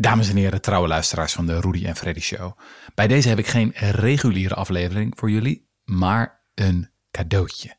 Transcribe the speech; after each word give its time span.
Dames 0.00 0.28
en 0.28 0.36
heren, 0.36 0.60
trouwe 0.60 0.88
luisteraars 0.88 1.32
van 1.32 1.46
de 1.46 1.60
Rudy 1.60 1.86
en 1.86 1.96
Freddy 1.96 2.20
Show. 2.20 2.58
Bij 2.94 3.06
deze 3.06 3.28
heb 3.28 3.38
ik 3.38 3.46
geen 3.46 3.72
reguliere 3.76 4.54
aflevering 4.54 5.12
voor 5.16 5.30
jullie, 5.30 5.68
maar 5.84 6.40
een 6.54 6.90
cadeautje. 7.10 7.76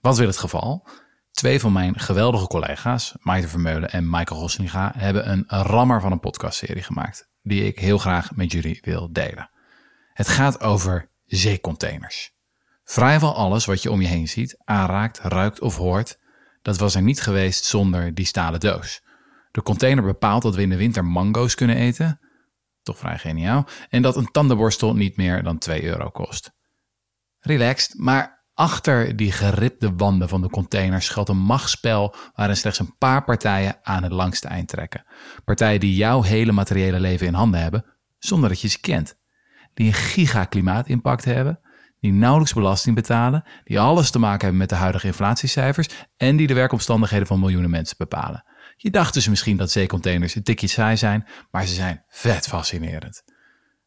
Wat 0.00 0.18
wil 0.18 0.26
het 0.26 0.36
geval? 0.36 0.88
Twee 1.30 1.60
van 1.60 1.72
mijn 1.72 1.98
geweldige 1.98 2.46
collega's, 2.46 3.14
Maite 3.20 3.48
Vermeulen 3.48 3.90
en 3.90 4.10
Michael 4.10 4.40
Goslinga, 4.40 4.92
hebben 4.96 5.30
een 5.30 5.44
rammer 5.48 6.00
van 6.00 6.12
een 6.12 6.20
podcastserie 6.20 6.82
gemaakt, 6.82 7.28
die 7.42 7.64
ik 7.64 7.78
heel 7.78 7.98
graag 7.98 8.34
met 8.34 8.52
jullie 8.52 8.78
wil 8.82 9.12
delen. 9.12 9.50
Het 10.12 10.28
gaat 10.28 10.60
over 10.60 11.08
zeecontainers. 11.26 12.32
Vrijwel 12.84 13.34
alles 13.34 13.64
wat 13.64 13.82
je 13.82 13.90
om 13.90 14.00
je 14.00 14.08
heen 14.08 14.28
ziet, 14.28 14.56
aanraakt, 14.64 15.18
ruikt 15.18 15.60
of 15.60 15.76
hoort, 15.76 16.18
dat 16.62 16.78
was 16.78 16.94
er 16.94 17.02
niet 17.02 17.20
geweest 17.20 17.64
zonder 17.64 18.14
die 18.14 18.26
stalen 18.26 18.60
doos. 18.60 19.02
De 19.50 19.62
container 19.62 20.04
bepaalt 20.04 20.42
dat 20.42 20.54
we 20.54 20.62
in 20.62 20.70
de 20.70 20.76
winter 20.76 21.04
mango's 21.04 21.54
kunnen 21.54 21.76
eten. 21.76 22.20
Toch 22.82 22.98
vrij 22.98 23.18
geniaal. 23.18 23.66
En 23.88 24.02
dat 24.02 24.16
een 24.16 24.30
tandenborstel 24.30 24.94
niet 24.94 25.16
meer 25.16 25.42
dan 25.42 25.58
2 25.58 25.84
euro 25.84 26.10
kost. 26.10 26.52
Relaxed, 27.38 27.98
maar 27.98 28.44
achter 28.54 29.16
die 29.16 29.32
geribde 29.32 29.92
wanden 29.96 30.28
van 30.28 30.42
de 30.42 30.50
container 30.50 31.02
schuilt 31.02 31.28
een 31.28 31.38
machtsspel 31.38 32.14
waarin 32.34 32.56
slechts 32.56 32.78
een 32.78 32.96
paar 32.98 33.24
partijen 33.24 33.78
aan 33.82 34.02
het 34.02 34.12
langste 34.12 34.48
eind 34.48 34.68
trekken. 34.68 35.04
Partijen 35.44 35.80
die 35.80 35.94
jouw 35.94 36.22
hele 36.22 36.52
materiële 36.52 37.00
leven 37.00 37.26
in 37.26 37.34
handen 37.34 37.60
hebben, 37.60 37.84
zonder 38.18 38.48
dat 38.48 38.60
je 38.60 38.68
ze 38.68 38.80
kent. 38.80 39.18
Die 39.74 39.86
een 39.86 39.92
gigaklimaatimpact 39.92 41.24
hebben, 41.24 41.60
die 42.00 42.12
nauwelijks 42.12 42.52
belasting 42.52 42.94
betalen, 42.94 43.44
die 43.64 43.80
alles 43.80 44.10
te 44.10 44.18
maken 44.18 44.40
hebben 44.40 44.58
met 44.58 44.68
de 44.68 44.74
huidige 44.74 45.06
inflatiecijfers 45.06 45.88
en 46.16 46.36
die 46.36 46.46
de 46.46 46.54
werkomstandigheden 46.54 47.26
van 47.26 47.40
miljoenen 47.40 47.70
mensen 47.70 47.96
bepalen. 47.98 48.44
Je 48.82 48.90
dacht 48.90 49.14
dus 49.14 49.28
misschien 49.28 49.56
dat 49.56 49.70
zeecontainers 49.70 50.34
een 50.34 50.42
tikje 50.42 50.66
saai 50.66 50.96
zijn, 50.96 51.26
maar 51.50 51.66
ze 51.66 51.74
zijn 51.74 52.04
vet 52.08 52.48
fascinerend. 52.48 53.22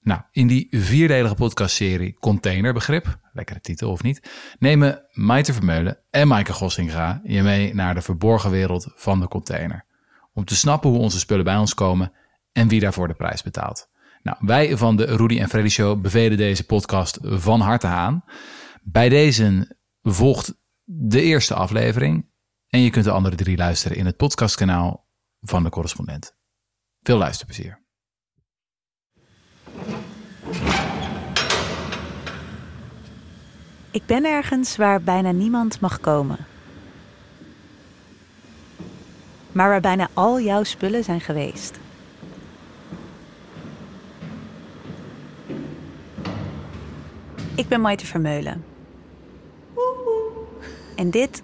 Nou, 0.02 0.22
in 0.32 0.48
die 0.48 0.68
vierdelige 0.70 1.36
podcastserie 1.36 2.18
Containerbegrip, 2.20 3.20
lekkere 3.32 3.60
titel 3.60 3.92
of 3.92 4.04
niet, 4.04 4.30
nemen 4.60 5.06
Maite 5.12 5.54
Vermeulen 5.54 5.98
en 6.10 6.28
Maaike 6.28 6.54
Gossinga 6.54 7.22
je 7.24 7.42
mee 7.42 7.76
naar 7.76 7.94
de 7.94 8.02
verborgen 8.02 8.52
wereld 8.52 8.92
van 8.96 9.20
de 9.20 9.28
container. 9.28 9.86
Om 10.34 10.46
te 10.46 10.56
snappen 10.56 10.90
hoe 10.90 11.00
onze 11.00 11.20
spullen 11.20 11.46
bij 11.46 11.58
ons 11.58 11.74
komen 11.74 12.12
en 12.52 12.68
wie 12.68 12.80
daarvoor 12.80 13.08
de 13.08 13.14
prijs 13.14 13.44
betaalt. 13.44 13.90
Nou, 14.24 14.38
wij 14.40 14.78
van 14.78 14.96
de 14.96 15.16
Rudy 15.16 15.40
en 15.40 15.50
Freddy 15.50 15.70
Show 15.70 16.02
bevelen 16.02 16.38
deze 16.38 16.66
podcast 16.66 17.18
van 17.22 17.60
harte 17.60 17.88
aan. 17.88 18.24
Bij 18.84 19.10
deze 19.10 19.76
volgt 20.02 20.56
de 20.84 21.22
eerste 21.22 21.54
aflevering 21.54 22.32
en 22.74 22.82
je 22.82 22.90
kunt 22.90 23.06
de 23.06 23.12
andere 23.12 23.36
drie 23.36 23.58
luisteren 23.58 23.98
in 23.98 24.06
het 24.06 24.18
podcastkanaal 24.18 25.06
van 25.42 25.64
de 25.64 25.70
correspondent. 25.70 26.36
Veel 27.02 27.18
luisterplezier. 27.18 27.82
Ik 33.92 34.06
ben 34.06 34.26
ergens 34.26 34.76
waar 34.76 35.02
bijna 35.02 35.32
niemand 35.32 35.80
mag 35.80 36.00
komen. 36.00 36.38
Maar 39.52 39.70
waar 39.70 39.82
bijna 39.82 40.10
al 40.14 40.42
jouw 40.42 40.64
spullen 40.64 41.04
zijn 41.04 41.22
geweest. 41.22 41.80
Ik 47.56 47.68
ben 47.68 47.82
Maite 47.82 48.06
Vermeulen. 48.06 48.66
En 50.96 51.10
dit 51.10 51.44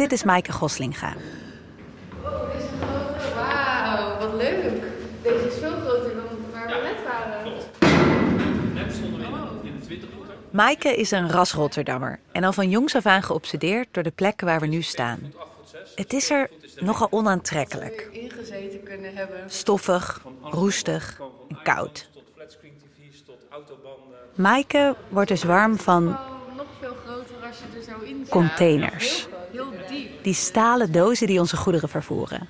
dit 0.00 0.12
is 0.12 0.22
Maaike 0.24 0.52
Goslinga. 0.52 1.12
Oh, 2.24 2.52
dit 2.52 2.62
is 2.62 2.68
een 2.70 2.88
grote. 2.88 3.34
Wauw, 3.34 4.18
wat 4.18 4.34
leuk. 4.34 4.82
Deze 5.22 5.46
is 5.46 5.58
veel 5.58 5.70
groter 5.80 6.14
dan 6.14 6.24
waar 6.52 6.66
we 6.66 6.80
net 6.82 7.04
waren. 7.04 7.52
Net 8.74 8.92
stonden 8.94 9.20
we 9.20 9.26
in, 9.26 9.72
in 9.72 9.80
de 9.80 9.86
20 9.86 10.08
voeter. 10.16 10.34
Maaike 10.50 10.96
is 10.96 11.10
een 11.10 11.30
ras 11.30 11.52
Rotterdammer 11.52 12.20
en 12.32 12.44
al 12.44 12.52
van 12.52 12.70
jongs 12.70 12.94
af 12.94 13.06
aan 13.06 13.22
geobsedeerd 13.22 13.88
door 13.90 14.02
de 14.02 14.10
plek 14.10 14.40
waar 14.40 14.60
we 14.60 14.66
nu 14.66 14.82
staan. 14.82 15.32
Het 15.94 16.12
is 16.12 16.30
er 16.30 16.50
nogal 16.78 17.06
onaantrekkelijk. 17.10 18.00
Zou 18.00 18.12
je 18.12 18.20
ingezeten 18.20 18.82
kunnen 18.82 19.14
hebben. 19.14 19.40
Stoffig, 19.46 20.22
roestig 20.42 21.20
en 21.48 21.58
koud. 21.62 22.08
Tot 22.12 22.22
flatscreen 22.34 22.72
tv's, 22.78 23.22
tot 23.26 23.38
autobanden. 23.50 24.18
Maaike 24.34 24.96
wordt 25.08 25.28
dus 25.28 25.42
warm 25.44 25.78
van 25.78 26.08
Oh, 26.08 26.18
nog 26.56 26.66
veel 26.80 26.94
groter 27.06 27.46
als 27.46 27.56
je 27.58 27.78
er 27.78 27.84
zo 27.84 28.04
in 28.04 28.16
zit. 28.18 28.28
containers. 28.28 29.28
Heel 29.52 29.72
diep. 29.88 30.24
Die 30.24 30.34
stalen 30.34 30.92
dozen 30.92 31.26
die 31.26 31.40
onze 31.40 31.56
goederen 31.56 31.88
vervoeren. 31.88 32.48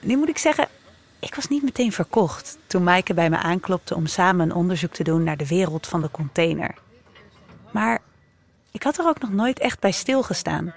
Nu 0.00 0.16
moet 0.16 0.28
ik 0.28 0.38
zeggen, 0.38 0.68
ik 1.18 1.34
was 1.34 1.48
niet 1.48 1.62
meteen 1.62 1.92
verkocht 1.92 2.58
toen 2.66 2.82
Maaike 2.82 3.14
bij 3.14 3.30
me 3.30 3.36
aanklopte 3.36 3.94
om 3.94 4.06
samen 4.06 4.50
een 4.50 4.56
onderzoek 4.56 4.92
te 4.92 5.04
doen 5.04 5.22
naar 5.22 5.36
de 5.36 5.46
wereld 5.46 5.86
van 5.86 6.00
de 6.00 6.10
container. 6.10 6.74
Maar 7.70 8.00
ik 8.70 8.82
had 8.82 8.98
er 8.98 9.06
ook 9.06 9.20
nog 9.20 9.30
nooit 9.30 9.58
echt 9.58 9.80
bij 9.80 9.92
stilgestaan. 9.92 10.74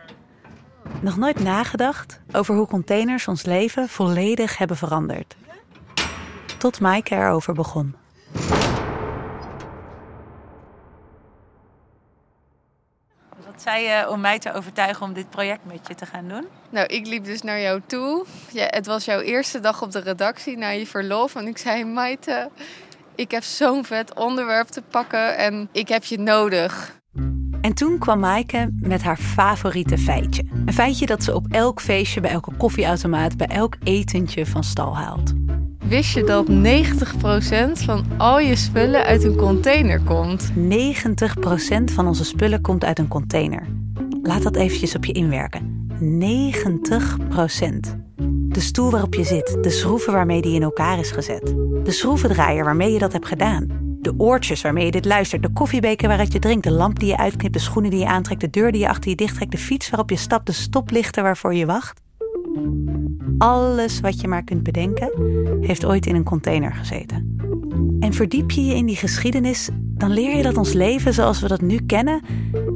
Nog 1.01 1.17
nooit 1.17 1.39
nagedacht 1.39 2.19
over 2.31 2.55
hoe 2.55 2.67
containers 2.67 3.27
ons 3.27 3.43
leven 3.43 3.89
volledig 3.89 4.57
hebben 4.57 4.77
veranderd. 4.77 5.35
Tot 6.57 6.79
Maaike 6.79 7.15
erover 7.15 7.53
begon. 7.53 7.95
Zei 13.65 13.83
je 13.83 14.09
om 14.09 14.21
mij 14.21 14.39
te 14.39 14.53
overtuigen 14.53 15.05
om 15.05 15.13
dit 15.13 15.29
project 15.29 15.65
met 15.65 15.87
je 15.87 15.95
te 15.95 16.05
gaan 16.05 16.27
doen? 16.27 16.45
Nou, 16.69 16.85
ik 16.85 17.07
liep 17.07 17.25
dus 17.25 17.41
naar 17.41 17.61
jou 17.61 17.81
toe. 17.85 18.25
Ja, 18.51 18.65
het 18.69 18.85
was 18.85 19.05
jouw 19.05 19.19
eerste 19.19 19.59
dag 19.59 19.81
op 19.81 19.91
de 19.91 19.99
redactie 19.99 20.57
na 20.57 20.69
je 20.69 20.87
verlof. 20.87 21.35
En 21.35 21.47
ik 21.47 21.57
zei, 21.57 21.85
Maite, 21.85 22.49
ik 23.15 23.31
heb 23.31 23.43
zo'n 23.43 23.85
vet 23.85 24.13
onderwerp 24.13 24.67
te 24.67 24.81
pakken 24.81 25.37
en 25.37 25.69
ik 25.71 25.87
heb 25.87 26.03
je 26.03 26.19
nodig. 26.19 26.99
En 27.61 27.73
toen 27.73 27.99
kwam 27.99 28.19
Maaike 28.19 28.69
met 28.79 29.03
haar 29.03 29.17
favoriete 29.17 29.97
feitje. 29.97 30.43
Een 30.65 30.73
feitje 30.73 31.05
dat 31.05 31.23
ze 31.23 31.35
op 31.35 31.45
elk 31.49 31.81
feestje, 31.81 32.21
bij 32.21 32.31
elke 32.31 32.55
koffieautomaat, 32.57 33.37
bij 33.37 33.47
elk 33.47 33.75
etentje 33.83 34.45
van 34.45 34.63
stal 34.63 34.97
haalt. 34.97 35.33
Wist 35.87 36.13
je 36.13 36.23
dat 36.23 36.47
90% 36.49 37.83
van 37.83 38.05
al 38.17 38.39
je 38.39 38.55
spullen 38.55 39.03
uit 39.03 39.23
een 39.23 39.35
container 39.35 40.01
komt? 40.01 40.51
90% 40.51 40.53
van 41.83 42.07
onze 42.07 42.25
spullen 42.25 42.61
komt 42.61 42.83
uit 42.83 42.99
een 42.99 43.07
container. 43.07 43.67
Laat 44.21 44.43
dat 44.43 44.55
eventjes 44.55 44.95
op 44.95 45.05
je 45.05 45.11
inwerken. 45.13 45.87
90%. 45.99 46.03
De 48.25 48.59
stoel 48.59 48.91
waarop 48.91 49.13
je 49.13 49.23
zit, 49.23 49.57
de 49.61 49.69
schroeven 49.69 50.13
waarmee 50.13 50.41
die 50.41 50.55
in 50.55 50.63
elkaar 50.63 50.99
is 50.99 51.11
gezet. 51.11 51.55
De 51.83 51.91
schroevendraaier 51.91 52.63
waarmee 52.63 52.93
je 52.93 52.99
dat 52.99 53.13
hebt 53.13 53.27
gedaan. 53.27 53.67
De 54.01 54.13
oortjes 54.17 54.61
waarmee 54.61 54.85
je 54.85 54.91
dit 54.91 55.05
luistert, 55.05 55.41
de 55.41 55.53
koffiebeker 55.53 56.07
waaruit 56.07 56.33
je 56.33 56.39
drinkt, 56.39 56.63
de 56.63 56.71
lamp 56.71 56.99
die 56.99 57.09
je 57.09 57.17
uitknipt, 57.17 57.53
de 57.53 57.59
schoenen 57.59 57.91
die 57.91 57.99
je 57.99 58.07
aantrekt, 58.07 58.41
de 58.41 58.49
deur 58.49 58.71
die 58.71 58.81
je 58.81 58.89
achter 58.89 59.09
je 59.09 59.15
dichttrekt, 59.15 59.51
de 59.51 59.57
fiets 59.57 59.89
waarop 59.89 60.09
je 60.09 60.15
stapt, 60.15 60.45
de 60.45 60.51
stoplichten 60.51 61.23
waarvoor 61.23 61.53
je 61.53 61.65
wacht. 61.65 62.03
Alles 63.37 63.99
wat 63.99 64.21
je 64.21 64.27
maar 64.27 64.43
kunt 64.43 64.63
bedenken, 64.63 65.11
heeft 65.61 65.85
ooit 65.85 66.05
in 66.05 66.15
een 66.15 66.23
container 66.23 66.73
gezeten. 66.73 67.37
En 67.99 68.13
verdiep 68.13 68.51
je 68.51 68.65
je 68.65 68.75
in 68.75 68.85
die 68.85 68.95
geschiedenis, 68.95 69.69
dan 69.81 70.11
leer 70.11 70.37
je 70.37 70.43
dat 70.43 70.57
ons 70.57 70.73
leven 70.73 71.13
zoals 71.13 71.41
we 71.41 71.47
dat 71.47 71.61
nu 71.61 71.79
kennen 71.85 72.21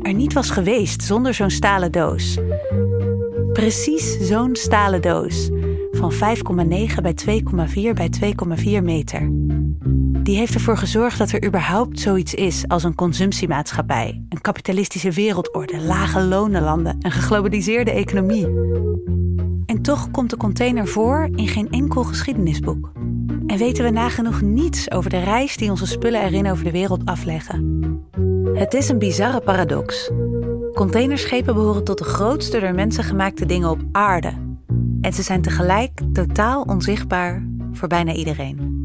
er 0.02 0.14
niet 0.14 0.34
was 0.34 0.50
geweest 0.50 1.04
zonder 1.04 1.34
zo'n 1.34 1.50
stalen 1.50 1.92
doos. 1.92 2.38
Precies 3.54 4.18
zo'n 4.20 4.56
stalen 4.56 5.02
doos 5.02 5.50
van 5.92 6.14
5,9 6.14 6.18
bij 7.02 7.16
2,4 7.26 7.94
bij 7.94 8.10
2,4 8.78 8.84
meter. 8.84 9.32
Die 10.24 10.38
heeft 10.38 10.54
ervoor 10.54 10.78
gezorgd 10.78 11.18
dat 11.18 11.32
er 11.32 11.46
überhaupt 11.46 12.00
zoiets 12.00 12.34
is 12.34 12.68
als 12.68 12.84
een 12.84 12.96
consumptiemaatschappij, 12.96 14.24
een 14.30 14.42
kapitalistische 14.42 15.12
wereldorde, 15.12 15.82
lage 15.82 16.22
lonenlanden, 16.22 16.98
een 17.00 17.12
geglobaliseerde 17.12 17.92
economie. 17.92 18.46
En 19.66 19.82
toch 19.82 20.12
komt 20.12 20.30
de 20.30 20.38
container 20.38 20.88
voor 20.88 21.30
in 21.36 21.48
geen 21.48 21.70
enkel 21.70 22.04
geschiedenisboek. 22.04 22.92
En 23.48 23.58
weten 23.58 23.84
we 23.84 23.90
nagenoeg 23.90 24.42
niets 24.42 24.92
over 24.92 25.10
de 25.10 25.20
reis 25.20 25.58
die 25.58 25.70
onze 25.70 25.86
spullen 25.86 26.22
erin 26.22 26.52
over 26.52 26.64
de 26.64 26.72
wereld 26.72 27.06
afleggen. 27.06 27.88
Het 28.54 28.74
is 28.74 28.90
een 28.90 29.00
bizarre 29.00 29.42
paradox. 29.42 30.12
Containerschepen 30.74 31.54
behoren 31.54 31.84
tot 31.84 31.98
de 31.98 32.04
grootste 32.04 32.60
door 32.60 32.74
mensen 32.74 33.04
gemaakte 33.04 33.46
dingen 33.46 33.70
op 33.70 33.80
aarde. 33.92 34.34
En 35.02 35.14
ze 35.14 35.22
zijn 35.22 35.42
tegelijk 35.42 36.02
totaal 36.14 36.62
onzichtbaar 36.62 37.48
voor 37.72 37.88
bijna 37.88 38.14
iedereen. 38.14 38.79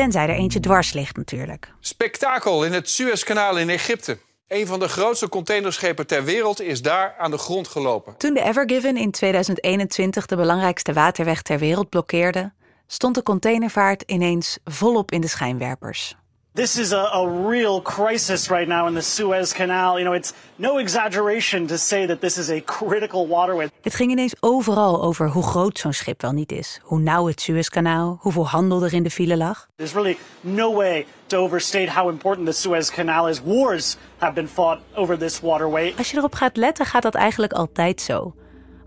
Tenzij 0.00 0.28
er 0.28 0.34
eentje 0.34 0.60
dwars 0.60 0.92
ligt 0.92 1.16
natuurlijk. 1.16 1.72
Spektakel 1.80 2.64
in 2.64 2.72
het 2.72 2.88
Suezkanaal 2.88 3.58
in 3.58 3.68
Egypte. 3.68 4.18
Een 4.48 4.66
van 4.66 4.78
de 4.78 4.88
grootste 4.88 5.28
containerschepen 5.28 6.06
ter 6.06 6.24
wereld 6.24 6.60
is 6.60 6.82
daar 6.82 7.14
aan 7.18 7.30
de 7.30 7.38
grond 7.38 7.68
gelopen. 7.68 8.16
Toen 8.16 8.34
de 8.34 8.42
Ever 8.42 8.70
Given 8.70 8.96
in 8.96 9.10
2021 9.10 10.26
de 10.26 10.36
belangrijkste 10.36 10.92
waterweg 10.92 11.42
ter 11.42 11.58
wereld 11.58 11.88
blokkeerde, 11.88 12.52
stond 12.86 13.14
de 13.14 13.22
containervaart 13.22 14.02
ineens 14.06 14.58
volop 14.64 15.12
in 15.12 15.20
de 15.20 15.28
schijnwerpers. 15.28 16.16
This 16.54 16.78
is 16.78 16.92
a, 16.92 17.08
a 17.12 17.48
real 17.48 17.80
crisis 17.80 18.48
right 18.48 18.66
now 18.66 18.86
in 18.88 18.94
the 18.94 19.00
Suez 19.00 19.52
Canal. 19.52 19.98
You 19.98 20.04
know, 20.04 20.16
it's 20.16 20.32
no 20.56 20.78
exaggeration 20.78 21.66
to 21.66 21.76
say 21.76 22.06
that 22.06 22.20
this 22.20 22.38
is 22.38 22.50
a 22.50 22.60
critical 22.60 23.28
waterway. 23.28 23.68
Het 23.82 23.94
ging 23.94 24.10
ineens 24.10 24.34
overal 24.40 25.02
over 25.02 25.28
hoe 25.28 25.42
groot 25.42 25.78
zo'n 25.78 25.92
schip 25.92 26.22
wel 26.22 26.32
niet 26.32 26.52
is, 26.52 26.80
hoe 26.82 26.98
nauw 27.00 27.26
het 27.26 27.40
Suezkanaal, 27.40 28.18
hoeveel 28.20 28.48
handel 28.48 28.84
er 28.84 28.92
in 28.92 29.02
de 29.02 29.10
file 29.10 29.36
lag. 29.36 29.68
There's 29.76 29.92
really 29.92 30.18
no 30.40 30.74
way 30.74 31.06
to 31.26 31.38
overstate 31.38 31.90
how 31.90 32.08
important 32.08 32.46
the 32.46 32.52
Suez 32.52 32.90
Canal 32.90 33.28
is. 33.28 33.42
Wars 33.42 33.96
have 34.18 34.32
been 34.32 34.48
fought 34.48 34.80
over 34.94 35.18
this 35.18 35.40
waterway. 35.40 35.94
Als 35.98 36.10
je 36.10 36.16
erop 36.16 36.34
gaat 36.34 36.56
letten, 36.56 36.86
gaat 36.86 37.02
dat 37.02 37.14
eigenlijk 37.14 37.52
altijd 37.52 38.00
zo. 38.00 38.34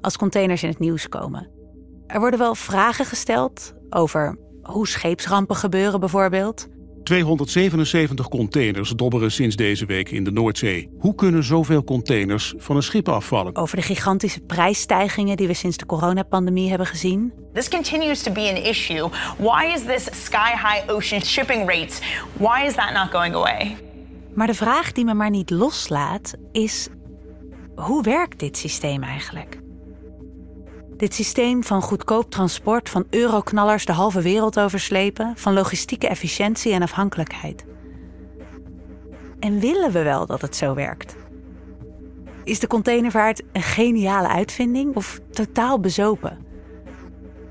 Als 0.01 0.18
containers 0.18 0.63
in 0.63 0.69
het 0.69 0.80
nieuws 0.80 1.10
komen. 1.10 1.50
Er 2.07 2.19
worden 2.19 2.39
wel 2.39 2.56
vragen 2.56 3.06
gesteld 3.06 3.74
over 3.89 4.38
hoe 4.62 4.88
scheepsrampen 4.88 5.56
gebeuren 5.56 6.00
bijvoorbeeld. 6.00 6.68
277 7.03 8.27
containers 8.27 8.89
dobberen 8.89 9.31
sinds 9.31 9.55
deze 9.55 9.85
week 9.85 10.09
in 10.09 10.23
de 10.23 10.31
Noordzee. 10.31 10.89
Hoe 11.00 11.15
kunnen 11.15 11.44
zoveel 11.44 11.83
containers 11.83 12.53
van 12.57 12.75
een 12.75 12.83
schip 12.83 13.09
afvallen? 13.09 13.55
Over 13.55 13.75
de 13.75 13.81
gigantische 13.81 14.39
prijsstijgingen 14.39 15.38
die 15.38 15.47
we 15.47 15.53
sinds 15.53 15.77
de 15.77 15.85
coronapandemie 15.85 16.69
hebben 16.69 16.88
gezien. 16.88 17.33
This 17.53 17.69
continues 17.69 18.23
to 18.23 18.31
be 18.31 18.50
an 18.50 18.63
issue. 18.63 19.09
Why 19.38 19.73
is 19.75 19.81
this 19.85 20.23
sky-high 20.23 20.91
ocean 20.91 21.21
shipping 21.21 21.69
rates? 21.69 22.00
Why 22.33 22.65
is 22.65 22.73
that 22.73 22.94
not 22.94 23.11
going 23.11 23.35
away? 23.35 23.75
Maar 24.33 24.47
de 24.47 24.53
vraag 24.53 24.91
die 24.91 25.05
me 25.05 25.13
maar 25.13 25.29
niet 25.29 25.50
loslaat 25.50 26.33
is: 26.51 26.88
hoe 27.75 28.03
werkt 28.03 28.39
dit 28.39 28.57
systeem 28.57 29.03
eigenlijk? 29.03 29.62
Dit 30.97 31.13
systeem 31.13 31.63
van 31.63 31.81
goedkoop 31.81 32.29
transport, 32.29 32.89
van 32.89 33.05
euroknallers 33.09 33.85
de 33.85 33.91
halve 33.91 34.21
wereld 34.21 34.59
overslepen, 34.59 35.33
van 35.35 35.53
logistieke 35.53 36.07
efficiëntie 36.07 36.73
en 36.73 36.81
afhankelijkheid. 36.81 37.65
En 39.39 39.59
willen 39.59 39.91
we 39.91 40.03
wel 40.03 40.25
dat 40.25 40.41
het 40.41 40.55
zo 40.55 40.73
werkt? 40.73 41.15
Is 42.43 42.59
de 42.59 42.67
containervaart 42.67 43.41
een 43.51 43.61
geniale 43.61 44.27
uitvinding 44.27 44.95
of 44.95 45.19
totaal 45.31 45.79
bezopen? 45.79 46.45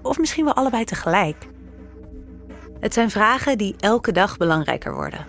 Of 0.02 0.18
misschien 0.18 0.44
wel 0.44 0.54
allebei 0.54 0.84
tegelijk? 0.84 1.46
Het 2.80 2.94
zijn 2.94 3.10
vragen 3.10 3.58
die 3.58 3.74
elke 3.78 4.12
dag 4.12 4.36
belangrijker 4.36 4.94
worden. 4.94 5.26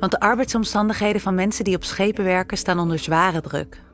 Want 0.00 0.12
de 0.12 0.20
arbeidsomstandigheden 0.20 1.20
van 1.20 1.34
mensen 1.34 1.64
die 1.64 1.76
op 1.76 1.84
schepen 1.84 2.24
werken 2.24 2.58
staan 2.58 2.78
onder 2.78 2.98
zware 2.98 3.40
druk. 3.40 3.84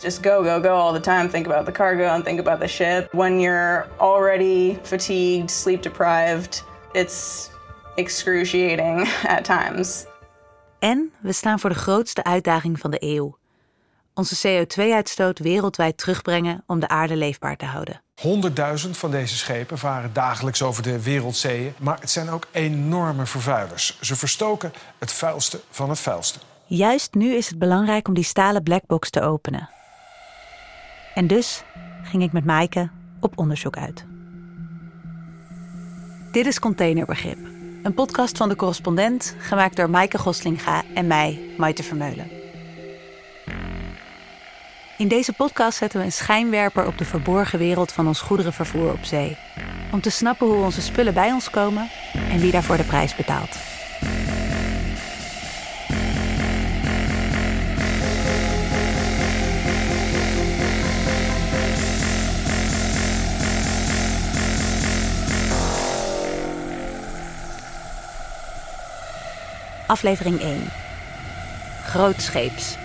Just 0.00 0.22
go, 0.22 0.42
go, 0.42 0.60
go 0.60 0.74
all 0.74 0.92
the 0.92 1.00
time. 1.00 1.28
Think 1.28 1.46
about 1.46 1.64
the 1.66 1.72
cargo 1.72 2.04
and 2.04 2.24
think 2.24 2.40
about 2.40 2.60
the 2.60 2.68
ship. 2.68 3.12
When 3.12 3.40
you're 3.40 3.86
already 3.98 4.78
fatigued, 4.82 5.50
sleep 5.50 5.82
deprived, 5.82 6.64
it's 6.92 7.50
excruciating 7.94 9.08
at 9.36 9.44
times. 9.44 10.06
En 10.78 11.12
we 11.20 11.32
staan 11.32 11.60
voor 11.60 11.70
de 11.70 11.76
grootste 11.76 12.24
uitdaging 12.24 12.80
van 12.80 12.90
de 12.90 12.96
eeuw. 13.00 13.36
Onze 14.14 14.48
CO2-uitstoot 14.48 15.38
wereldwijd 15.38 15.98
terugbrengen 15.98 16.62
om 16.66 16.80
de 16.80 16.88
aarde 16.88 17.16
leefbaar 17.16 17.56
te 17.56 17.64
houden. 17.64 18.02
100.000 18.84 18.90
van 18.90 19.10
deze 19.10 19.36
schepen 19.36 19.78
varen 19.78 20.12
dagelijks 20.12 20.62
over 20.62 20.82
de 20.82 21.02
wereldzeeën. 21.02 21.74
Maar 21.78 22.00
het 22.00 22.10
zijn 22.10 22.30
ook 22.30 22.46
enorme 22.50 23.26
vervuilers. 23.26 23.98
Ze 24.00 24.16
verstoken 24.16 24.72
het 24.98 25.12
vuilste 25.12 25.60
van 25.70 25.88
het 25.88 25.98
vuilste. 25.98 26.38
Juist 26.66 27.14
nu 27.14 27.34
is 27.34 27.48
het 27.48 27.58
belangrijk 27.58 28.08
om 28.08 28.14
die 28.14 28.24
stalen 28.24 28.62
blackbox 28.62 29.10
te 29.10 29.22
openen. 29.22 29.68
En 31.18 31.26
dus 31.26 31.64
ging 32.02 32.22
ik 32.22 32.32
met 32.32 32.44
Maaike 32.44 32.90
op 33.20 33.38
onderzoek 33.38 33.76
uit. 33.76 34.04
Dit 36.32 36.46
is 36.46 36.58
Containerbegrip, 36.58 37.38
een 37.82 37.94
podcast 37.94 38.36
van 38.36 38.48
de 38.48 38.56
correspondent, 38.56 39.34
gemaakt 39.38 39.76
door 39.76 39.90
Maaike 39.90 40.18
Goslinga 40.18 40.82
en 40.94 41.06
mij, 41.06 41.40
Maite 41.56 41.82
Vermeulen. 41.82 42.30
In 44.98 45.08
deze 45.08 45.32
podcast 45.32 45.78
zetten 45.78 45.98
we 45.98 46.04
een 46.04 46.12
schijnwerper 46.12 46.86
op 46.86 46.98
de 46.98 47.04
verborgen 47.04 47.58
wereld 47.58 47.92
van 47.92 48.06
ons 48.06 48.20
goederenvervoer 48.20 48.92
op 48.92 49.04
zee. 49.04 49.36
Om 49.92 50.00
te 50.00 50.10
snappen 50.10 50.46
hoe 50.46 50.64
onze 50.64 50.82
spullen 50.82 51.14
bij 51.14 51.32
ons 51.32 51.50
komen 51.50 51.90
en 52.30 52.40
wie 52.40 52.52
daarvoor 52.52 52.76
de 52.76 52.84
prijs 52.84 53.16
betaalt. 53.16 53.77
Aflevering 69.88 70.40
1. 70.40 70.56
Grootscheeps. 71.84 72.76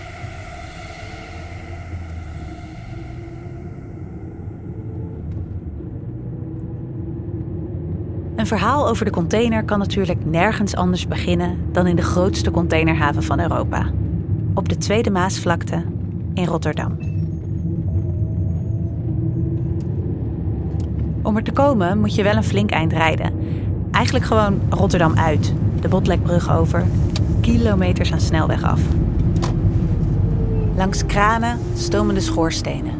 Een 8.36 8.46
verhaal 8.46 8.88
over 8.88 9.04
de 9.04 9.10
container 9.10 9.64
kan 9.64 9.78
natuurlijk 9.78 10.24
nergens 10.24 10.74
anders 10.74 11.06
beginnen 11.06 11.58
dan 11.72 11.86
in 11.86 11.96
de 11.96 12.02
grootste 12.02 12.50
containerhaven 12.50 13.22
van 13.22 13.40
Europa. 13.40 13.90
Op 14.54 14.68
de 14.68 14.76
Tweede 14.76 15.10
Maasvlakte 15.10 15.84
in 16.34 16.44
Rotterdam. 16.44 16.98
Om 21.22 21.36
er 21.36 21.42
te 21.42 21.52
komen 21.52 21.98
moet 21.98 22.14
je 22.14 22.22
wel 22.22 22.36
een 22.36 22.44
flink 22.44 22.70
eind 22.70 22.92
rijden. 22.92 23.32
Eigenlijk 23.90 24.24
gewoon 24.24 24.60
Rotterdam 24.68 25.18
uit, 25.18 25.54
de 25.84 25.90
Botlekbrug 25.90 26.50
over, 26.50 26.86
kilometers 27.40 28.12
aan 28.12 28.20
snelweg 28.20 28.62
af. 28.62 28.80
Langs 30.76 31.06
kranen 31.06 31.60
stomen 31.76 32.14
de 32.14 32.20
schoorstenen. 32.20 32.94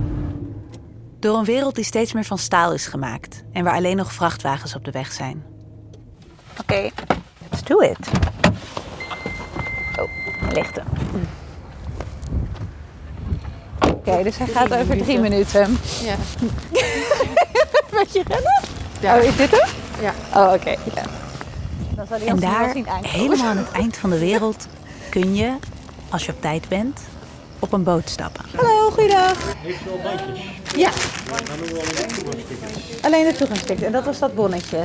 Door 1.19 1.39
een 1.39 1.45
wereld 1.45 1.75
die 1.75 1.85
steeds 1.85 2.13
meer 2.13 2.25
van 2.25 2.39
staal 2.39 2.73
is 2.73 2.87
gemaakt 2.87 3.45
en 3.53 3.65
waar 3.65 3.75
alleen 3.75 3.97
nog 3.97 4.13
vrachtwagens 4.13 4.75
op 4.75 4.85
de 4.85 4.91
weg 4.91 5.13
zijn. 5.13 5.45
Oké, 6.61 6.91
let's 7.51 7.63
do 7.63 7.79
it. 7.79 8.11
Oh, 9.99 10.11
lichte. 10.53 10.83
Oké, 13.89 14.23
dus 14.23 14.39
hij 14.39 14.47
gaat 14.47 14.75
over 14.75 14.97
drie 14.97 15.19
minuten. 15.19 15.79
Ja. 16.03 16.17
Beetje 17.99 18.23
rennen? 18.27 18.63
Ja. 19.01 19.17
Oh, 19.17 19.23
is 19.23 19.37
dit 19.37 19.51
hem? 19.51 19.69
Ja. 20.01 20.13
Oh, 20.35 20.53
oké. 20.53 20.71
Ja. 20.95 21.24
En 22.27 22.41
daar, 22.41 22.75
helemaal 23.03 23.47
aan 23.47 23.57
het 23.57 23.71
eind 23.71 23.97
van 23.97 24.11
de 24.11 24.19
wereld, 24.19 24.69
kun 25.11 25.35
je, 25.35 25.53
als 26.09 26.27
je 26.27 26.33
op 26.33 26.41
tijd 26.41 26.69
bent, 26.69 27.01
op 27.59 27.73
een 27.73 27.83
boot 27.83 28.09
stappen. 28.09 28.45
Hallo, 28.57 28.91
goeiedag. 28.91 29.55
Heeft 29.57 29.87
u 29.87 29.91
al 29.91 29.99
bandjes? 30.03 30.41
Ja, 30.77 30.91
Dan 31.47 31.57
doen 31.59 31.67
we 31.67 31.81
alleen 31.81 32.09
toegangstickets. 32.09 33.03
alleen 33.03 33.25
de 33.25 33.35
toegangsticket. 33.37 33.85
En 33.87 33.93
dat 33.93 34.05
was 34.05 34.19
dat 34.19 34.35
bonnetje. 34.35 34.79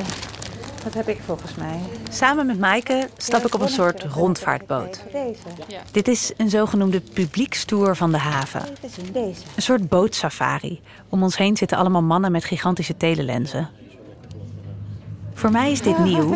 Dat 0.84 0.94
heb 0.94 1.08
ik 1.08 1.20
volgens 1.26 1.56
mij. 1.56 1.80
Samen 2.10 2.46
met 2.46 2.60
Maaike 2.60 3.10
stap 3.18 3.46
ik 3.46 3.54
op 3.56 3.62
een 3.62 3.70
soort 3.70 4.04
rondvaartboot. 4.04 5.04
Ja. 5.68 5.80
Dit 5.92 6.08
is 6.08 6.32
een 6.38 6.50
zogenoemde 6.50 7.02
publiekstoer 7.02 7.96
van 7.96 8.12
de 8.12 8.18
haven. 8.18 8.62
Deze. 9.12 9.42
Een 9.56 9.62
soort 9.62 9.90
bootsafari. 9.90 10.82
Om 11.10 11.24
ons 11.24 11.38
heen 11.38 11.58
zitten 11.58 11.78
allemaal 11.78 12.02
mannen 12.02 12.32
met 12.32 12.44
gigantische 12.46 12.98
telelenzen. 12.98 13.70
Voor 15.40 15.52
mij 15.52 15.72
is 15.72 15.82
dit 15.82 15.98
nieuw, 15.98 16.36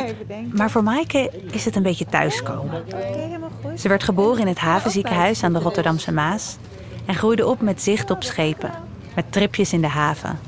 maar 0.51 0.71
voor 0.71 0.83
Maaike 0.83 1.31
is 1.51 1.65
het 1.65 1.75
een 1.75 1.83
beetje 1.83 2.05
thuiskomen. 2.05 2.83
Oké, 2.85 2.95
helemaal 2.95 3.49
goed. 3.61 3.79
Ze 3.81 3.87
werd 3.87 4.03
geboren 4.03 4.41
in 4.41 4.47
het 4.47 4.59
havenziekenhuis 4.59 5.43
aan 5.43 5.53
de 5.53 5.59
Rotterdamse 5.59 6.11
Maas 6.11 6.57
en 7.05 7.15
groeide 7.15 7.47
op 7.47 7.61
met 7.61 7.81
zicht 7.81 8.11
op 8.11 8.23
schepen, 8.23 8.71
met 9.15 9.31
tripjes 9.31 9.73
in 9.73 9.81
de 9.81 9.87
haven, 9.87 10.39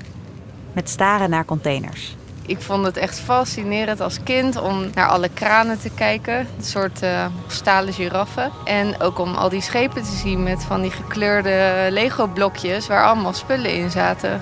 met 0.74 0.90
staren 0.90 1.30
naar 1.30 1.46
containers. 1.46 2.16
Ik 2.46 2.62
vond 2.62 2.86
het 2.86 2.98
echt 2.98 3.20
fascinerend 3.20 4.00
als 4.00 4.24
kind 4.24 4.62
om 4.62 4.86
naar 4.94 5.08
alle 5.08 5.30
kranen 5.34 5.80
te 5.80 5.90
kijken. 5.96 6.40
Een 6.40 6.64
soort 6.64 7.02
eh, 7.02 7.26
stalen 7.48 7.94
giraffen. 7.94 8.52
En 8.66 9.02
ook 9.02 9.20
om 9.20 9.34
al 9.34 9.50
die 9.50 9.62
schepen 9.62 10.04
te 10.04 10.16
zien 10.16 10.44
met 10.44 10.64
van 10.64 10.82
die 10.82 10.92
gekleurde 10.92 11.88
Lego-blokjes 11.90 12.88
waar 12.88 13.06
allemaal 13.06 13.34
spullen 13.34 13.74
in 13.74 13.92
zaten. 13.92 14.42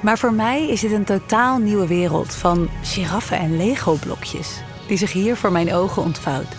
Maar 0.00 0.18
voor 0.18 0.32
mij 0.32 0.68
is 0.68 0.80
dit 0.80 0.92
een 0.92 1.04
totaal 1.04 1.58
nieuwe 1.58 1.86
wereld 1.86 2.34
van 2.34 2.68
giraffen 2.82 3.38
en 3.38 3.56
Lego-blokjes, 3.56 4.62
die 4.86 4.96
zich 4.96 5.12
hier 5.12 5.36
voor 5.36 5.52
mijn 5.52 5.74
ogen 5.74 6.02
ontvouwt. 6.02 6.56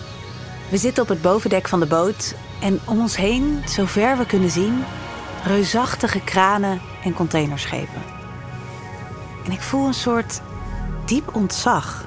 We 0.70 0.76
zitten 0.76 1.02
op 1.02 1.08
het 1.08 1.22
bovendek 1.22 1.68
van 1.68 1.80
de 1.80 1.86
boot 1.86 2.34
en 2.60 2.80
om 2.86 3.00
ons 3.00 3.16
heen, 3.16 3.62
zover 3.64 4.18
we 4.18 4.26
kunnen 4.26 4.50
zien, 4.50 4.84
reusachtige 5.44 6.20
kranen 6.20 6.80
en 7.04 7.12
containerschepen. 7.12 8.02
En 9.44 9.52
ik 9.52 9.60
voel 9.60 9.86
een 9.86 9.94
soort 9.94 10.40
diep 11.04 11.34
ontzag. 11.34 12.04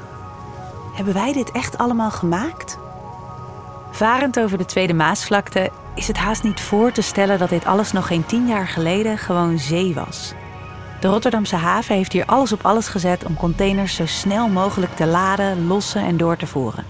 Hebben 0.94 1.14
wij 1.14 1.34
dit 1.34 1.52
echt 1.52 1.78
allemaal 1.78 2.12
gemaakt? 2.12 2.78
Varend 3.92 4.40
over 4.40 4.58
de 4.58 4.66
Tweede 4.66 4.94
Maasvlakte 4.94 5.72
is 5.96 6.08
het 6.08 6.18
haast 6.18 6.44
niet 6.44 6.62
voor 6.62 6.92
te 6.92 7.02
stellen 7.02 7.40
dat 7.40 7.50
dit 7.50 7.66
alles 7.66 7.92
nog 7.92 8.08
geen 8.08 8.26
tien 8.26 8.48
jaar 8.48 8.68
geleden 8.68 9.18
gewoon 9.18 9.60
zee 9.60 9.94
was. 9.94 10.34
De 11.06 11.12
Rotterdamse 11.12 11.56
haven 11.56 11.96
heeft 11.96 12.12
hier 12.12 12.26
alles 12.26 12.52
op 12.52 12.66
alles 12.66 12.88
gezet 12.88 13.26
om 13.26 13.36
containers 13.36 13.96
zo 13.96 14.06
snel 14.06 14.48
mogelijk 14.48 14.96
te 14.96 15.06
laden, 15.06 15.68
lossen 15.68 16.02
en 16.02 16.18
door 16.18 16.38
te 16.38 16.48
voeren. 16.48 16.86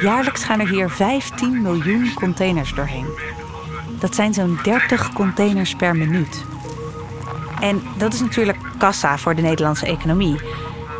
Jaarlijks 0.00 0.44
gaan 0.44 0.60
er 0.60 0.68
hier 0.68 0.90
15 0.90 1.62
miljoen 1.62 2.14
containers 2.14 2.74
doorheen. 2.74 3.06
Dat 3.98 4.14
zijn 4.14 4.34
zo'n 4.34 4.58
30 4.62 5.12
containers 5.12 5.74
per 5.74 5.96
minuut. 5.96 6.44
En 7.60 7.82
dat 7.98 8.12
is 8.12 8.20
natuurlijk 8.20 8.58
kassa 8.78 9.18
voor 9.18 9.34
de 9.34 9.42
Nederlandse 9.42 9.86
economie. 9.86 10.40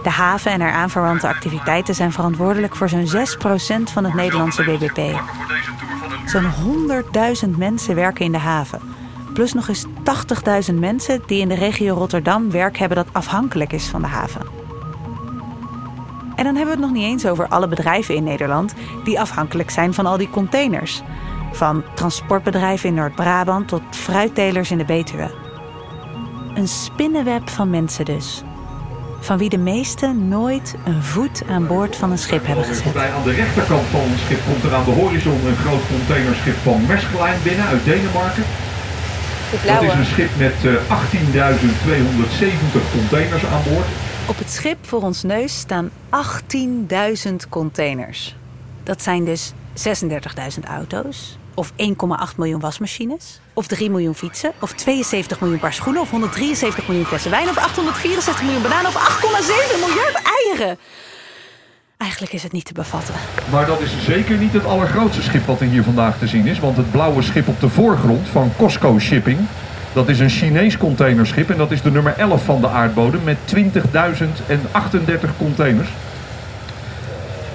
De 0.03 0.11
haven 0.11 0.53
en 0.53 0.61
haar 0.61 0.73
aanverwante 0.73 1.29
activiteiten 1.29 1.95
zijn 1.95 2.13
verantwoordelijk 2.13 2.77
voor 2.77 2.89
zo'n 2.89 3.07
6% 3.07 3.93
van 3.93 4.05
het 4.05 4.15
Nederlandse 4.15 4.63
bbp. 4.63 5.21
Zo'n 6.27 6.51
100.000 7.45 7.51
mensen 7.57 7.95
werken 7.95 8.25
in 8.25 8.33
de 8.33 8.39
haven. 8.39 8.98
Plus 9.39 9.53
nog 9.53 9.69
eens 9.69 9.87
80.000 10.71 10.75
mensen 10.75 11.23
die 11.27 11.41
in 11.41 11.49
de 11.49 11.55
regio 11.55 11.95
Rotterdam 11.95 12.51
werk 12.51 12.79
hebben 12.79 12.97
dat 12.97 13.07
afhankelijk 13.13 13.73
is 13.73 13.87
van 13.87 14.01
de 14.01 14.07
haven. 14.07 14.41
En 16.37 16.45
dan 16.45 16.57
hebben 16.57 16.65
we 16.65 16.71
het 16.71 16.81
nog 16.81 16.93
niet 16.93 17.05
eens 17.05 17.27
over 17.27 17.49
alle 17.49 17.69
bedrijven 17.69 18.15
in 18.15 18.25
Nederland 18.25 18.75
die 19.05 19.21
afhankelijk 19.21 19.71
zijn 19.71 19.95
van 19.95 20.07
al 20.07 20.17
die 20.17 20.31
containers. 20.31 21.03
Van 21.53 21.85
transportbedrijven 21.95 22.89
in 22.89 22.95
Noord-Brabant 22.95 23.69
tot 23.69 23.83
fruittelers 23.91 24.71
in 24.71 24.79
de 24.79 24.85
Betuwe. 24.85 25.31
Een 26.55 26.69
spinnenweb 26.69 27.49
van 27.49 27.71
mensen 27.71 28.05
dus. 28.05 28.43
Van 29.21 29.39
wie 29.39 29.49
de 29.49 29.59
meesten 29.59 30.29
nooit 30.29 30.75
een 30.85 31.03
voet 31.03 31.43
aan 31.51 31.67
boord 31.67 31.97
van 31.97 32.11
een 32.11 32.19
schip 32.19 32.47
hebben 32.47 32.65
gezet. 32.65 32.97
Aan 32.97 33.23
de 33.25 33.33
rechterkant 33.33 33.87
van 33.87 34.01
het 34.01 34.21
schip 34.21 34.41
komt 34.47 34.63
er 34.63 34.75
aan 34.75 34.85
de 34.85 34.91
horizon 34.91 35.47
een 35.47 35.57
groot 35.57 35.87
containerschip 35.89 36.57
van 36.57 36.83
Maersk 36.87 37.13
Line 37.13 37.37
binnen 37.45 37.67
uit 37.67 37.85
Denemarken. 37.85 38.45
Dat 39.51 39.83
is 39.83 39.93
een 39.93 40.05
schip 40.05 40.37
met 40.37 40.55
eh, 40.65 40.73
18.270 40.73 40.79
containers 42.93 43.47
aan 43.47 43.63
boord. 43.63 43.87
Op 44.27 44.39
het 44.39 44.51
schip 44.51 44.87
voor 44.87 45.03
ons 45.03 45.23
neus 45.23 45.59
staan 45.59 45.91
18.000 47.29 47.35
containers. 47.49 48.37
Dat 48.83 49.03
zijn 49.03 49.25
dus 49.25 49.53
36.000 49.73 50.65
auto's, 50.67 51.39
of 51.55 51.71
1,8 51.71 51.77
miljoen 52.37 52.61
wasmachines, 52.61 53.41
of 53.53 53.67
3 53.67 53.91
miljoen 53.91 54.15
fietsen, 54.15 54.53
of 54.61 54.73
72 54.73 55.41
miljoen 55.41 55.59
paar 55.59 55.73
schoenen, 55.73 56.03
of 56.03 56.11
173 56.11 56.89
miljoen 56.89 57.07
flessen 57.07 57.31
wijn, 57.31 57.49
of 57.49 57.57
864 57.57 58.43
miljoen 58.43 58.63
bananen, 58.63 58.87
of 58.87 58.95
8,7 58.95 59.01
miljard 59.87 60.23
eieren. 60.47 60.79
Eigenlijk 61.99 62.33
is 62.33 62.43
het 62.43 62.53
niet 62.53 62.65
te 62.65 62.73
bevatten. 62.73 63.15
Maar 63.51 63.67
dat 63.67 63.81
is 63.81 64.05
zeker 64.05 64.37
niet 64.37 64.53
het 64.53 64.65
allergrootste 64.65 65.23
schip 65.23 65.47
wat 65.47 65.61
er 65.61 65.67
hier 65.67 65.83
vandaag 65.83 66.19
te 66.19 66.27
zien 66.27 66.47
is. 66.47 66.59
Want 66.59 66.77
het 66.77 66.91
blauwe 66.91 67.23
schip 67.23 67.49
op 67.49 67.61
de 67.61 67.69
voorgrond 67.69 68.29
van 68.29 68.53
Costco 68.57 68.99
Shipping... 68.99 69.39
dat 69.93 70.09
is 70.09 70.21
een 70.21 70.29
Chinees 70.29 70.77
containerschip 70.77 71.51
en 71.51 71.57
dat 71.57 71.71
is 71.71 71.83
de 71.83 71.91
nummer 71.91 72.15
11 72.17 72.45
van 72.45 72.61
de 72.61 72.69
aardbodem... 72.69 73.21
met 73.25 73.37
20.038 73.55 73.61
containers. 75.39 75.89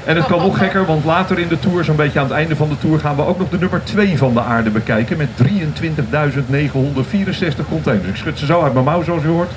En 0.06 0.16
het 0.16 0.26
kan 0.26 0.40
nog 0.40 0.58
gekker, 0.58 0.86
want 0.86 1.06
later 1.06 1.40
in 1.40 1.48
de 1.48 1.60
tour, 1.60 1.84
zo'n 1.84 1.96
beetje 1.96 2.20
aan 2.20 2.26
het 2.26 2.34
einde 2.34 2.56
van 2.56 2.70
de 2.70 2.78
tour... 2.78 3.00
gaan 3.00 3.16
we 3.16 3.26
ook 3.26 3.40
nog 3.40 3.50
de 3.50 3.60
nummer 3.60 3.84
2 3.84 4.18
van 4.18 4.34
de 4.34 4.42
aarde 4.42 4.70
bekijken... 4.70 5.18
met 5.18 5.30
23.964 5.44 5.46
containers. 7.70 8.10
Ik 8.10 8.16
schud 8.16 8.40
ze 8.40 8.46
zo 8.46 8.62
uit 8.62 8.74
mijn 8.74 8.86
mouw, 8.86 9.04
zoals 9.04 9.24
u 9.24 9.28
hoort. 9.28 9.52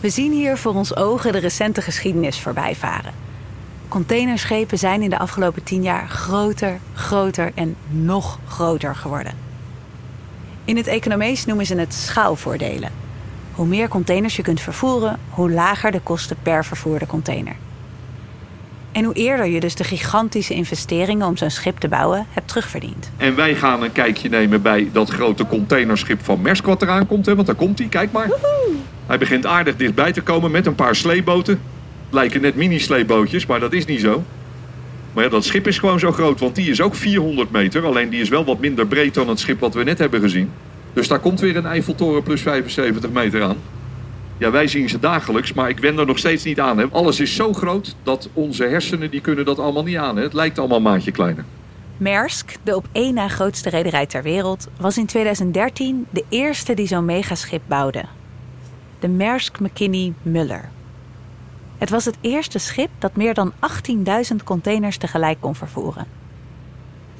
We 0.00 0.08
zien 0.08 0.32
hier 0.32 0.56
voor 0.56 0.74
ons 0.74 0.96
ogen 0.96 1.32
de 1.32 1.38
recente 1.38 1.82
geschiedenis 1.82 2.40
voorbijvaren. 2.40 3.27
Containerschepen 3.88 4.78
zijn 4.78 5.02
in 5.02 5.10
de 5.10 5.18
afgelopen 5.18 5.62
tien 5.62 5.82
jaar 5.82 6.08
groter, 6.08 6.78
groter 6.94 7.52
en 7.54 7.76
nog 7.88 8.38
groter 8.48 8.96
geworden. 8.96 9.32
In 10.64 10.76
het 10.76 10.86
economees 10.86 11.44
noemen 11.44 11.66
ze 11.66 11.74
het 11.74 11.94
schaalvoordelen. 11.94 12.90
Hoe 13.52 13.66
meer 13.66 13.88
containers 13.88 14.36
je 14.36 14.42
kunt 14.42 14.60
vervoeren, 14.60 15.18
hoe 15.28 15.50
lager 15.50 15.90
de 15.90 16.00
kosten 16.00 16.36
per 16.42 16.64
vervoerde 16.64 17.06
container. 17.06 17.56
En 18.92 19.04
hoe 19.04 19.14
eerder 19.14 19.46
je 19.46 19.60
dus 19.60 19.74
de 19.74 19.84
gigantische 19.84 20.54
investeringen 20.54 21.26
om 21.26 21.36
zo'n 21.36 21.50
schip 21.50 21.78
te 21.78 21.88
bouwen 21.88 22.26
hebt 22.30 22.48
terugverdiend. 22.48 23.10
En 23.16 23.36
wij 23.36 23.54
gaan 23.54 23.82
een 23.82 23.92
kijkje 23.92 24.28
nemen 24.28 24.62
bij 24.62 24.88
dat 24.92 25.10
grote 25.10 25.46
containerschip 25.46 26.24
van 26.24 26.40
Maersk 26.40 26.66
wat 26.66 26.82
eraan 26.82 27.06
komt. 27.06 27.26
Hè? 27.26 27.34
Want 27.34 27.46
daar 27.46 27.56
komt 27.56 27.78
hij, 27.78 27.88
kijk 27.88 28.12
maar. 28.12 28.30
Hij 29.06 29.18
begint 29.18 29.46
aardig 29.46 29.76
dichtbij 29.76 30.12
te 30.12 30.20
komen 30.20 30.50
met 30.50 30.66
een 30.66 30.74
paar 30.74 30.96
sleeboten. 30.96 31.60
Lijken 32.10 32.40
net 32.40 32.54
mini-sleebootjes, 32.54 33.46
maar 33.46 33.60
dat 33.60 33.72
is 33.72 33.84
niet 33.84 34.00
zo. 34.00 34.22
Maar 35.12 35.24
ja, 35.24 35.30
dat 35.30 35.44
schip 35.44 35.66
is 35.66 35.78
gewoon 35.78 35.98
zo 35.98 36.12
groot, 36.12 36.40
want 36.40 36.54
die 36.54 36.70
is 36.70 36.80
ook 36.80 36.94
400 36.94 37.50
meter. 37.50 37.84
Alleen 37.86 38.08
die 38.08 38.20
is 38.20 38.28
wel 38.28 38.44
wat 38.44 38.60
minder 38.60 38.86
breed 38.86 39.14
dan 39.14 39.28
het 39.28 39.40
schip 39.40 39.60
wat 39.60 39.74
we 39.74 39.82
net 39.82 39.98
hebben 39.98 40.20
gezien. 40.20 40.50
Dus 40.92 41.08
daar 41.08 41.18
komt 41.18 41.40
weer 41.40 41.56
een 41.56 41.66
Eiffeltoren 41.66 42.22
plus 42.22 42.42
75 42.42 43.10
meter 43.10 43.42
aan. 43.42 43.56
Ja, 44.38 44.50
wij 44.50 44.66
zien 44.66 44.88
ze 44.88 44.98
dagelijks, 44.98 45.52
maar 45.52 45.68
ik 45.68 45.78
wen 45.78 45.98
er 45.98 46.06
nog 46.06 46.18
steeds 46.18 46.44
niet 46.44 46.60
aan. 46.60 46.92
Alles 46.92 47.20
is 47.20 47.34
zo 47.34 47.52
groot 47.52 47.94
dat 48.02 48.28
onze 48.32 48.64
hersenen 48.64 49.10
die 49.10 49.20
kunnen 49.20 49.44
dat 49.44 49.58
allemaal 49.58 49.82
niet 49.82 49.96
aan. 49.96 50.16
Het 50.16 50.32
lijkt 50.32 50.58
allemaal 50.58 50.76
een 50.76 50.82
maatje 50.82 51.10
kleiner. 51.10 51.44
Maersk, 51.96 52.56
de 52.62 52.76
op 52.76 52.86
één 52.92 53.14
na 53.14 53.28
grootste 53.28 53.70
rederij 53.70 54.06
ter 54.06 54.22
wereld, 54.22 54.68
was 54.80 54.98
in 54.98 55.06
2013 55.06 56.06
de 56.10 56.24
eerste 56.28 56.74
die 56.74 56.86
zo'n 56.86 57.04
megaschip 57.04 57.62
bouwde. 57.66 58.04
De 58.98 59.08
Maersk 59.08 59.60
McKinney 59.60 60.12
Muller. 60.22 60.68
Het 61.78 61.90
was 61.90 62.04
het 62.04 62.18
eerste 62.20 62.58
schip 62.58 62.90
dat 62.98 63.16
meer 63.16 63.34
dan 63.34 63.52
18.000 64.30 64.36
containers 64.44 64.96
tegelijk 64.96 65.40
kon 65.40 65.54
vervoeren. 65.54 66.06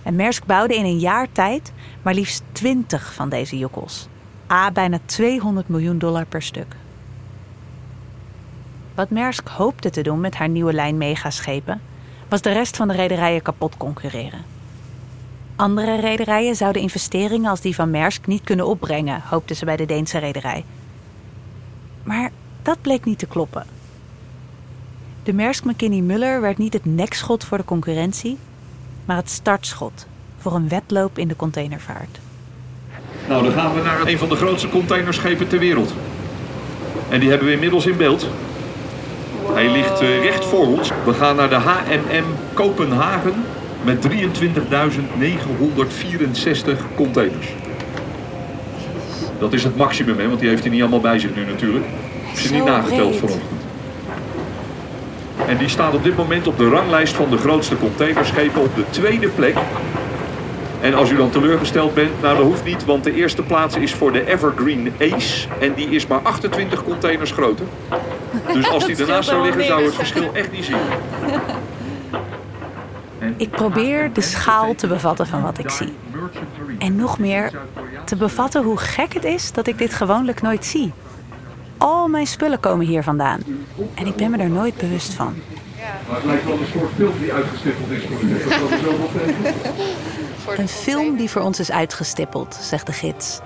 En 0.03 0.17
Maersk 0.17 0.47
bouwde 0.47 0.77
in 0.77 0.85
een 0.85 0.99
jaar 0.99 1.33
tijd 1.33 1.73
maar 2.03 2.15
liefst 2.15 2.43
20 2.53 3.15
van 3.15 3.29
deze 3.29 3.59
jokkels. 3.59 4.09
A, 4.53 4.71
bijna 4.71 4.99
200 5.05 5.69
miljoen 5.69 5.99
dollar 5.99 6.27
per 6.27 6.43
stuk. 6.43 6.77
Wat 8.95 9.11
Maersk 9.11 9.49
hoopte 9.49 9.91
te 9.91 10.03
doen 10.03 10.21
met 10.21 10.35
haar 10.35 10.49
nieuwe 10.49 10.73
lijn 10.73 10.97
megaschepen, 10.97 11.81
was 12.29 12.43
de 12.43 12.53
rest 12.53 12.77
van 12.77 12.89
de 12.89 12.95
rederijen 12.95 13.43
kapot 13.43 13.77
concurreren. 13.77 14.45
Andere 15.57 16.01
rederijen 16.01 16.57
zouden 16.57 16.83
investeringen 16.83 17.51
als 17.51 17.61
die 17.61 17.75
van 17.75 17.91
Maersk 17.91 18.27
niet 18.27 18.45
kunnen 18.45 18.67
opbrengen, 18.67 19.21
hoopten 19.21 19.57
ze 19.57 19.65
bij 19.65 19.77
de 19.77 19.87
Deense 19.87 20.19
rederij. 20.19 20.65
Maar 22.03 22.31
dat 22.63 22.81
bleek 22.81 23.05
niet 23.05 23.19
te 23.19 23.27
kloppen. 23.27 23.78
De 25.29 25.35
Maersk 25.35 25.65
McKinney 25.65 26.01
Muller 26.01 26.41
werd 26.41 26.59
niet 26.59 26.73
het 26.73 26.85
nekschot 26.85 27.45
voor 27.45 27.59
de 27.59 27.65
concurrentie, 27.65 28.39
maar 29.05 29.17
het 29.17 29.31
startschot 29.31 30.07
voor 30.39 30.55
een 30.55 30.69
wedloop 30.69 31.19
in 31.19 31.29
de 31.29 31.37
containervaart. 31.37 32.19
Nou, 33.29 33.43
dan 33.43 33.53
gaan 33.53 33.75
we 33.75 33.83
naar 33.83 34.07
een 34.07 34.19
van 34.19 34.29
de 34.29 34.37
grootste 34.37 34.69
containerschepen 34.69 35.49
ter 35.49 35.59
wereld. 35.59 35.95
En 37.09 37.21
die 37.21 37.29
hebben 37.29 37.47
we 37.47 37.53
inmiddels 37.53 37.87
in 37.87 37.97
beeld. 37.97 38.29
Hij 39.53 39.71
ligt 39.71 40.01
eh, 40.01 40.23
recht 40.23 40.45
voor 40.45 40.67
ons. 40.67 40.91
We 41.05 41.13
gaan 41.13 41.37
naar 41.37 41.49
de 41.49 41.55
HMM 41.55 42.25
Kopenhagen 42.55 43.35
met 43.85 44.09
23.964 44.09 44.11
containers. 46.95 47.49
Dat 49.39 49.53
is 49.53 49.65
het 49.65 49.77
maximum, 49.77 50.19
hè, 50.19 50.29
want 50.29 50.41
die 50.41 50.49
heeft 50.49 50.63
hij 50.63 50.71
niet 50.71 50.81
allemaal 50.81 51.01
bij 51.01 51.19
zich 51.19 51.35
nu 51.35 51.45
natuurlijk. 51.45 51.85
Is 52.33 52.45
hij 52.45 52.59
niet 52.59 52.65
nageteld 52.65 53.17
vanochtend. 53.17 53.58
En 55.47 55.57
die 55.57 55.69
staat 55.69 55.95
op 55.95 56.05
dit 56.05 56.17
moment 56.17 56.47
op 56.47 56.59
de 56.59 56.69
ranglijst 56.69 57.15
van 57.15 57.31
de 57.31 57.37
grootste 57.37 57.77
containerschepen 57.77 58.61
op 58.61 58.75
de 58.75 58.85
tweede 58.91 59.29
plek. 59.29 59.57
En 60.81 60.95
als 60.95 61.11
u 61.11 61.17
dan 61.17 61.31
teleurgesteld 61.31 61.95
bent, 61.95 62.23
nou 62.23 62.37
dat 62.37 62.45
hoeft 62.45 62.65
niet, 62.65 62.85
want 62.85 63.05
de 63.05 63.15
eerste 63.15 63.43
plaats 63.43 63.77
is 63.77 63.95
voor 63.95 64.13
de 64.13 64.27
Evergreen 64.27 64.93
Ace. 65.01 65.49
En 65.61 65.75
die 65.75 65.89
is 65.89 66.07
maar 66.07 66.21
28 66.21 66.85
containers 66.85 67.33
groter. 67.33 67.67
Dus 68.53 68.69
als 68.69 68.87
die 68.87 68.97
scheelt 69.03 69.25
zou 69.25 69.43
liggen, 69.43 69.65
zou 69.65 69.85
het 69.85 69.95
verschil 69.95 70.31
echt 70.33 70.53
niet 70.53 70.65
zien. 70.65 70.77
Ik 73.37 73.51
probeer 73.51 74.13
de 74.13 74.21
schaal 74.21 74.75
te 74.75 74.87
bevatten 74.87 75.27
van 75.27 75.43
wat 75.43 75.59
ik 75.59 75.71
zie. 75.71 75.93
En 76.79 76.97
nog 76.97 77.19
meer 77.19 77.51
te 78.05 78.17
bevatten 78.17 78.63
hoe 78.63 78.77
gek 78.77 79.13
het 79.13 79.25
is 79.25 79.53
dat 79.53 79.67
ik 79.67 79.79
dit 79.79 79.95
gewoonlijk 79.95 80.43
nooit 80.43 80.65
zie. 80.65 80.93
Al 81.79 82.09
mijn 82.09 82.27
spullen 82.27 82.61
komen 82.61 82.87
hier 82.87 83.03
vandaan. 83.03 83.41
En 83.95 84.07
ik 84.07 84.17
ben 84.17 84.31
me 84.31 84.37
er 84.37 84.51
nooit 84.51 84.77
bewust 84.77 85.13
van. 85.13 85.35
Maar 86.09 86.17
het 86.17 86.25
lijkt 86.25 86.45
wel 86.45 86.59
een 86.59 86.67
soort 86.73 86.91
film 86.97 87.19
die 87.21 87.33
uitgestippeld 87.33 87.91
is 87.91 88.03
voor 88.05 88.19
tegen? 89.17 89.55
Een 90.57 90.69
film 90.69 91.17
die 91.17 91.31
voor 91.31 91.43
ons 91.43 91.61
is 91.61 91.71
uitgestippeld, 91.71 92.59
zegt 92.61 92.87
de 92.87 92.93
gids. 92.93 93.41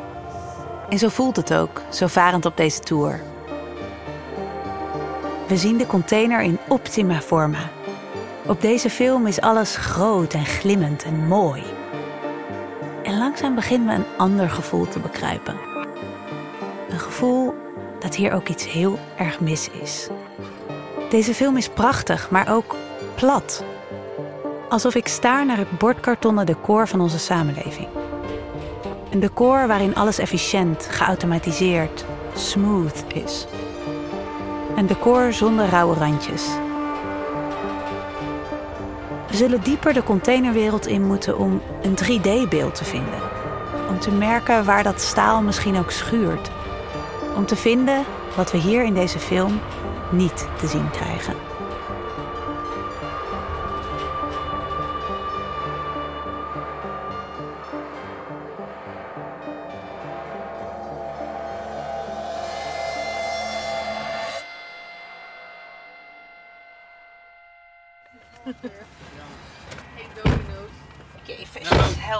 En 0.88 0.98
zo 0.98 1.08
voelt 1.08 1.36
het 1.36 1.54
ook, 1.54 1.82
zo 1.90 2.06
varend 2.06 2.46
op 2.46 2.56
deze 2.56 2.80
tour. 2.80 3.20
We 5.48 5.56
zien 5.56 5.76
de 5.76 5.86
container 5.86 6.42
in 6.42 6.58
optima 6.68 7.20
forma. 7.20 7.70
Op 8.46 8.60
deze 8.60 8.90
film 8.90 9.26
is 9.26 9.40
alles 9.40 9.76
groot 9.76 10.34
en 10.34 10.44
glimmend 10.44 11.02
en 11.04 11.26
mooi. 11.26 11.62
En 13.02 13.18
langzaam 13.18 13.54
beginnen 13.54 13.88
we 13.88 13.94
een 13.94 14.18
ander 14.18 14.50
gevoel 14.50 14.88
te 14.88 14.98
bekruipen. 14.98 15.56
Een 16.88 17.00
gevoel 17.00 17.54
dat 18.02 18.14
hier 18.14 18.32
ook 18.32 18.48
iets 18.48 18.72
heel 18.72 18.98
erg 19.16 19.40
mis 19.40 19.70
is. 19.82 20.08
Deze 21.10 21.34
film 21.34 21.56
is 21.56 21.68
prachtig, 21.68 22.30
maar 22.30 22.54
ook 22.54 22.76
plat. 23.14 23.64
Alsof 24.68 24.94
ik 24.94 25.08
staar 25.08 25.46
naar 25.46 25.56
het 25.56 25.78
bordkartonnen 25.78 26.46
decor 26.46 26.88
van 26.88 27.00
onze 27.00 27.18
samenleving. 27.18 27.88
Een 29.10 29.20
decor 29.20 29.66
waarin 29.66 29.94
alles 29.94 30.18
efficiënt, 30.18 30.86
geautomatiseerd, 30.90 32.04
smooth 32.34 33.04
is. 33.14 33.46
Een 34.76 34.86
decor 34.86 35.32
zonder 35.32 35.68
rauwe 35.68 35.94
randjes. 35.94 36.46
We 39.28 39.36
zullen 39.36 39.62
dieper 39.62 39.92
de 39.92 40.02
containerwereld 40.02 40.86
in 40.86 41.06
moeten 41.06 41.38
om 41.38 41.62
een 41.82 41.96
3D-beeld 42.04 42.74
te 42.74 42.84
vinden. 42.84 43.20
Om 43.88 43.98
te 43.98 44.10
merken 44.10 44.64
waar 44.64 44.82
dat 44.82 45.00
staal 45.00 45.42
misschien 45.42 45.78
ook 45.78 45.90
schuurt. 45.90 46.50
Om 47.36 47.46
te 47.46 47.56
vinden 47.56 48.04
wat 48.36 48.52
we 48.52 48.58
hier 48.58 48.84
in 48.84 48.94
deze 48.94 49.18
film 49.18 49.60
niet 50.10 50.48
te 50.58 50.66
zien 50.66 50.90
krijgen. 50.90 51.34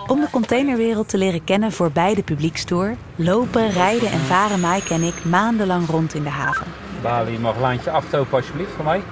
Om 0.07 0.21
de 0.21 0.31
containerwereld 0.31 1.09
te 1.09 1.19
leren 1.19 1.45
kennen 1.45 1.73
voorbij 1.73 2.15
de 2.15 2.23
publiekstoer, 2.23 2.95
lopen, 3.17 3.71
rijden 3.71 4.11
en 4.11 4.19
varen 4.19 4.61
Mike 4.61 4.95
en 4.95 5.03
ik 5.03 5.25
maandenlang 5.25 5.87
rond 5.89 6.15
in 6.15 6.23
de 6.23 6.29
haven. 6.29 6.67
Balie, 7.03 7.39
mag 7.39 7.61
lijntje 7.61 7.91
8 7.91 8.17
open 8.17 8.37
alsjeblieft 8.37 8.71
voor 8.77 8.85
mij? 8.85 9.03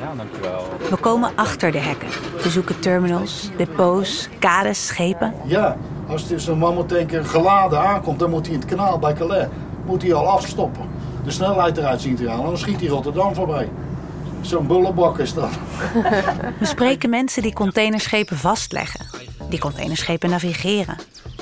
Ja, 0.00 0.12
dankjewel. 0.16 0.68
We 0.90 0.96
komen 0.96 1.30
achter 1.34 1.72
de 1.72 1.78
hekken, 1.78 2.08
bezoeken 2.42 2.80
terminals, 2.80 3.50
depots, 3.56 4.28
kades, 4.38 4.86
schepen. 4.86 5.34
Ja, 5.44 5.76
als 6.08 6.28
dus 6.28 6.46
een 6.46 6.58
mammoetanker 6.58 7.24
geladen 7.24 7.80
aankomt, 7.80 8.18
dan 8.18 8.30
moet 8.30 8.46
hij 8.46 8.54
in 8.54 8.60
het 8.60 8.68
kanaal 8.68 8.98
bij 8.98 9.12
Calais 9.12 9.46
moet 9.84 10.02
hij 10.02 10.14
al 10.14 10.28
afstoppen. 10.28 10.88
De 11.24 11.30
snelheid 11.30 11.76
eruit 11.76 12.00
zien 12.00 12.16
te 12.16 12.28
halen, 12.28 12.44
dan 12.44 12.58
schiet 12.58 12.80
hij 12.80 12.88
Rotterdam 12.88 13.34
voorbij. 13.34 13.68
Zo'n 14.40 14.66
bullebak 14.66 15.18
is 15.18 15.34
dat. 15.34 15.50
We 16.58 16.66
spreken 16.66 17.10
mensen 17.10 17.42
die 17.42 17.52
containerschepen 17.52 18.36
vastleggen, 18.36 19.06
die 19.50 19.58
containerschepen 19.58 20.30
navigeren, 20.30 20.96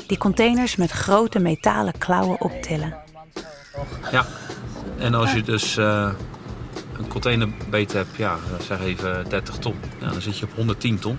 die 0.06 0.18
containers 0.18 0.76
met 0.76 0.90
grote 0.90 1.38
metalen 1.38 1.92
klauwen 1.98 2.40
optillen. 2.40 2.94
Ja, 4.10 4.26
en 4.98 5.14
als 5.14 5.32
je 5.32 5.42
dus 5.42 5.76
eh, 5.76 6.10
een 6.98 7.08
containerbeet 7.08 7.92
hebt, 7.92 8.16
ja, 8.16 8.36
zeg 8.66 8.80
even 8.80 9.28
30 9.28 9.56
ton, 9.58 9.74
ja, 10.00 10.10
dan 10.10 10.20
zit 10.22 10.38
je 10.38 10.44
op 10.44 10.54
110 10.54 10.98
ton 10.98 11.18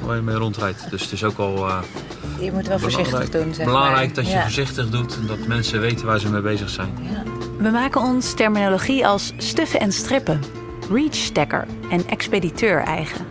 waar 0.00 0.16
je 0.16 0.22
mee 0.22 0.36
rondrijdt. 0.36 0.90
Dus 0.90 1.02
het 1.02 1.12
is 1.12 1.24
ook 1.24 1.38
al 1.38 1.56
uh, 1.68 1.78
Je 2.40 2.52
moet 2.52 2.66
wel 2.66 2.78
voorzichtig 2.78 3.30
doen, 3.30 3.54
zeg 3.54 3.66
belangrijk 3.66 4.06
maar. 4.06 4.14
dat 4.14 4.26
je 4.26 4.32
Ja. 4.32 4.42
voorzichtig 4.42 4.90
doet 4.90 5.16
en 5.16 5.26
dat 5.26 5.46
mensen 5.46 5.80
weten 5.80 6.06
waar 6.06 6.18
ze 6.18 6.28
mee 6.30 6.40
bezig 6.40 6.68
zijn. 6.68 6.88
We 7.58 7.70
maken 7.70 8.00
ons 8.00 8.34
terminologie 8.34 9.06
als 9.06 9.32
stuffen 9.36 9.80
en 9.80 9.92
strippen, 9.92 10.40
reachstacker 10.90 11.66
en 11.90 12.08
expediteur 12.08 12.82
eigen. 12.82 13.26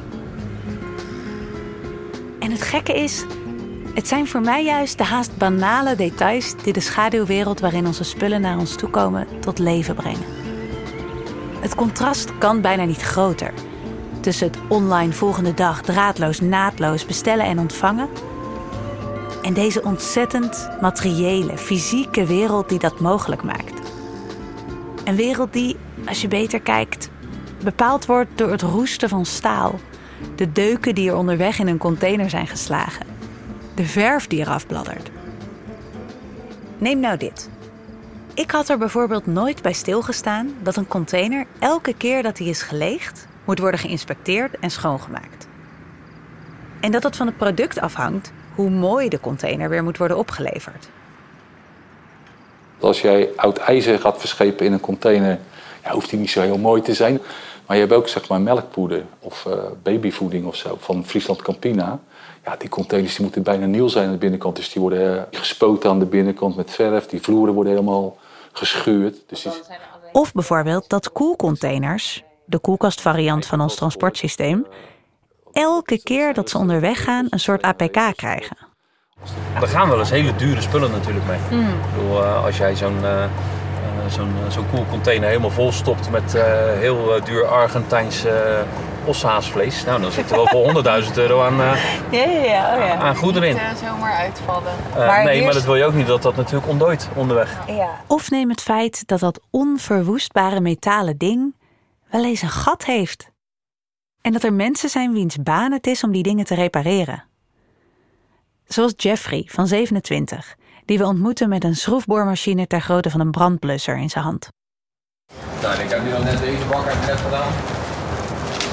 Het 2.57 2.65
gekke 2.65 2.93
is, 2.93 3.25
het 3.93 4.07
zijn 4.07 4.27
voor 4.27 4.41
mij 4.41 4.63
juist 4.63 4.97
de 4.97 5.03
haast 5.03 5.37
banale 5.37 5.95
details 5.95 6.55
die 6.63 6.73
de 6.73 6.79
schaduwwereld 6.79 7.59
waarin 7.59 7.85
onze 7.85 8.03
spullen 8.03 8.41
naar 8.41 8.57
ons 8.57 8.75
toe 8.75 8.89
komen 8.89 9.27
tot 9.39 9.59
leven 9.59 9.95
brengen. 9.95 10.25
Het 11.59 11.75
contrast 11.75 12.37
kan 12.37 12.61
bijna 12.61 12.83
niet 12.83 13.01
groter 13.01 13.53
tussen 14.21 14.47
het 14.47 14.57
online 14.67 15.13
volgende 15.13 15.53
dag 15.53 15.81
draadloos 15.81 16.39
naadloos 16.39 17.05
bestellen 17.05 17.45
en 17.45 17.59
ontvangen 17.59 18.09
en 19.41 19.53
deze 19.53 19.83
ontzettend 19.83 20.69
materiële, 20.81 21.57
fysieke 21.57 22.25
wereld 22.25 22.69
die 22.69 22.79
dat 22.79 22.99
mogelijk 22.99 23.43
maakt. 23.43 23.91
Een 25.03 25.15
wereld 25.15 25.53
die, 25.53 25.75
als 26.05 26.21
je 26.21 26.27
beter 26.27 26.61
kijkt, 26.61 27.09
bepaald 27.63 28.05
wordt 28.05 28.37
door 28.37 28.51
het 28.51 28.61
roesten 28.61 29.09
van 29.09 29.25
staal, 29.25 29.79
de 30.35 30.51
deuken 30.51 30.95
die 30.95 31.09
er 31.09 31.15
onderweg 31.15 31.59
in 31.59 31.67
een 31.67 31.77
container 31.77 32.29
zijn 32.29 32.47
geslagen, 32.47 33.05
de 33.75 33.85
verf 33.85 34.27
die 34.27 34.39
eraf 34.39 34.67
bladdert. 34.67 35.09
Neem 36.77 36.99
nou 36.99 37.17
dit. 37.17 37.49
Ik 38.33 38.51
had 38.51 38.69
er 38.69 38.77
bijvoorbeeld 38.77 39.25
nooit 39.25 39.61
bij 39.61 39.73
stilgestaan 39.73 40.53
dat 40.61 40.75
een 40.75 40.87
container 40.87 41.45
elke 41.59 41.93
keer 41.93 42.23
dat 42.23 42.37
hij 42.37 42.47
is 42.47 42.61
geleegd, 42.61 43.27
moet 43.45 43.59
worden 43.59 43.79
geïnspecteerd 43.79 44.59
en 44.59 44.69
schoongemaakt. 44.71 45.47
En 46.79 46.91
dat 46.91 47.03
het 47.03 47.15
van 47.15 47.27
het 47.27 47.37
product 47.37 47.79
afhangt 47.79 48.31
hoe 48.55 48.69
mooi 48.69 49.09
de 49.09 49.19
container 49.19 49.69
weer 49.69 49.83
moet 49.83 49.97
worden 49.97 50.17
opgeleverd. 50.17 50.89
Als 52.79 53.01
jij 53.01 53.29
oud 53.35 53.57
ijzer 53.57 53.99
gaat 53.99 54.19
verschepen 54.19 54.65
in 54.65 54.73
een 54.73 54.79
container, 54.79 55.39
ja, 55.83 55.91
hoeft 55.91 56.09
die 56.09 56.19
niet 56.19 56.29
zo 56.29 56.41
heel 56.41 56.57
mooi 56.57 56.81
te 56.81 56.93
zijn. 56.93 57.19
Maar 57.67 57.77
je 57.77 57.81
hebt 57.81 57.95
ook 57.95 58.07
zeg 58.07 58.29
maar 58.29 58.41
melkpoeder 58.41 59.05
of 59.19 59.45
eh, 59.45 59.53
babyvoeding 59.83 60.45
of 60.45 60.55
zo 60.55 60.77
van 60.79 61.05
Friesland 61.05 61.41
Campina. 61.41 61.99
Ja, 62.45 62.55
die 62.55 62.69
containers 62.69 63.13
die 63.13 63.21
moeten 63.21 63.43
bijna 63.43 63.65
nieuw 63.65 63.87
zijn 63.87 64.05
aan 64.05 64.11
de 64.11 64.17
binnenkant. 64.17 64.55
Dus 64.55 64.71
die 64.71 64.81
worden 64.81 65.17
eh, 65.17 65.39
gespoten 65.39 65.89
aan 65.89 65.99
de 65.99 66.05
binnenkant 66.05 66.55
met 66.55 66.71
verf. 66.71 67.05
Die 67.05 67.21
vloeren 67.21 67.53
worden 67.53 67.73
helemaal 67.73 68.17
geschuurd. 68.51 69.17
Dus 69.27 69.41
die... 69.41 69.51
Of 70.11 70.33
bijvoorbeeld 70.33 70.89
dat 70.89 71.11
koelcontainers, 71.11 72.23
de 72.45 72.59
koelkastvariant 72.59 73.45
van 73.45 73.61
ons 73.61 73.75
transportsysteem, 73.75 74.65
elke 75.51 76.03
keer 76.03 76.33
dat 76.33 76.49
ze 76.49 76.57
onderweg 76.57 77.03
gaan 77.03 77.27
een 77.29 77.39
soort 77.39 77.61
APK 77.61 78.15
krijgen. 78.15 78.57
Er 79.61 79.67
gaan 79.67 79.89
wel 79.89 79.99
eens 79.99 80.09
hele 80.09 80.35
dure 80.35 80.61
spullen 80.61 80.91
natuurlijk 80.91 81.25
mee. 81.25 81.59
Mm. 81.59 81.67
Ik 81.67 81.95
bedoel, 81.95 82.23
eh, 82.23 82.43
als 82.43 82.57
jij 82.57 82.75
zo'n 82.75 83.05
zo'n 84.09 84.33
eh, 84.45 84.51
zo'n 84.51 84.69
koelcontainer 84.69 85.27
helemaal 85.27 85.49
vol 85.49 85.71
stopt 85.71 86.09
met 86.11 86.35
eh, 86.35 86.43
heel 86.79 87.15
eh, 87.15 87.25
duur 87.25 87.45
Argentijns 87.45 88.25
eh 88.25 88.33
ossehaasvlees, 89.07 89.83
nou, 89.85 90.01
dan 90.01 90.11
zit 90.11 90.29
er 90.29 90.35
wel 90.35 90.47
voor 90.47 91.03
100.000 91.03 91.13
euro 91.13 91.41
aan, 91.41 91.61
eh, 91.61 91.83
Ja, 92.11 92.23
ja, 92.23 92.43
ja. 92.43 92.75
Oh, 92.75 92.79
ja. 92.87 92.95
aan 92.95 93.15
goederen 93.15 93.49
in. 93.49 93.53
Niet 93.55 93.63
eh, 93.63 93.89
zomaar 93.89 94.15
uitvallen. 94.15 94.73
Eh, 94.95 95.23
nee, 95.23 95.43
maar 95.43 95.53
dat 95.53 95.63
wil 95.63 95.75
je 95.75 95.85
ook 95.85 95.93
niet 95.93 96.07
dat 96.07 96.21
dat 96.21 96.35
natuurlijk 96.35 96.67
ontdooit 96.67 97.09
onderweg. 97.13 97.67
Ja. 97.67 97.89
Of 98.07 98.29
neem 98.29 98.49
het 98.49 98.61
feit 98.61 99.07
dat 99.07 99.19
dat 99.19 99.41
onverwoestbare 99.49 100.59
metalen 100.59 101.17
ding 101.17 101.55
wel 102.09 102.25
eens 102.25 102.41
een 102.41 102.49
gat 102.49 102.85
heeft. 102.85 103.29
En 104.21 104.31
dat 104.31 104.43
er 104.43 104.53
mensen 104.53 104.89
zijn 104.89 105.13
wiens 105.13 105.37
baan 105.37 105.71
het 105.71 105.87
is 105.87 106.03
om 106.03 106.11
die 106.11 106.23
dingen 106.23 106.45
te 106.45 106.55
repareren. 106.55 107.23
Zoals 108.65 108.93
Jeffrey 108.95 109.43
van 109.47 109.67
27, 109.67 110.55
die 110.87 110.97
we 110.97 111.05
ontmoeten 111.05 111.49
met 111.49 111.63
een 111.63 111.75
schroefboormachine 111.75 112.67
ter 112.67 112.81
grootte 112.81 113.09
van 113.09 113.19
een 113.19 113.31
brandblusser 113.31 113.97
in 113.97 114.09
zijn 114.09 114.23
hand. 114.23 114.47
Nou, 115.61 115.79
ik 115.79 115.89
heb 115.89 116.03
nu 116.03 116.13
al 116.13 116.23
net 116.23 116.39
deze 116.39 116.65
bak 116.69 116.85
net 116.85 117.19
gedaan. 117.19 117.51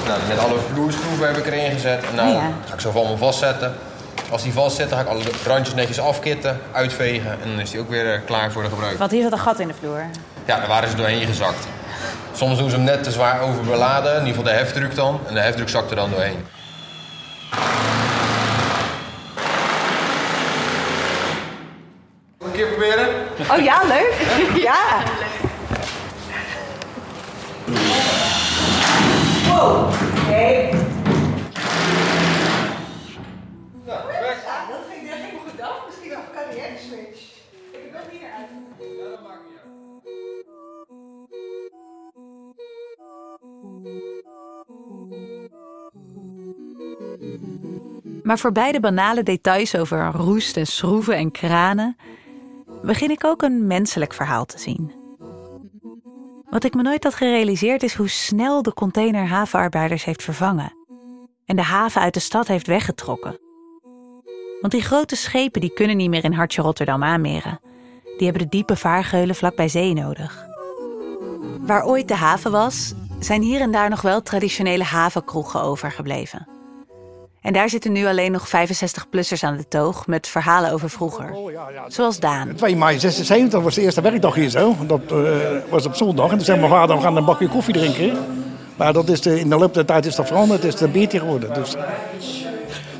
Nou, 0.07 0.19
net 0.27 0.37
alle 0.37 0.59
vloerschroeven 0.59 1.27
heb 1.27 1.37
ik 1.37 1.45
erin 1.45 1.71
gezet. 1.71 2.13
Nou 2.15 2.29
ja. 2.29 2.51
ga 2.65 2.73
ik 2.73 2.79
ze 2.79 2.89
allemaal 2.89 3.17
vastzetten. 3.17 3.73
Als 4.31 4.43
die 4.43 4.53
vastzit, 4.53 4.89
dan 4.89 4.97
ga 4.97 5.03
ik 5.03 5.09
alle 5.09 5.23
randjes 5.45 5.75
netjes 5.75 5.99
afkitten, 5.99 6.59
uitvegen. 6.71 7.31
En 7.31 7.49
dan 7.49 7.59
is 7.59 7.71
die 7.71 7.79
ook 7.79 7.89
weer 7.89 8.13
eh, 8.13 8.19
klaar 8.25 8.51
voor 8.51 8.63
de 8.63 8.69
gebruik. 8.69 8.97
Want 8.97 9.11
hier 9.11 9.23
zat 9.23 9.31
een 9.31 9.39
gat 9.39 9.59
in 9.59 9.67
de 9.67 9.73
vloer. 9.73 10.05
Ja, 10.45 10.59
daar 10.59 10.67
waren 10.67 10.89
ze 10.89 10.95
doorheen 10.95 11.25
gezakt. 11.25 11.67
Soms 12.33 12.57
doen 12.57 12.69
ze 12.69 12.75
hem 12.75 12.85
net 12.85 13.03
te 13.03 13.11
zwaar 13.11 13.41
overbeladen, 13.41 14.11
in 14.11 14.25
ieder 14.25 14.35
geval 14.35 14.43
de 14.43 14.57
heftruck 14.57 14.95
dan. 14.95 15.19
En 15.27 15.33
de 15.33 15.39
heftruck 15.39 15.69
zakt 15.69 15.89
er 15.89 15.95
dan 15.95 16.09
doorheen. 16.09 16.45
Een 22.45 22.51
keer 22.51 22.67
proberen? 22.67 23.07
Oh 23.51 23.63
ja, 23.63 23.81
leuk. 23.83 24.13
ja. 24.67 25.03
Wow. 29.47 29.93
Nee. 30.29 30.71
Nou, 33.85 34.01
perfect. 34.05 34.45
dat 34.69 34.79
ging, 34.89 35.09
dat 35.09 35.17
ging 35.17 35.39
goed 35.47 35.61
af. 35.61 35.85
Misschien 35.85 36.09
nog 36.09 36.19
een 36.19 36.33
carrière 36.33 36.77
switch. 36.87 37.21
Ik 37.71 37.79
heb 37.83 37.91
wel 37.91 38.01
hier 38.11 38.29
uit. 38.37 38.49
Ja, 38.97 39.09
dat 39.09 39.21
maakt 39.23 39.41
niet 39.49 39.59
uit. 48.09 48.23
Maar 48.23 48.39
voor 48.39 48.51
beide 48.51 48.79
banale 48.79 49.23
details 49.23 49.75
over 49.75 50.11
roest 50.13 50.57
en 50.57 50.67
schroeven 50.67 51.15
en 51.15 51.31
kranen 51.31 51.97
begin 52.81 53.09
ik 53.09 53.25
ook 53.25 53.41
een 53.41 53.67
menselijk 53.67 54.13
verhaal 54.13 54.45
te 54.45 54.59
zien. 54.59 54.91
Wat 56.49 56.63
ik 56.63 56.73
me 56.73 56.81
nooit 56.81 57.03
had 57.03 57.15
gerealiseerd 57.15 57.83
is 57.83 57.93
hoe 57.93 58.09
snel 58.09 58.61
de 58.61 58.73
container 58.73 59.27
havenarbeiders 59.27 60.03
heeft 60.03 60.23
vervangen 60.23 60.73
en 61.45 61.55
de 61.55 61.61
haven 61.61 62.01
uit 62.01 62.13
de 62.13 62.19
stad 62.19 62.47
heeft 62.47 62.67
weggetrokken. 62.67 63.39
Want 64.61 64.73
die 64.73 64.81
grote 64.81 65.15
schepen 65.15 65.61
die 65.61 65.73
kunnen 65.73 65.97
niet 65.97 66.09
meer 66.09 66.23
in 66.23 66.33
hartje 66.33 66.61
Rotterdam 66.61 67.03
aanmeren. 67.03 67.59
Die 68.03 68.27
hebben 68.27 68.41
de 68.43 68.49
diepe 68.49 68.75
vaargeulen 68.75 69.35
vlakbij 69.35 69.67
zee 69.67 69.93
nodig. 69.93 70.45
Waar 71.59 71.85
ooit 71.85 72.07
de 72.07 72.15
haven 72.15 72.51
was, 72.51 72.93
zijn 73.19 73.41
hier 73.41 73.61
en 73.61 73.71
daar 73.71 73.89
nog 73.89 74.01
wel 74.01 74.21
traditionele 74.21 74.83
havenkroegen 74.83 75.61
overgebleven. 75.61 76.54
En 77.45 77.53
daar 77.53 77.69
zitten 77.69 77.91
nu 77.91 78.05
alleen 78.05 78.31
nog 78.31 78.47
65-plussers 78.47 79.39
aan 79.41 79.57
de 79.57 79.67
toog 79.67 80.07
met 80.07 80.27
verhalen 80.27 80.71
over 80.71 80.89
vroeger. 80.89 81.35
Zoals 81.87 82.19
Daan. 82.19 82.55
2 82.55 82.75
mei 82.75 82.99
76 82.99 83.61
was 83.61 83.75
de 83.75 83.81
eerste 83.81 84.01
werkdag 84.01 84.35
hier 84.35 84.49
zo. 84.49 84.75
Dat 84.87 85.01
eh, 85.11 85.17
was 85.69 85.85
op 85.85 85.95
zondag. 85.95 86.31
En 86.31 86.35
toen 86.35 86.45
zei 86.45 86.59
mijn 86.59 86.71
vader, 86.71 86.95
we 86.95 87.01
gaan 87.01 87.17
een 87.17 87.25
bakje 87.25 87.47
koffie 87.47 87.73
drinken. 87.73 88.17
Maar 88.75 88.93
dat 88.93 89.09
is 89.09 89.21
de, 89.21 89.39
in 89.39 89.49
de 89.49 89.57
loop 89.57 89.73
der 89.73 89.85
tijd 89.85 90.05
is 90.05 90.15
dat 90.15 90.27
veranderd. 90.27 90.63
Het 90.63 90.73
is 90.73 90.81
een 90.81 90.91
biertje 90.91 91.19
geworden. 91.19 91.53
Dus, 91.53 91.75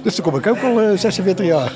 dus 0.01 0.15
dan 0.15 0.25
kom 0.25 0.35
ik 0.35 0.47
ook 0.47 0.63
al 0.63 0.81
eh, 0.81 0.97
46 0.97 1.45
jaar. 1.45 1.71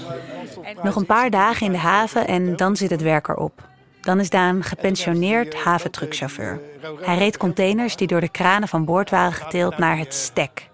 Nog 0.84 0.96
een 0.96 1.06
paar 1.06 1.30
dagen 1.30 1.66
in 1.66 1.72
de 1.72 1.78
haven 1.78 2.28
en 2.28 2.56
dan 2.56 2.76
zit 2.76 2.90
het 2.90 3.02
werk 3.02 3.28
erop. 3.28 3.68
Dan 4.02 4.20
is 4.20 4.30
Daan 4.30 4.64
gepensioneerd 4.64 5.56
haventruckchauffeur. 5.56 6.60
Hij 7.02 7.18
reed 7.18 7.38
containers 7.38 7.96
die 7.96 8.08
door 8.08 8.22
de 8.22 8.30
kranen 8.30 8.68
van 8.68 8.86
boord 8.86 9.10
waren 9.10 9.34
getild 9.34 9.78
naar 9.78 9.98
het 9.98 10.14
stek. 10.14 10.69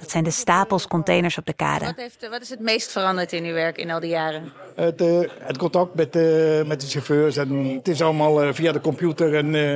Dat 0.00 0.10
zijn 0.10 0.24
de 0.24 0.30
stapels 0.30 0.86
containers 0.86 1.38
op 1.38 1.46
de 1.46 1.52
kade. 1.52 1.84
Wat, 1.84 1.96
heeft, 1.96 2.28
wat 2.28 2.40
is 2.40 2.50
het 2.50 2.60
meest 2.60 2.92
veranderd 2.92 3.32
in 3.32 3.44
uw 3.44 3.52
werk 3.52 3.78
in 3.78 3.90
al 3.90 4.00
die 4.00 4.10
jaren? 4.10 4.52
Het, 4.74 5.00
eh, 5.00 5.20
het 5.38 5.58
contact 5.58 5.94
met, 5.94 6.16
eh, 6.16 6.62
met 6.62 6.80
de 6.80 6.86
chauffeurs. 6.86 7.36
En 7.36 7.74
het 7.74 7.88
is 7.88 8.02
allemaal 8.02 8.42
eh, 8.42 8.52
via 8.52 8.72
de 8.72 8.80
computer. 8.80 9.34
En, 9.34 9.54
eh, 9.54 9.74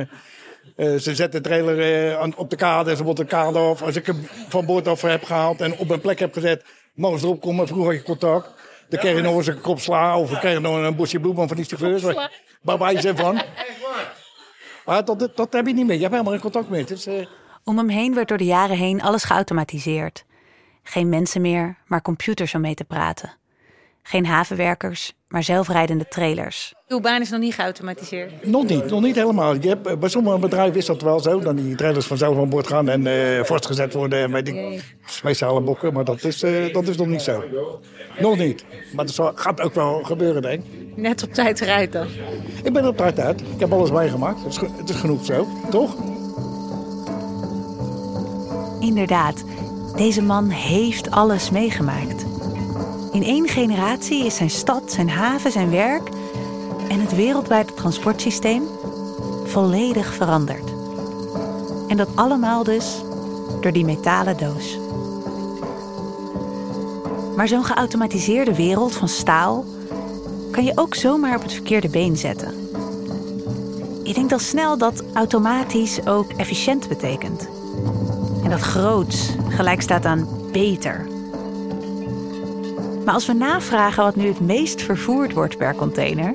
eh, 0.75 0.99
ze 0.99 1.15
zetten 1.15 1.43
de 1.43 1.49
trailer 1.49 2.09
eh, 2.19 2.27
op 2.35 2.49
de 2.49 2.55
kade. 2.55 2.95
Ze 2.95 3.03
wordt 3.03 3.19
de 3.19 3.25
kade 3.25 3.59
af. 3.59 3.81
Als 3.81 3.95
ik 3.95 4.05
hem 4.05 4.27
van 4.49 4.65
boord 4.65 4.87
af 4.87 5.01
heb 5.01 5.23
gehaald 5.23 5.61
en 5.61 5.77
op 5.77 5.89
een 5.89 6.01
plek 6.01 6.19
heb 6.19 6.33
gezet. 6.33 6.63
Mogen 6.93 7.19
ze 7.19 7.25
erop 7.25 7.41
komen. 7.41 7.67
Vroeger 7.67 7.91
had 7.91 8.01
je 8.01 8.07
contact. 8.07 8.49
Dan 8.89 8.99
kreeg 8.99 9.15
je 9.15 9.21
nog 9.21 9.35
eens 9.35 9.47
een 9.47 9.61
kop 9.61 9.79
sla. 9.79 10.19
Of 10.19 10.29
dan 10.29 10.39
kreeg 10.39 10.53
je 10.53 10.59
nog 10.59 10.75
een 10.75 10.95
bosje 10.95 11.19
bloemen 11.19 11.47
van 11.47 11.57
die 11.57 11.65
chauffeurs. 11.65 12.29
Waar 12.61 12.77
wij 12.77 13.01
ze 13.01 13.15
van. 13.15 13.41
Maar 14.85 15.05
dat, 15.05 15.29
dat 15.35 15.53
heb 15.53 15.67
je 15.67 15.73
niet 15.73 15.85
meer. 15.85 15.95
Je 15.95 16.01
hebt 16.01 16.11
helemaal 16.11 16.33
geen 16.33 16.41
contact 16.41 16.69
meer. 16.69 16.79
Het 16.79 16.91
is, 16.91 17.07
Om 17.67 17.77
hem 17.77 17.89
heen 17.89 18.13
werd 18.13 18.27
door 18.27 18.37
de 18.37 18.43
jaren 18.45 18.77
heen 18.77 19.01
alles 19.01 19.23
geautomatiseerd. 19.23 20.25
Geen 20.83 21.09
mensen 21.09 21.41
meer, 21.41 21.77
maar 21.87 22.01
computers 22.01 22.53
om 22.55 22.61
mee 22.61 22.73
te 22.75 22.83
praten. 22.83 23.33
Geen 24.03 24.25
havenwerkers, 24.25 25.13
maar 25.27 25.43
zelfrijdende 25.43 26.07
trailers. 26.07 26.73
Uw 26.87 26.99
baan 26.99 27.21
is 27.21 27.29
nog 27.29 27.39
niet 27.39 27.53
geautomatiseerd. 27.53 28.45
Nog 28.45 28.65
niet, 28.67 28.85
nog 28.85 29.01
niet 29.01 29.15
helemaal. 29.15 29.53
Je 29.53 29.67
hebt, 29.67 29.87
eh, 29.87 29.97
bij 29.97 30.09
sommige 30.09 30.37
bedrijven 30.39 30.77
is 30.77 30.85
dat 30.85 31.01
wel 31.01 31.19
zo. 31.19 31.39
Dan 31.39 31.55
die 31.55 31.75
trailers 31.75 32.05
vanzelf 32.07 32.37
aan 32.37 32.49
boord 32.49 32.67
gaan 32.67 32.89
en 32.89 33.07
eh, 33.07 33.43
vastgezet 33.43 33.93
worden. 33.93 34.19
En 34.19 34.31
met 34.31 34.45
die 34.45 34.81
speciale 35.05 35.61
bokken. 35.61 35.93
Maar 35.93 36.03
dat 36.05 36.23
is, 36.23 36.43
eh, 36.43 36.73
dat 36.73 36.87
is 36.87 36.97
nog 36.97 37.07
niet 37.07 37.21
zo. 37.21 37.43
Nog 38.19 38.37
niet. 38.37 38.65
Maar 38.93 39.05
dat 39.05 39.13
zal- 39.15 39.31
gaat 39.35 39.61
ook 39.61 39.73
wel 39.73 40.03
gebeuren, 40.03 40.41
denk 40.41 40.63
ik. 40.63 40.97
Net 40.97 41.23
op 41.23 41.33
tijd 41.33 41.61
eruit 41.61 41.91
dan. 41.91 42.07
Ik 42.63 42.73
ben 42.73 42.83
er 42.83 42.89
op 42.89 42.97
tijd 42.97 43.19
uit. 43.19 43.41
Ik 43.41 43.59
heb 43.59 43.71
alles 43.71 43.91
meegemaakt. 43.91 44.43
Het 44.43 44.47
is, 44.51 44.57
het 44.77 44.89
is 44.89 44.95
genoeg 44.95 45.25
zo, 45.25 45.47
toch? 45.69 45.95
Inderdaad, 48.79 49.43
deze 49.95 50.21
man 50.21 50.49
heeft 50.49 51.11
alles 51.11 51.49
meegemaakt. 51.49 52.25
In 53.11 53.23
één 53.23 53.47
generatie 53.47 54.25
is 54.25 54.35
zijn 54.35 54.49
stad, 54.49 54.91
zijn 54.91 55.09
haven, 55.09 55.51
zijn 55.51 55.69
werk 55.69 56.09
en 56.87 56.99
het 56.99 57.15
wereldwijde 57.15 57.73
transportsysteem 57.73 58.63
volledig 59.45 60.13
veranderd. 60.13 60.73
En 61.87 61.97
dat 61.97 62.09
allemaal 62.15 62.63
dus 62.63 63.01
door 63.61 63.71
die 63.71 63.85
metalen 63.85 64.37
doos. 64.37 64.77
Maar 67.35 67.47
zo'n 67.47 67.65
geautomatiseerde 67.65 68.55
wereld 68.55 68.95
van 68.95 69.07
staal 69.07 69.65
kan 70.51 70.63
je 70.63 70.71
ook 70.75 70.95
zomaar 70.95 71.35
op 71.35 71.41
het 71.41 71.53
verkeerde 71.53 71.89
been 71.89 72.17
zetten. 72.17 72.53
Je 74.03 74.13
denkt 74.13 74.31
al 74.31 74.39
snel 74.39 74.77
dat 74.77 75.03
automatisch 75.13 76.05
ook 76.05 76.31
efficiënt 76.31 76.87
betekent. 76.87 77.54
En 78.45 78.51
dat 78.51 78.59
groots 78.59 79.35
gelijk 79.49 79.81
staat 79.81 80.05
aan 80.05 80.27
beter. 80.51 81.07
Maar 83.05 83.13
als 83.13 83.25
we 83.25 83.33
navragen 83.33 84.03
wat 84.03 84.15
nu 84.15 84.27
het 84.27 84.39
meest 84.39 84.81
vervoerd 84.81 85.33
wordt 85.33 85.57
per 85.57 85.75
container, 85.75 86.33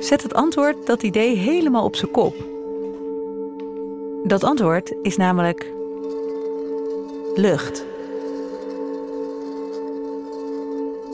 zet 0.00 0.22
het 0.22 0.34
antwoord 0.34 0.86
dat 0.86 1.02
idee 1.02 1.36
helemaal 1.36 1.84
op 1.84 1.96
zijn 1.96 2.10
kop. 2.10 2.34
Dat 4.24 4.44
antwoord 4.44 4.94
is 5.02 5.16
namelijk 5.16 5.72
lucht. 7.34 7.84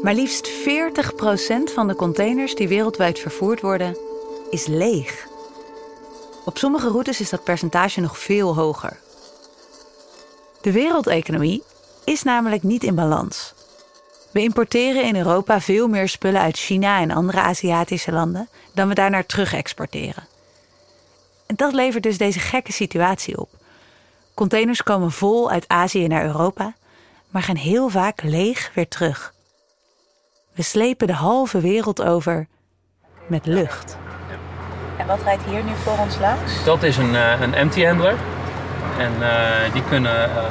Maar 0.02 0.14
liefst 0.14 0.50
40% 0.50 0.52
van 1.74 1.88
de 1.88 1.94
containers 1.94 2.54
die 2.54 2.68
wereldwijd 2.68 3.18
vervoerd 3.18 3.60
worden, 3.60 3.96
is 4.50 4.66
leeg. 4.66 5.28
Op 6.44 6.58
sommige 6.58 6.88
routes 6.88 7.20
is 7.20 7.30
dat 7.30 7.44
percentage 7.44 8.00
nog 8.00 8.18
veel 8.18 8.54
hoger. 8.54 8.98
De 10.60 10.72
wereldeconomie 10.72 11.62
is 12.04 12.22
namelijk 12.22 12.62
niet 12.62 12.84
in 12.84 12.94
balans. 12.94 13.54
We 14.30 14.40
importeren 14.40 15.04
in 15.04 15.16
Europa 15.16 15.60
veel 15.60 15.88
meer 15.88 16.08
spullen 16.08 16.40
uit 16.40 16.56
China 16.56 17.00
en 17.00 17.10
andere 17.10 17.40
Aziatische 17.40 18.12
landen 18.12 18.48
dan 18.74 18.88
we 18.88 18.94
daarnaar 18.94 19.26
terug 19.26 19.54
exporteren. 19.54 20.26
En 21.46 21.56
dat 21.56 21.72
levert 21.72 22.02
dus 22.02 22.18
deze 22.18 22.38
gekke 22.38 22.72
situatie 22.72 23.38
op. 23.38 23.48
Containers 24.34 24.82
komen 24.82 25.12
vol 25.12 25.50
uit 25.50 25.68
Azië 25.68 26.06
naar 26.06 26.24
Europa, 26.24 26.74
maar 27.28 27.42
gaan 27.42 27.56
heel 27.56 27.88
vaak 27.88 28.22
leeg 28.22 28.70
weer 28.74 28.88
terug. 28.88 29.34
We 30.52 30.62
slepen 30.62 31.06
de 31.06 31.12
halve 31.12 31.60
wereld 31.60 32.02
over 32.02 32.46
met 33.26 33.46
lucht. 33.46 33.96
En 34.98 35.06
wat 35.06 35.22
rijdt 35.22 35.42
hier 35.44 35.64
nu 35.64 35.72
voor 35.74 35.98
ons 35.98 36.18
langs? 36.18 36.64
Dat 36.64 36.82
is 36.82 36.96
een, 36.96 37.14
eh, 37.14 37.40
een 37.40 37.54
empty 37.54 37.84
handler. 37.84 38.18
En 38.98 39.12
eh, 39.20 39.72
die 39.72 39.82
kunnen, 39.84 40.24
eh, 40.24 40.44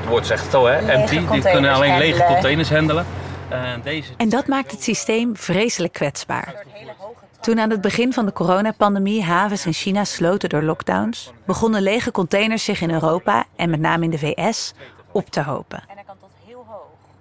het 0.00 0.08
woord 0.08 0.26
zegt 0.26 0.44
het 0.44 0.54
al 0.54 0.64
hè, 0.64 0.80
Lege 0.80 0.92
empty. 0.92 1.32
Die 1.32 1.42
kunnen 1.42 1.72
alleen 1.72 1.98
lege 1.98 2.10
handelen. 2.10 2.32
containers 2.32 2.70
handelen. 2.70 3.06
En 3.48 3.80
deze 3.82 4.12
En 4.16 4.28
dat 4.28 4.46
maakt 4.46 4.70
het 4.70 4.82
systeem 4.82 5.36
vreselijk 5.36 5.92
kwetsbaar. 5.92 6.64
Toen 7.40 7.60
aan 7.60 7.70
het 7.70 7.80
begin 7.80 8.12
van 8.12 8.26
de 8.26 8.32
coronapandemie 8.32 9.22
havens 9.22 9.66
in 9.66 9.72
China 9.72 10.04
sloten 10.04 10.48
door 10.48 10.62
lockdowns, 10.62 11.32
begonnen 11.46 11.82
lege 11.82 12.10
containers 12.10 12.64
zich 12.64 12.80
in 12.80 12.90
Europa 12.90 13.44
en 13.56 13.70
met 13.70 13.80
name 13.80 14.04
in 14.04 14.10
de 14.10 14.18
VS 14.18 14.72
op 15.12 15.30
te 15.30 15.42
hopen. 15.42 15.82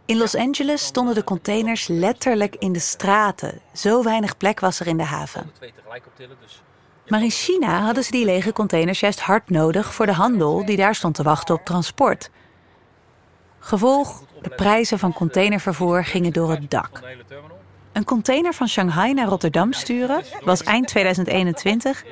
In 0.05 0.17
Los 0.17 0.35
Angeles 0.35 0.85
stonden 0.85 1.15
de 1.15 1.23
containers 1.23 1.87
letterlijk 1.87 2.55
in 2.55 2.73
de 2.73 2.79
straten. 2.79 3.61
Zo 3.73 4.03
weinig 4.03 4.37
plek 4.37 4.59
was 4.59 4.79
er 4.79 4.87
in 4.87 4.97
de 4.97 5.03
haven. 5.03 5.51
Maar 7.09 7.23
in 7.23 7.29
China 7.29 7.81
hadden 7.81 8.03
ze 8.03 8.11
die 8.11 8.25
lege 8.25 8.53
containers 8.53 8.99
juist 8.99 9.19
hard 9.19 9.49
nodig 9.49 9.93
voor 9.93 10.05
de 10.05 10.13
handel 10.13 10.65
die 10.65 10.77
daar 10.77 10.95
stond 10.95 11.15
te 11.15 11.23
wachten 11.23 11.55
op 11.55 11.65
transport. 11.65 12.29
Gevolg, 13.59 14.23
de 14.41 14.49
prijzen 14.49 14.99
van 14.99 15.13
containervervoer 15.13 16.05
gingen 16.05 16.33
door 16.33 16.51
het 16.51 16.71
dak. 16.71 17.01
Een 17.91 18.03
container 18.03 18.53
van 18.53 18.67
Shanghai 18.67 19.13
naar 19.13 19.27
Rotterdam 19.27 19.73
sturen 19.73 20.23
was 20.43 20.63
eind 20.63 20.87
2021 20.87 22.03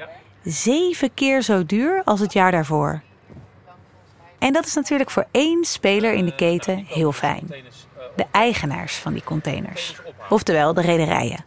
zeven 0.44 1.14
keer 1.14 1.42
zo 1.42 1.66
duur 1.66 2.02
als 2.06 2.20
het 2.20 2.34
jaar 2.34 2.52
daarvoor. 2.52 3.02
En 4.40 4.54
dat 4.54 4.66
is 4.66 4.74
natuurlijk 4.74 5.10
voor 5.10 5.26
één 5.32 5.64
speler 5.64 6.14
in 6.14 6.26
de 6.26 6.36
keten 6.36 6.86
heel 6.88 7.12
fijn. 7.12 7.54
De 8.16 8.26
eigenaars 8.32 8.96
van 8.96 9.14
die 9.14 9.24
containers. 9.24 9.96
Oftewel 10.30 10.74
de 10.74 10.82
rederijen. 10.82 11.46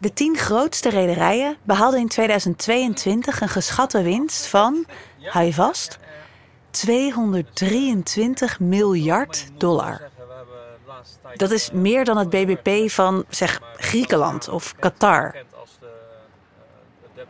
De 0.00 0.12
tien 0.12 0.36
grootste 0.36 0.90
rederijen 0.90 1.56
behaalden 1.62 2.00
in 2.00 2.08
2022 2.08 3.40
een 3.40 3.48
geschatte 3.48 4.02
winst 4.02 4.46
van, 4.46 4.84
hou 5.22 5.44
je 5.44 5.54
vast, 5.54 5.98
223 6.70 8.60
miljard 8.60 9.46
dollar. 9.56 10.00
Dat 11.34 11.50
is 11.50 11.70
meer 11.72 12.04
dan 12.04 12.16
het 12.16 12.30
BBP 12.30 12.90
van, 12.90 13.24
zeg, 13.28 13.60
Griekenland 13.76 14.48
of 14.48 14.74
Qatar. 14.78 15.34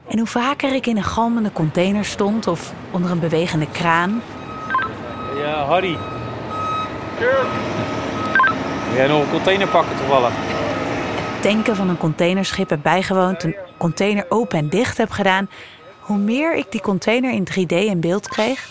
En 0.08 0.18
hoe 0.18 0.26
vaker 0.26 0.74
ik 0.74 0.86
in 0.86 0.96
een 0.96 1.04
galmende 1.04 1.52
container 1.52 2.04
stond 2.04 2.46
of 2.46 2.72
onder 2.90 3.10
een 3.10 3.20
bewegende 3.20 3.70
kraan, 3.70 4.22
Ja, 5.36 5.64
Harry. 5.64 5.98
Jij 8.94 9.06
nog 9.06 9.22
een 9.22 9.30
container 9.30 9.68
pakken 9.68 9.96
toevallig? 9.96 10.57
Tanken 11.40 11.76
van 11.76 11.88
een 11.88 11.98
containerschip 11.98 12.70
heb 12.70 12.82
bijgewoond, 12.82 13.42
een 13.42 13.56
container 13.78 14.26
open 14.28 14.58
en 14.58 14.68
dicht 14.68 14.96
heb 14.96 15.10
gedaan, 15.10 15.50
hoe 16.00 16.18
meer 16.18 16.56
ik 16.56 16.66
die 16.70 16.80
container 16.80 17.32
in 17.32 17.48
3D 17.50 17.74
in 17.74 18.00
beeld 18.00 18.28
kreeg, 18.28 18.68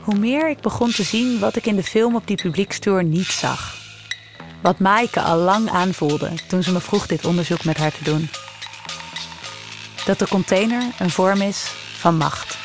hoe 0.00 0.18
meer 0.18 0.50
ik 0.50 0.60
begon 0.60 0.90
te 0.90 1.02
zien 1.02 1.38
wat 1.38 1.56
ik 1.56 1.66
in 1.66 1.76
de 1.76 1.82
film 1.82 2.14
op 2.14 2.26
die 2.26 2.36
publiekstour 2.36 3.04
niet 3.04 3.26
zag. 3.26 3.76
Wat 4.62 4.78
Maaike 4.78 5.20
al 5.20 5.36
lang 5.36 5.70
aanvoelde 5.70 6.30
toen 6.48 6.62
ze 6.62 6.72
me 6.72 6.80
vroeg 6.80 7.06
dit 7.06 7.24
onderzoek 7.24 7.64
met 7.64 7.76
haar 7.76 7.92
te 7.92 8.04
doen. 8.04 8.28
Dat 10.04 10.18
de 10.18 10.28
container 10.28 10.82
een 10.98 11.10
vorm 11.10 11.40
is 11.40 11.72
van 11.98 12.16
macht. 12.16 12.56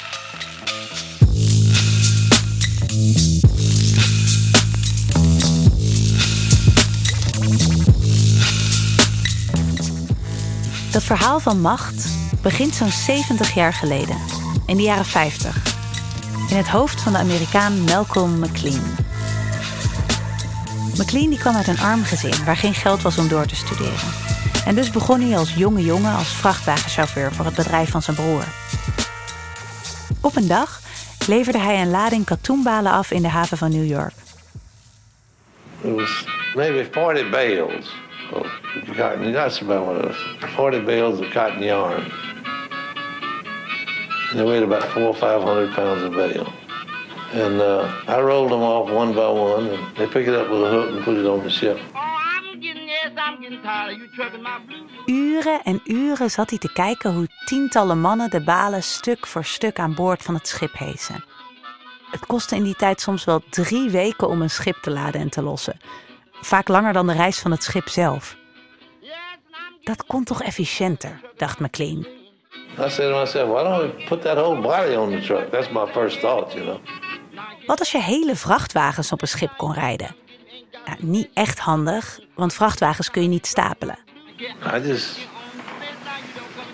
Dat 10.99 11.17
verhaal 11.17 11.39
van 11.39 11.61
macht 11.61 12.07
begint 12.41 12.75
zo'n 12.75 12.89
70 12.89 13.53
jaar 13.53 13.73
geleden, 13.73 14.17
in 14.65 14.77
de 14.77 14.83
jaren 14.83 15.05
50, 15.05 15.75
in 16.49 16.57
het 16.57 16.67
hoofd 16.67 17.01
van 17.01 17.11
de 17.11 17.17
Amerikaan 17.17 17.83
Malcolm 17.83 18.39
McLean. 18.39 18.95
McLean 20.95 21.29
die 21.29 21.39
kwam 21.39 21.55
uit 21.55 21.67
een 21.67 21.79
arm 21.79 22.03
gezin 22.03 22.45
waar 22.45 22.57
geen 22.57 22.73
geld 22.73 23.01
was 23.01 23.17
om 23.17 23.27
door 23.27 23.45
te 23.45 23.55
studeren. 23.55 24.13
En 24.65 24.75
dus 24.75 24.89
begon 24.89 25.21
hij 25.21 25.37
als 25.37 25.53
jonge 25.53 25.83
jongen 25.83 26.15
als 26.15 26.27
vrachtwagenchauffeur 26.27 27.33
voor 27.33 27.45
het 27.45 27.55
bedrijf 27.55 27.89
van 27.89 28.01
zijn 28.01 28.15
broer. 28.15 28.43
Op 30.21 30.35
een 30.35 30.47
dag 30.47 30.81
leverde 31.27 31.59
hij 31.59 31.81
een 31.81 31.91
lading 31.91 32.25
katoenbalen 32.25 32.91
af 32.91 33.11
in 33.11 33.21
de 33.21 33.29
haven 33.29 33.57
van 33.57 33.71
New 33.71 33.87
York. 33.87 34.13
It 35.81 35.95
was 35.95 36.25
maybe 36.55 36.87
40 36.91 37.29
bales 37.29 38.08
of 38.33 38.47
cotton. 38.95 39.31
That's 39.31 39.61
about 39.61 39.85
what 39.85 39.97
it 39.97 40.05
was. 40.05 40.51
40 40.55 40.79
bales 40.81 41.19
of 41.19 41.31
cotton 41.31 41.61
yarn. 41.61 42.11
And 44.29 44.39
they 44.39 44.43
weighed 44.43 44.63
about 44.63 44.83
four 44.83 45.03
or 45.03 45.15
500 45.15 45.73
pounds 45.73 46.03
a 46.03 46.09
bale. 46.09 46.53
And 47.33 47.61
uh, 47.61 47.91
I 48.07 48.19
rolled 48.21 48.51
them 48.51 48.61
off 48.61 48.89
one 48.89 49.13
by 49.13 49.29
one, 49.29 49.67
and 49.67 49.95
they 49.97 50.07
pick 50.07 50.27
it 50.27 50.33
up 50.33 50.49
with 50.49 50.63
a 50.63 50.69
hook 50.69 50.91
and 50.91 51.03
put 51.03 51.17
it 51.17 51.25
on 51.25 51.43
the 51.43 51.49
ship. 51.49 51.79
Uren 55.05 55.61
en 55.63 55.81
uren 55.83 56.29
zat 56.31 56.49
hij 56.49 56.59
te 56.59 56.71
kijken 56.73 57.13
hoe 57.13 57.27
tientallen 57.45 57.99
mannen 58.01 58.29
de 58.29 58.43
balen 58.43 58.83
stuk 58.83 59.27
voor 59.27 59.45
stuk 59.45 59.79
aan 59.79 59.95
boord 59.95 60.23
van 60.23 60.33
het 60.33 60.47
schip 60.47 60.77
hezen. 60.77 61.23
Het 62.11 62.25
kostte 62.25 62.55
in 62.55 62.63
die 62.63 62.75
tijd 62.75 63.01
soms 63.01 63.23
wel 63.23 63.43
drie 63.49 63.89
weken 63.89 64.27
om 64.29 64.41
een 64.41 64.49
schip 64.49 64.75
te 64.81 64.91
laden 64.91 65.21
en 65.21 65.29
te 65.29 65.41
lossen. 65.41 65.79
Vaak 66.41 66.67
langer 66.67 66.93
dan 66.93 67.07
de 67.07 67.13
reis 67.13 67.39
van 67.39 67.51
het 67.51 67.63
schip 67.63 67.89
zelf. 67.89 68.37
Dat 69.83 70.05
kon 70.05 70.23
toch 70.23 70.41
efficiënter, 70.43 71.21
dacht 71.37 71.59
McLean. 71.59 72.07
I 72.77 72.89
said 72.89 73.11
to 73.11 73.19
myself, 73.19 73.49
why 73.49 73.63
don't 73.63 73.81
we 73.81 74.05
put 74.07 74.21
that 74.21 74.37
whole 74.37 74.61
body 74.61 74.95
on 74.95 75.09
the 75.09 75.21
truck? 75.21 75.51
That's 75.51 75.69
my 75.69 75.85
first 75.91 76.19
thought, 76.19 76.53
you 76.53 76.65
know. 76.65 76.79
Wat 77.65 77.79
als 77.79 77.91
je 77.91 78.01
hele 78.01 78.35
vrachtwagens 78.35 79.11
op 79.11 79.21
een 79.21 79.27
schip 79.27 79.53
kon 79.57 79.73
rijden? 79.73 80.15
Nou, 80.85 80.97
niet 80.99 81.29
echt 81.33 81.59
handig, 81.59 82.19
want 82.35 82.53
vrachtwagens 82.53 83.11
kun 83.11 83.21
je 83.21 83.27
niet 83.27 83.47
stapelen. 83.47 83.97
I 84.75 84.87
just 84.87 85.17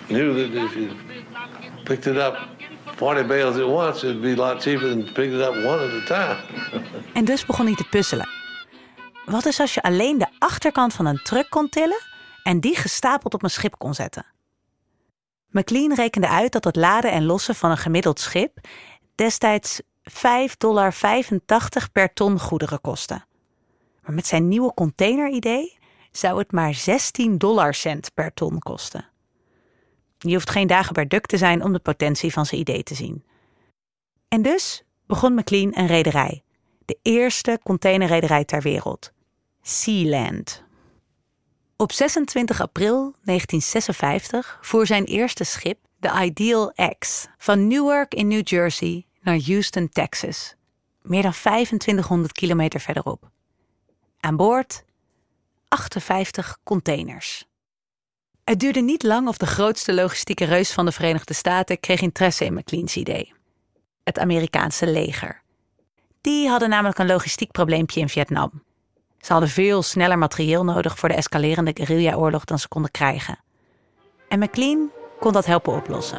knew 0.06 0.36
that 0.36 0.64
if 0.64 0.74
you 0.74 0.88
picked 1.84 2.06
it 2.06 2.16
up 2.16 2.38
40 2.96 3.26
bales 3.26 3.56
at 3.56 3.64
once, 3.64 4.06
it'd 4.06 4.20
be 4.20 4.42
a 4.42 4.52
lot 4.52 4.62
cheaper 4.62 4.88
than 4.88 5.04
picking 5.12 5.34
it 5.34 5.40
up 5.40 5.54
one 5.54 5.84
at 5.84 5.90
a 5.92 6.04
time. 6.04 6.36
En 7.12 7.24
dus 7.24 7.46
begon 7.46 7.66
hij 7.66 7.74
te 7.74 7.84
puzzelen. 7.90 8.28
Wat 9.26 9.46
is 9.46 9.60
als 9.60 9.74
je 9.74 9.82
alleen 9.82 10.18
de 10.18 10.26
achterkant 10.38 10.94
van 10.94 11.06
een 11.06 11.22
truck 11.22 11.50
kon 11.50 11.68
tillen 11.68 12.02
en 12.42 12.60
die 12.60 12.76
gestapeld 12.76 13.34
op 13.34 13.42
een 13.42 13.50
schip 13.50 13.78
kon 13.78 13.94
zetten? 13.94 14.26
McLean 15.50 15.94
rekende 15.94 16.28
uit 16.28 16.52
dat 16.52 16.64
het 16.64 16.76
laden 16.76 17.10
en 17.10 17.24
lossen 17.24 17.54
van 17.54 17.70
een 17.70 17.76
gemiddeld 17.76 18.20
schip 18.20 18.58
destijds 19.14 19.80
5,85 20.10 20.14
dollar 20.58 20.94
per 21.92 22.12
ton 22.12 22.40
goederen 22.40 22.80
kostte. 22.80 23.24
Maar 24.02 24.14
met 24.14 24.26
zijn 24.26 24.48
nieuwe 24.48 24.74
containeridee 24.74 25.78
zou 26.10 26.38
het 26.38 26.52
maar 26.52 26.74
16 26.74 27.38
dollar 27.38 27.74
cent 27.74 28.14
per 28.14 28.34
ton 28.34 28.58
kosten. 28.58 29.08
Je 30.18 30.32
hoeft 30.32 30.50
geen 30.50 30.66
Dagobert 30.66 31.10
Duck 31.10 31.26
te 31.26 31.36
zijn 31.36 31.62
om 31.62 31.72
de 31.72 31.78
potentie 31.78 32.32
van 32.32 32.46
zijn 32.46 32.60
idee 32.60 32.82
te 32.82 32.94
zien. 32.94 33.24
En 34.28 34.42
dus 34.42 34.84
begon 35.06 35.34
McLean 35.34 35.76
een 35.76 35.86
rederij. 35.86 36.42
De 36.84 36.98
eerste 37.02 37.60
containerrederij 37.62 38.44
ter 38.44 38.62
wereld. 38.62 39.14
Sealand. 39.68 40.62
Op 41.76 41.92
26 41.92 42.60
april 42.60 43.14
1956 43.24 44.58
voer 44.60 44.86
zijn 44.86 45.04
eerste 45.04 45.44
schip, 45.44 45.78
de 45.96 46.20
Ideal 46.22 46.72
X, 46.98 47.26
van 47.38 47.66
Newark 47.66 48.14
in 48.14 48.28
New 48.28 48.48
Jersey 48.48 49.06
naar 49.22 49.40
Houston, 49.46 49.88
Texas. 49.88 50.54
Meer 51.02 51.22
dan 51.22 51.32
2500 51.32 52.32
kilometer 52.32 52.80
verderop. 52.80 53.30
Aan 54.20 54.36
boord 54.36 54.84
58 55.68 56.58
containers. 56.64 57.46
Het 58.44 58.60
duurde 58.60 58.80
niet 58.80 59.02
lang 59.02 59.28
of 59.28 59.36
de 59.36 59.46
grootste 59.46 59.94
logistieke 59.94 60.44
reus 60.44 60.72
van 60.72 60.84
de 60.84 60.92
Verenigde 60.92 61.34
Staten 61.34 61.80
kreeg 61.80 62.00
interesse 62.00 62.44
in 62.44 62.54
McLean's 62.54 62.96
idee. 62.96 63.32
Het 64.04 64.18
Amerikaanse 64.18 64.86
leger. 64.86 65.42
Die 66.20 66.48
hadden 66.48 66.68
namelijk 66.68 66.98
een 66.98 67.06
logistiek 67.06 67.50
probleempje 67.50 68.00
in 68.00 68.08
Vietnam. 68.08 68.64
Ze 69.26 69.32
hadden 69.32 69.50
veel 69.50 69.82
sneller 69.82 70.18
materieel 70.18 70.64
nodig 70.64 70.98
voor 70.98 71.08
de 71.08 71.14
escalerende 71.14 71.70
guerrillaoorlog 71.74 72.44
dan 72.44 72.58
ze 72.58 72.68
konden 72.68 72.90
krijgen. 72.90 73.38
En 74.28 74.38
McLean 74.38 74.90
kon 75.20 75.32
dat 75.32 75.46
helpen 75.46 75.72
oplossen. 75.72 76.18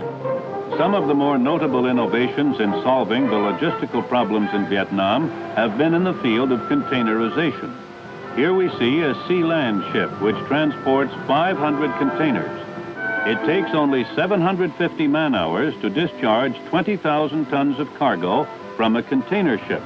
Some 0.78 0.98
of 0.98 1.08
the 1.08 1.13
more 1.13 1.38
notable 1.38 1.89
innovations 1.89 2.60
in 2.60 2.74
solving 2.84 3.30
the 3.30 3.36
logistical 3.36 4.02
problems 4.02 4.54
in 4.54 4.65
Vietnam 4.65 5.30
have 5.54 5.76
been 5.76 5.93
in 5.93 6.04
the 6.04 6.13
field 6.22 6.52
of 6.52 6.60
containerization. 6.67 7.70
Here 8.36 8.56
we 8.56 8.70
see 8.78 9.04
a 9.04 9.13
Sea-Land 9.28 9.84
ship 9.91 10.10
which 10.22 10.48
transports 10.48 11.13
500 11.26 11.98
containers. 11.98 12.62
It 13.26 13.38
takes 13.46 13.74
only 13.74 14.06
750 14.15 15.08
man-hours 15.08 15.74
to 15.82 15.89
discharge 15.89 16.56
20,000 16.70 17.46
tons 17.50 17.80
of 17.80 17.88
cargo 17.98 18.46
from 18.76 18.96
a 18.96 19.02
container 19.02 19.58
ship, 19.67 19.82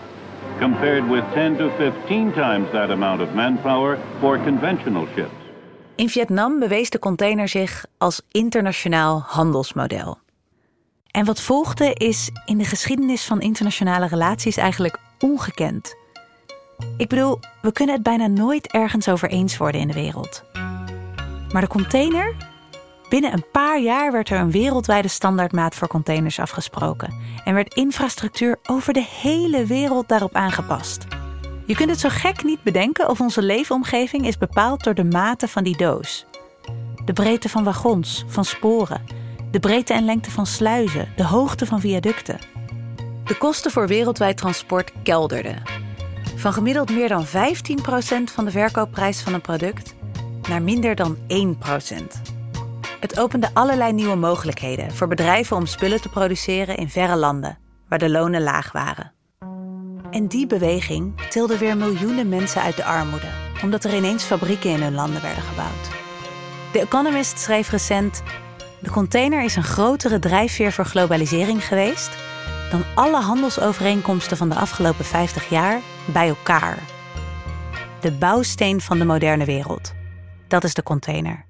compared 0.61 1.09
with 1.09 1.23
10 1.33 1.57
to 1.57 1.69
15 1.77 2.33
times 2.33 2.71
that 2.71 2.89
amount 2.89 3.21
of 3.21 3.33
manpower 3.33 3.97
for 4.19 4.43
conventional 4.43 5.07
ships. 5.15 5.31
In 5.95 6.09
Vietnam 6.09 6.59
bewees 6.59 6.89
de 6.89 6.99
container 6.99 7.47
zich 7.47 7.85
als 7.97 8.21
internationaal 8.31 9.23
handelsmodel. 9.25 10.17
En 11.11 11.25
wat 11.25 11.41
volgde 11.41 11.93
is 11.93 12.29
in 12.45 12.57
de 12.57 12.65
geschiedenis 12.65 13.25
van 13.25 13.41
internationale 13.41 14.07
relaties 14.07 14.57
eigenlijk 14.57 14.97
ongekend. 15.19 15.95
Ik 16.97 17.09
bedoel, 17.09 17.39
we 17.61 17.71
kunnen 17.71 17.95
het 17.95 18.03
bijna 18.03 18.27
nooit 18.27 18.71
ergens 18.71 19.09
over 19.09 19.29
eens 19.29 19.57
worden 19.57 19.81
in 19.81 19.87
de 19.87 19.93
wereld. 19.93 20.43
Maar 21.51 21.61
de 21.61 21.67
container? 21.67 22.50
Binnen 23.11 23.33
een 23.33 23.45
paar 23.51 23.81
jaar 23.81 24.11
werd 24.11 24.29
er 24.29 24.39
een 24.39 24.51
wereldwijde 24.51 25.07
standaardmaat 25.07 25.75
voor 25.75 25.87
containers 25.87 26.39
afgesproken 26.39 27.13
en 27.43 27.53
werd 27.53 27.73
infrastructuur 27.73 28.59
over 28.65 28.93
de 28.93 29.05
hele 29.21 29.65
wereld 29.65 30.07
daarop 30.07 30.35
aangepast. 30.35 31.05
Je 31.65 31.75
kunt 31.75 31.89
het 31.89 31.99
zo 31.99 32.09
gek 32.11 32.43
niet 32.43 32.63
bedenken 32.63 33.09
of 33.09 33.21
onze 33.21 33.41
leefomgeving 33.41 34.27
is 34.27 34.37
bepaald 34.37 34.83
door 34.83 34.93
de 34.93 35.03
maten 35.03 35.49
van 35.49 35.63
die 35.63 35.77
doos. 35.77 36.25
De 37.05 37.13
breedte 37.13 37.49
van 37.49 37.63
wagons, 37.63 38.23
van 38.27 38.45
sporen, 38.45 39.03
de 39.51 39.59
breedte 39.59 39.93
en 39.93 40.05
lengte 40.05 40.31
van 40.31 40.45
sluizen, 40.45 41.13
de 41.15 41.25
hoogte 41.25 41.65
van 41.65 41.79
viaducten. 41.79 42.39
De 43.23 43.37
kosten 43.37 43.71
voor 43.71 43.87
wereldwijd 43.87 44.37
transport 44.37 44.91
kelderden. 45.03 45.61
Van 46.35 46.53
gemiddeld 46.53 46.89
meer 46.89 47.07
dan 47.07 47.25
15% 47.25 47.29
van 48.23 48.45
de 48.45 48.51
verkoopprijs 48.51 49.21
van 49.21 49.33
een 49.33 49.41
product 49.41 49.95
naar 50.49 50.61
minder 50.61 50.95
dan 50.95 51.17
1%. 51.17 52.39
Het 53.01 53.19
opende 53.19 53.49
allerlei 53.53 53.93
nieuwe 53.93 54.15
mogelijkheden 54.15 54.91
voor 54.91 55.07
bedrijven 55.07 55.57
om 55.57 55.65
spullen 55.65 56.01
te 56.01 56.09
produceren 56.09 56.77
in 56.77 56.89
verre 56.89 57.15
landen, 57.15 57.57
waar 57.89 57.99
de 57.99 58.09
lonen 58.09 58.41
laag 58.41 58.71
waren. 58.71 59.13
En 60.11 60.27
die 60.27 60.47
beweging 60.47 61.21
tilde 61.29 61.57
weer 61.57 61.77
miljoenen 61.77 62.29
mensen 62.29 62.61
uit 62.61 62.75
de 62.75 62.83
armoede, 62.83 63.27
omdat 63.63 63.83
er 63.83 63.95
ineens 63.95 64.23
fabrieken 64.23 64.69
in 64.69 64.81
hun 64.81 64.93
landen 64.93 65.21
werden 65.21 65.43
gebouwd. 65.43 65.89
The 66.71 66.79
Economist 66.79 67.39
schreef 67.39 67.69
recent: 67.69 68.23
De 68.79 68.89
container 68.89 69.43
is 69.43 69.55
een 69.55 69.63
grotere 69.63 70.19
drijfveer 70.19 70.71
voor 70.71 70.85
globalisering 70.85 71.65
geweest 71.65 72.17
dan 72.71 72.83
alle 72.95 73.21
handelsovereenkomsten 73.21 74.37
van 74.37 74.49
de 74.49 74.55
afgelopen 74.55 75.05
50 75.05 75.49
jaar 75.49 75.79
bij 76.05 76.27
elkaar. 76.27 76.77
De 77.99 78.11
bouwsteen 78.11 78.81
van 78.81 78.99
de 78.99 79.05
moderne 79.05 79.45
wereld. 79.45 79.93
Dat 80.47 80.63
is 80.63 80.73
de 80.73 80.83
container. 80.83 81.49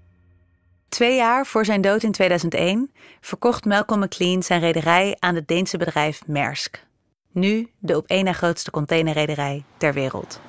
Twee 0.91 1.15
jaar 1.15 1.45
voor 1.45 1.65
zijn 1.65 1.81
dood 1.81 2.03
in 2.03 2.11
2001 2.11 2.91
verkocht 3.21 3.65
Malcolm 3.65 3.99
McLean 3.99 4.43
zijn 4.43 4.59
rederij 4.59 5.15
aan 5.19 5.35
het 5.35 5.47
Deense 5.47 5.77
bedrijf 5.77 6.21
Maersk. 6.27 6.85
Nu 7.31 7.69
de 7.79 7.97
op 7.97 8.05
één 8.07 8.23
na 8.23 8.33
grootste 8.33 8.71
containerrederij 8.71 9.63
ter 9.77 9.93
wereld. 9.93 10.39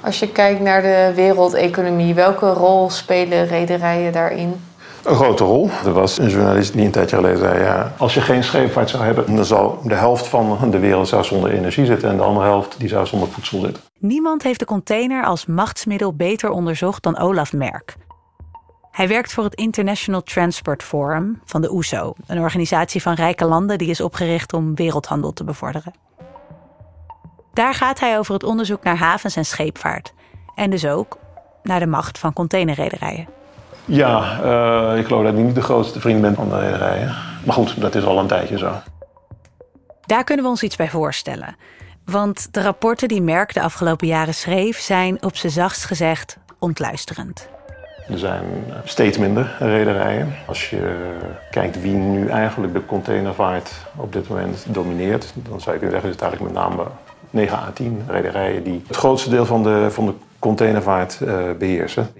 Als 0.00 0.18
je 0.18 0.32
kijkt 0.32 0.60
naar 0.60 0.82
de 0.82 1.12
wereldeconomie, 1.14 2.14
welke 2.14 2.52
rol 2.52 2.90
spelen 2.90 3.46
rederijen 3.46 4.12
daarin? 4.12 4.60
Een 5.04 5.14
grote 5.14 5.44
rol. 5.44 5.70
Er 5.84 5.92
was 5.92 6.18
een 6.18 6.28
journalist 6.28 6.72
die 6.72 6.84
een 6.84 6.90
tijdje 6.90 7.16
geleden 7.16 7.38
zei... 7.38 7.62
Ja, 7.62 7.92
als 7.98 8.14
je 8.14 8.20
geen 8.20 8.44
scheepvaart 8.44 8.90
zou 8.90 9.04
hebben... 9.04 9.36
dan 9.36 9.44
zou 9.44 9.88
de 9.88 9.94
helft 9.94 10.26
van 10.26 10.70
de 10.70 10.78
wereld 10.78 11.08
zou 11.08 11.24
zonder 11.24 11.50
energie 11.50 11.86
zitten... 11.86 12.10
en 12.10 12.16
de 12.16 12.22
andere 12.22 12.46
helft 12.46 12.74
die 12.78 12.88
zou 12.88 13.06
zonder 13.06 13.28
voedsel 13.28 13.60
zitten. 13.60 13.82
Niemand 13.98 14.42
heeft 14.42 14.58
de 14.58 14.64
container 14.64 15.24
als 15.24 15.46
machtsmiddel 15.46 16.14
beter 16.14 16.50
onderzocht 16.50 17.02
dan 17.02 17.18
Olaf 17.18 17.52
Merck. 17.52 17.96
Hij 18.92 19.08
werkt 19.08 19.32
voor 19.32 19.44
het 19.44 19.54
International 19.54 20.22
Transport 20.22 20.82
Forum 20.82 21.40
van 21.44 21.60
de 21.60 21.72
OESO... 21.72 22.14
een 22.26 22.38
organisatie 22.38 23.02
van 23.02 23.14
rijke 23.14 23.44
landen 23.44 23.78
die 23.78 23.90
is 23.90 24.00
opgericht 24.00 24.52
om 24.52 24.74
wereldhandel 24.74 25.32
te 25.32 25.44
bevorderen. 25.44 25.92
Daar 27.52 27.74
gaat 27.74 28.00
hij 28.00 28.18
over 28.18 28.34
het 28.34 28.42
onderzoek 28.42 28.82
naar 28.82 28.96
havens 28.96 29.36
en 29.36 29.44
scheepvaart. 29.44 30.12
En 30.54 30.70
dus 30.70 30.86
ook 30.86 31.18
naar 31.62 31.80
de 31.80 31.86
macht 31.86 32.18
van 32.18 32.32
containerrederijen. 32.32 33.28
Ja, 33.84 34.40
uh, 34.92 34.98
ik 34.98 35.06
geloof 35.06 35.24
dat 35.24 35.32
ik 35.32 35.44
niet 35.44 35.54
de 35.54 35.62
grootste 35.62 36.00
vriend 36.00 36.20
ben 36.20 36.34
van 36.34 36.48
de 36.48 36.58
rederijen. 36.58 37.14
Maar 37.44 37.54
goed, 37.54 37.80
dat 37.80 37.94
is 37.94 38.04
al 38.04 38.18
een 38.18 38.26
tijdje 38.26 38.58
zo. 38.58 38.72
Daar 40.06 40.24
kunnen 40.24 40.44
we 40.44 40.50
ons 40.50 40.62
iets 40.62 40.76
bij 40.76 40.90
voorstellen. 40.90 41.56
Want 42.04 42.54
de 42.54 42.62
rapporten 42.62 43.08
die 43.08 43.22
Merck 43.22 43.54
de 43.54 43.62
afgelopen 43.62 44.06
jaren 44.06 44.34
schreef... 44.34 44.78
zijn 44.78 45.22
op 45.22 45.36
z'n 45.36 45.48
zachtst 45.48 45.84
gezegd 45.84 46.38
ontluisterend. 46.58 47.51
Er 48.12 48.18
zijn 48.18 48.44
steeds 48.84 49.18
minder 49.18 49.56
rederijen. 49.58 50.34
Als 50.46 50.70
je 50.70 51.12
kijkt 51.50 51.80
wie 51.80 51.94
nu 51.94 52.28
eigenlijk 52.28 52.72
de 52.72 52.84
containervaart 52.84 53.72
op 53.96 54.12
dit 54.12 54.28
moment 54.28 54.66
domineert, 54.68 55.32
dan 55.34 55.60
zou 55.60 55.74
je 55.74 55.80
kunnen 55.80 55.90
zeggen, 55.90 56.08
is 56.08 56.14
het 56.14 56.24
eigenlijk 56.24 56.54
met 56.54 56.62
name 56.62 56.86
9 57.30 57.58
à 57.58 57.70
10 57.70 58.02
rederijen 58.08 58.64
die 58.64 58.82
het 58.86 58.96
grootste 58.96 59.30
deel 59.30 59.46
van 59.46 59.62
de, 59.62 59.86
van 59.90 60.06
de 60.06 60.12
containervaart 60.38 61.20
uh, 61.22 61.50
beheersen. 61.58 62.10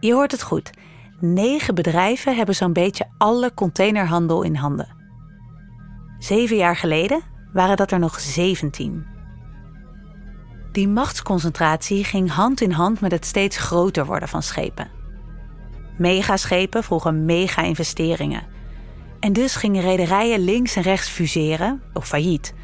Je 0.00 0.12
hoort 0.12 0.32
het 0.32 0.42
goed. 0.42 0.70
Negen 1.20 1.74
bedrijven 1.74 2.36
hebben 2.36 2.54
zo'n 2.54 2.72
beetje 2.72 3.06
alle 3.18 3.54
containerhandel 3.54 4.42
in 4.42 4.54
handen. 4.54 4.88
Zeven 6.18 6.56
jaar 6.56 6.76
geleden 6.76 7.20
waren 7.52 7.76
dat 7.76 7.90
er 7.90 7.98
nog 7.98 8.20
17. 8.20 9.15
Die 10.76 10.88
machtsconcentratie 10.88 12.04
ging 12.04 12.30
hand 12.30 12.60
in 12.60 12.70
hand 12.70 13.00
met 13.00 13.10
het 13.10 13.26
steeds 13.26 13.56
groter 13.56 14.06
worden 14.06 14.28
van 14.28 14.42
schepen. 14.42 14.90
Megaschepen 15.98 16.84
vroegen 16.84 17.24
mega-investeringen. 17.24 18.46
En 19.20 19.32
dus 19.32 19.54
gingen 19.54 19.82
rederijen 19.82 20.40
links 20.40 20.76
en 20.76 20.82
rechts 20.82 21.08
fuseren 21.08 21.82
of 21.92 22.06
failliet. 22.06 22.54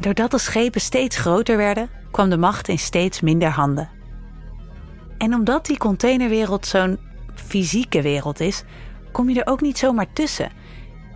Doordat 0.00 0.30
de 0.30 0.38
schepen 0.38 0.80
steeds 0.80 1.16
groter 1.16 1.56
werden, 1.56 1.90
kwam 2.10 2.30
de 2.30 2.36
macht 2.36 2.68
in 2.68 2.78
steeds 2.78 3.20
minder 3.20 3.50
handen. 3.50 3.90
En 5.18 5.34
omdat 5.34 5.66
die 5.66 5.78
containerwereld 5.78 6.66
zo'n 6.66 6.98
fysieke 7.34 8.02
wereld 8.02 8.40
is, 8.40 8.64
kom 9.12 9.28
je 9.28 9.42
er 9.42 9.52
ook 9.52 9.60
niet 9.60 9.78
zomaar 9.78 10.12
tussen. 10.12 10.50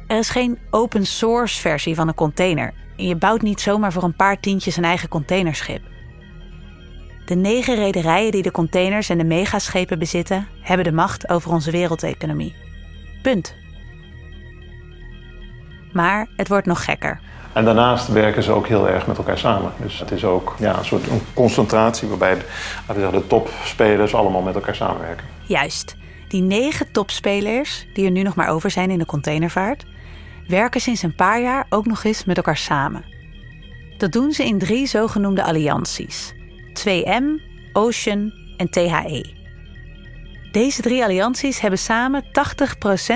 Er 0.07 0.19
is 0.19 0.29
geen 0.29 0.59
open 0.71 1.07
source 1.07 1.61
versie 1.61 1.95
van 1.95 2.09
een 2.09 2.15
container. 2.15 2.86
En 2.97 3.07
je 3.07 3.17
bouwt 3.17 3.43
niet 3.43 3.61
zomaar 3.61 3.93
voor 3.93 4.03
een 4.03 4.17
paar 4.17 4.41
tientjes 4.41 4.77
een 4.77 4.85
eigen 4.85 5.09
containerschip. 5.09 5.83
De 7.27 7.35
negen 7.35 7.75
rederijen 7.75 8.33
die 8.33 8.43
de 8.43 8.51
containers 8.51 9.09
en 9.09 9.19
de 9.19 9.25
megaschepen 9.25 9.99
bezitten, 9.99 10.49
hebben 10.61 10.85
de 10.85 10.93
macht 10.93 11.29
over 11.29 11.51
onze 11.51 11.71
wereldeconomie. 11.71 12.55
Punt. 13.23 13.55
Maar 15.93 16.29
het 16.37 16.49
wordt 16.49 16.67
nog 16.67 16.85
gekker. 16.85 17.21
En 17.53 17.65
daarnaast 17.65 18.09
werken 18.09 18.43
ze 18.43 18.53
ook 18.53 18.67
heel 18.67 18.89
erg 18.89 19.07
met 19.07 19.17
elkaar 19.17 19.39
samen. 19.39 19.73
Dus 19.83 19.99
het 19.99 20.11
is 20.11 20.25
ook 20.25 20.55
ja, 20.59 20.79
een 20.79 20.85
soort 20.85 21.07
een 21.09 21.21
concentratie 21.35 22.09
waarbij 22.09 22.37
de, 22.87 23.09
de 23.13 23.27
topspelers 23.27 24.15
allemaal 24.15 24.43
met 24.43 24.55
elkaar 24.55 24.75
samenwerken. 24.75 25.27
Juist. 25.43 25.97
Die 26.29 26.43
negen 26.43 26.93
topspelers, 26.93 27.87
die 27.93 28.05
er 28.05 28.11
nu 28.11 28.23
nog 28.23 28.35
maar 28.35 28.49
over 28.49 28.71
zijn 28.71 28.91
in 28.91 28.99
de 28.99 29.07
containervaart, 29.07 29.85
werken 30.49 30.81
sinds 30.81 31.03
een 31.03 31.15
paar 31.15 31.41
jaar 31.41 31.67
ook 31.69 31.87
nog 31.87 32.05
eens 32.05 32.25
met 32.25 32.37
elkaar 32.37 32.57
samen. 32.57 33.05
Dat 33.99 34.13
doen 34.13 34.33
ze 34.33 34.45
in 34.45 34.59
drie 34.59 34.87
zogenoemde 34.87 35.43
allianties: 35.43 36.35
2M, 36.73 37.25
Ocean 37.73 38.33
en 38.57 38.71
THE. 38.71 39.35
Deze 40.53 40.83
drie 40.83 41.05
allianties 41.05 41.61
hebben 41.61 41.79
samen 41.79 42.25
80% 42.25 42.29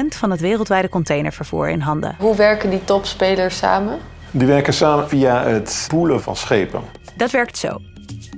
van 0.09 0.31
het 0.31 0.41
wereldwijde 0.41 0.89
containervervoer 0.89 1.69
in 1.69 1.81
handen. 1.81 2.15
Hoe 2.19 2.37
werken 2.37 2.71
die 2.71 2.85
topspelers 2.85 3.57
samen? 3.57 3.99
Die 4.31 4.47
werken 4.47 4.73
samen 4.73 5.09
via 5.09 5.45
het 5.45 5.87
poelen 5.89 6.23
van 6.23 6.37
schepen. 6.37 6.83
Dat 7.17 7.31
werkt 7.31 7.59
zo. 7.59 7.81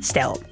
Stel, 0.01 0.43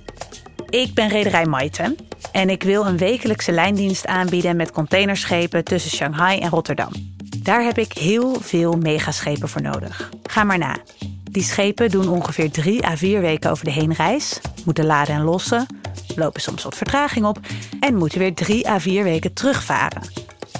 ik 0.68 0.94
ben 0.94 1.08
rederij 1.08 1.46
Maiten 1.46 1.96
en 2.32 2.50
ik 2.50 2.62
wil 2.62 2.86
een 2.86 2.98
wekelijkse 2.98 3.52
lijndienst 3.52 4.06
aanbieden 4.06 4.56
met 4.56 4.72
containerschepen 4.72 5.64
tussen 5.64 5.90
Shanghai 5.90 6.38
en 6.38 6.50
Rotterdam. 6.50 6.92
Daar 7.50 7.62
heb 7.62 7.78
ik 7.78 7.92
heel 7.92 8.36
veel 8.40 8.72
megaschepen 8.72 9.48
voor 9.48 9.62
nodig. 9.62 10.10
Ga 10.22 10.44
maar 10.44 10.58
na. 10.58 10.76
Die 11.30 11.42
schepen 11.42 11.90
doen 11.90 12.08
ongeveer 12.08 12.50
3 12.50 12.86
à 12.86 12.96
4 12.96 13.20
weken 13.20 13.50
over 13.50 13.64
de 13.64 13.70
heenreis, 13.70 14.40
moeten 14.64 14.86
laden 14.86 15.14
en 15.14 15.22
lossen, 15.22 15.66
lopen 16.16 16.40
soms 16.40 16.62
wat 16.62 16.76
vertraging 16.76 17.26
op 17.26 17.38
en 17.80 17.94
moeten 17.94 18.18
weer 18.18 18.34
3 18.34 18.68
à 18.68 18.78
4 18.78 19.02
weken 19.02 19.32
terugvaren. 19.32 20.02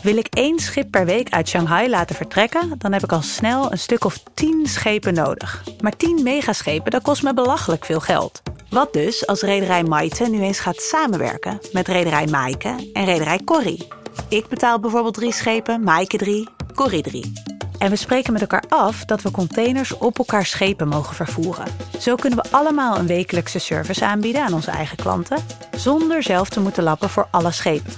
Wil 0.03 0.16
ik 0.16 0.26
één 0.26 0.59
schip 0.59 0.90
per 0.90 1.05
week 1.05 1.31
uit 1.31 1.48
Shanghai 1.48 1.88
laten 1.88 2.16
vertrekken, 2.16 2.74
dan 2.79 2.92
heb 2.92 3.03
ik 3.03 3.12
al 3.12 3.22
snel 3.22 3.72
een 3.72 3.79
stuk 3.79 4.05
of 4.05 4.22
10 4.35 4.66
schepen 4.66 5.14
nodig. 5.14 5.64
Maar 5.81 5.96
10 5.96 6.22
megaschepen, 6.22 6.90
dat 6.90 7.03
kost 7.03 7.22
me 7.22 7.35
belachelijk 7.35 7.85
veel 7.85 8.00
geld. 8.00 8.42
Wat 8.70 8.92
dus 8.92 9.26
als 9.26 9.40
rederij 9.40 9.83
Maite 9.83 10.29
nu 10.29 10.40
eens 10.40 10.61
gaat 10.61 10.81
samenwerken 10.81 11.59
met 11.72 11.88
rederij 11.88 12.26
Maaike 12.26 12.90
en 12.92 13.05
rederij 13.05 13.40
Corrie? 13.44 14.00
Ik 14.29 14.49
betaal 14.49 14.81
bijvoorbeeld 14.81 15.14
drie 15.14 15.33
schepen, 15.33 15.83
Maaike 15.83 16.16
3, 16.16 16.49
Corrie 16.75 17.03
3. 17.03 17.33
En 17.79 17.90
we 17.90 17.96
spreken 17.96 18.33
met 18.33 18.40
elkaar 18.40 18.64
af 18.68 19.05
dat 19.05 19.23
we 19.23 19.31
containers 19.31 19.99
op 19.99 20.18
elkaar 20.18 20.46
schepen 20.46 20.88
mogen 20.88 21.14
vervoeren. 21.14 21.64
Zo 21.99 22.14
kunnen 22.14 22.38
we 22.42 22.51
allemaal 22.51 22.99
een 22.99 23.07
wekelijkse 23.07 23.59
service 23.59 24.05
aanbieden 24.07 24.44
aan 24.44 24.53
onze 24.53 24.70
eigen 24.70 24.96
klanten, 24.96 25.38
zonder 25.77 26.23
zelf 26.23 26.49
te 26.49 26.61
moeten 26.61 26.83
lappen 26.83 27.09
voor 27.09 27.29
alle 27.31 27.51
schepen. 27.51 27.92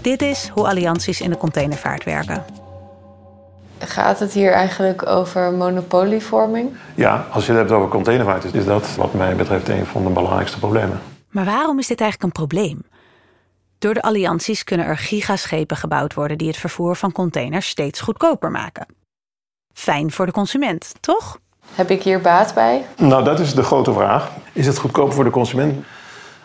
Dit 0.00 0.22
is 0.22 0.48
hoe 0.48 0.68
allianties 0.68 1.20
in 1.20 1.30
de 1.30 1.36
containervaart 1.36 2.04
werken. 2.04 2.44
Gaat 3.78 4.18
het 4.18 4.32
hier 4.32 4.52
eigenlijk 4.52 5.06
over 5.06 5.52
monopolievorming? 5.52 6.70
Ja, 6.94 7.26
als 7.30 7.46
je 7.46 7.52
het 7.52 7.60
hebt 7.60 7.72
over 7.72 7.88
containervaart, 7.88 8.54
is 8.54 8.64
dat 8.64 8.94
wat 8.96 9.14
mij 9.14 9.36
betreft 9.36 9.68
een 9.68 9.86
van 9.86 10.04
de 10.04 10.10
belangrijkste 10.10 10.58
problemen. 10.58 11.00
Maar 11.30 11.44
waarom 11.44 11.78
is 11.78 11.86
dit 11.86 12.00
eigenlijk 12.00 12.22
een 12.22 12.46
probleem? 12.46 12.82
Door 13.84 13.94
de 13.94 14.02
allianties 14.02 14.64
kunnen 14.64 14.86
er 14.86 14.98
gigaschepen 14.98 15.76
gebouwd 15.76 16.14
worden 16.14 16.38
die 16.38 16.48
het 16.48 16.56
vervoer 16.56 16.96
van 16.96 17.12
containers 17.12 17.68
steeds 17.68 18.00
goedkoper 18.00 18.50
maken. 18.50 18.86
Fijn 19.72 20.10
voor 20.10 20.26
de 20.26 20.32
consument, 20.32 20.94
toch? 21.00 21.38
Heb 21.74 21.90
ik 21.90 22.02
hier 22.02 22.20
baat 22.20 22.54
bij? 22.54 22.86
Nou, 22.96 23.24
dat 23.24 23.40
is 23.40 23.54
de 23.54 23.62
grote 23.62 23.92
vraag. 23.92 24.30
Is 24.52 24.66
het 24.66 24.78
goedkoper 24.78 25.14
voor 25.14 25.24
de 25.24 25.30
consument? 25.30 25.84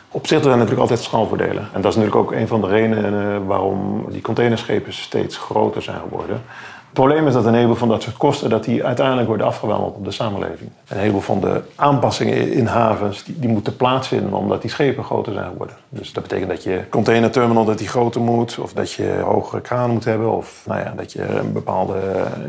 Op 0.10 0.28
zich 0.28 0.38
zijn 0.40 0.52
er 0.52 0.58
natuurlijk 0.58 0.82
altijd 0.82 1.00
schaalvoordelen. 1.00 1.70
En 1.74 1.82
dat 1.82 1.92
is 1.92 1.98
natuurlijk 1.98 2.16
ook 2.16 2.32
een 2.32 2.48
van 2.48 2.62
de 2.62 2.68
redenen 2.68 3.46
waarom 3.46 4.06
die 4.10 4.22
containerschepen 4.22 4.94
steeds 4.94 5.38
groter 5.38 5.82
zijn 5.82 6.00
geworden. 6.00 6.42
Het 6.90 6.98
probleem 6.98 7.28
is 7.28 7.34
dat 7.34 7.46
een 7.46 7.54
heleboel 7.54 7.76
van 7.76 7.88
dat 7.88 8.02
soort 8.02 8.18
kosten 8.18 8.50
dat 8.50 8.64
die 8.64 8.86
uiteindelijk 8.86 9.28
worden 9.28 9.46
afgeweld 9.46 9.96
op 9.96 10.06
de 10.06 10.12
samenleving. 10.12 10.70
Een 10.88 10.98
heleboel 10.98 11.22
van 11.22 11.40
de 11.40 11.62
aanpassingen 11.76 12.52
in 12.52 12.66
havens 12.66 13.24
die, 13.24 13.40
die, 13.40 13.50
moeten 13.50 13.76
plaatsvinden 13.76 14.34
omdat 14.34 14.62
die 14.62 14.70
schepen 14.70 15.04
groter 15.04 15.34
zijn 15.34 15.48
geworden. 15.52 15.76
Dus 15.90 16.14
dat 16.14 16.24
betekent 16.24 16.50
dat 16.50 16.64
je 16.64 16.84
containerterminal 16.90 17.66
dat 17.66 17.78
die 17.78 17.88
groter 17.88 18.22
moet, 18.22 18.60
of 18.60 18.74
dat 18.74 18.92
je 18.92 19.22
hogere 19.24 19.62
kraan 19.62 19.90
moet 19.90 20.06
hebben, 20.06 20.32
of 20.32 20.64
nou 20.66 20.80
ja, 20.80 20.94
dat 20.96 21.12
je 21.12 21.42
bepaalde 21.54 22.00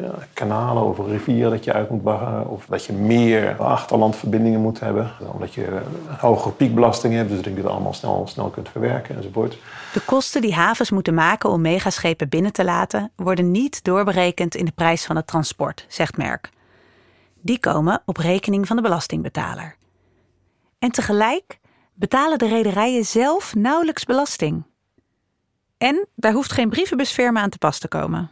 ja, 0.02 0.12
kanalen 0.32 0.84
of 0.84 0.98
rivieren 1.06 1.50
dat 1.50 1.64
je 1.64 1.72
uit 1.72 1.90
moet 1.90 2.02
baggen, 2.02 2.48
of 2.48 2.64
dat 2.68 2.84
je 2.84 2.92
meer 2.92 3.56
achterlandverbindingen 3.58 4.60
moet 4.60 4.80
hebben, 4.80 5.10
omdat 5.32 5.54
je 5.54 5.66
een 5.66 6.16
hogere 6.18 6.54
piekbelasting 6.54 7.14
hebt, 7.14 7.28
dus 7.28 7.42
dat 7.42 7.52
je 7.52 7.60
het 7.60 7.70
allemaal 7.70 7.94
snel, 7.94 8.24
snel 8.28 8.48
kunt 8.48 8.68
verwerken 8.68 9.16
enzovoort. 9.16 9.58
De 9.92 10.00
kosten 10.04 10.40
die 10.40 10.54
havens 10.54 10.90
moeten 10.90 11.14
maken 11.14 11.50
om 11.50 11.60
megaschepen 11.60 12.28
binnen 12.28 12.52
te 12.52 12.64
laten, 12.64 13.10
worden 13.16 13.50
niet 13.50 13.84
doorberekend 13.84 14.28
in 14.38 14.64
de 14.64 14.72
prijs 14.74 15.04
van 15.04 15.16
het 15.16 15.26
transport, 15.26 15.84
zegt 15.88 16.16
Merck. 16.16 16.50
Die 17.40 17.58
komen 17.58 18.02
op 18.04 18.16
rekening 18.16 18.66
van 18.66 18.76
de 18.76 18.82
belastingbetaler. 18.82 19.76
En 20.78 20.90
tegelijk 20.90 21.58
betalen 21.94 22.38
de 22.38 22.48
rederijen 22.48 23.04
zelf 23.04 23.54
nauwelijks 23.54 24.04
belasting. 24.04 24.62
En 25.78 26.06
daar 26.14 26.32
hoeft 26.32 26.52
geen 26.52 26.68
brievenbusfirma 26.68 27.40
aan 27.40 27.50
te 27.50 27.58
pas 27.58 27.78
te 27.78 27.88
komen. 27.88 28.30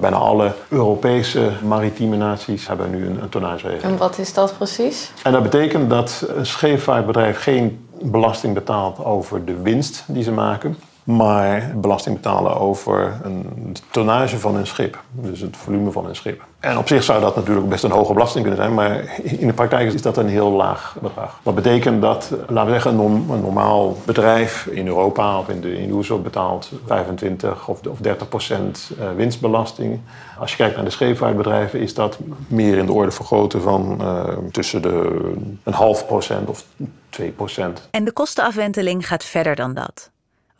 Bijna 0.00 0.16
alle 0.16 0.54
Europese 0.68 1.52
maritieme 1.62 2.16
naties 2.16 2.66
hebben 2.66 2.90
nu 2.90 3.06
een, 3.06 3.22
een 3.22 3.28
tonnageregeling. 3.28 3.82
En 3.82 3.96
wat 3.96 4.18
is 4.18 4.34
dat 4.34 4.56
precies? 4.56 5.12
En 5.22 5.32
dat 5.32 5.42
betekent 5.42 5.90
dat 5.90 6.24
een 6.28 6.46
scheepvaartbedrijf 6.46 7.42
geen 7.42 7.88
belasting 8.02 8.54
betaalt 8.54 9.04
over 9.04 9.44
de 9.44 9.60
winst 9.62 10.04
die 10.06 10.22
ze 10.22 10.32
maken 10.32 10.76
maar 11.04 11.72
belasting 11.76 12.16
betalen 12.16 12.60
over 12.60 13.20
een 13.22 13.76
tonnage 13.90 14.38
van 14.38 14.56
een 14.56 14.66
schip. 14.66 15.02
Dus 15.10 15.40
het 15.40 15.56
volume 15.56 15.90
van 15.90 16.06
een 16.06 16.16
schip. 16.16 16.42
En 16.60 16.78
op 16.78 16.88
zich 16.88 17.02
zou 17.02 17.20
dat 17.20 17.36
natuurlijk 17.36 17.68
best 17.68 17.84
een 17.84 17.90
hoge 17.90 18.12
belasting 18.12 18.44
kunnen 18.44 18.62
zijn, 18.62 18.74
maar 18.74 19.20
in 19.22 19.46
de 19.46 19.52
praktijk 19.52 19.92
is 19.92 20.02
dat 20.02 20.16
een 20.16 20.28
heel 20.28 20.50
laag 20.50 20.96
bedrag. 21.02 21.40
Wat 21.42 21.54
betekent 21.54 22.02
dat, 22.02 22.30
laten 22.48 22.64
we 22.64 22.80
zeggen, 22.80 22.98
een, 22.98 23.26
normaal 23.26 23.96
bedrijf 24.04 24.66
in 24.66 24.86
Europa 24.86 25.38
of 25.38 25.48
in 25.48 25.60
de, 25.60 25.78
in 25.78 26.22
betaalt 26.22 26.70
25 26.86 27.68
of, 27.68 27.86
of 27.86 27.98
30 27.98 28.28
procent 28.28 28.90
eh, 28.98 29.12
winstbelasting. 29.16 30.00
Als 30.38 30.50
je 30.50 30.56
kijkt 30.56 30.76
naar 30.76 30.84
de 30.84 30.90
scheepvaartbedrijven, 30.90 31.80
is 31.80 31.94
dat 31.94 32.18
meer 32.46 32.78
in 32.78 32.86
de 32.86 32.92
orde 32.92 33.10
van 33.10 33.26
grootte 33.26 33.60
van 33.60 33.98
uh, 34.00 34.24
tussen 34.50 34.82
de 34.82 35.32
een 35.62 35.72
half 35.72 36.06
procent 36.06 36.48
of 36.48 36.64
2 37.08 37.30
procent. 37.30 37.88
En 37.90 38.04
de 38.04 38.12
kostenafwenteling 38.12 39.06
gaat 39.06 39.24
verder 39.24 39.54
dan 39.54 39.74
dat. 39.74 40.12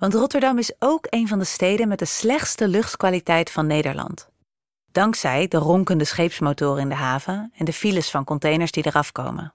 Want 0.05 0.17
Rotterdam 0.17 0.59
is 0.59 0.73
ook 0.79 1.07
een 1.11 1.29
van 1.29 1.39
de 1.39 1.45
steden 1.45 1.89
met 1.89 1.99
de 1.99 2.05
slechtste 2.05 2.69
luchtkwaliteit 2.69 3.51
van 3.51 3.67
Nederland. 3.67 4.29
Dankzij 4.93 5.49
de 5.49 5.57
ronkende 5.57 6.05
scheepsmotoren 6.05 6.83
in 6.83 6.89
de 6.89 6.95
haven 6.95 7.53
en 7.57 7.65
de 7.65 7.73
files 7.73 8.11
van 8.11 8.25
containers 8.25 8.71
die 8.71 8.87
eraf 8.87 9.13
komen. 9.13 9.53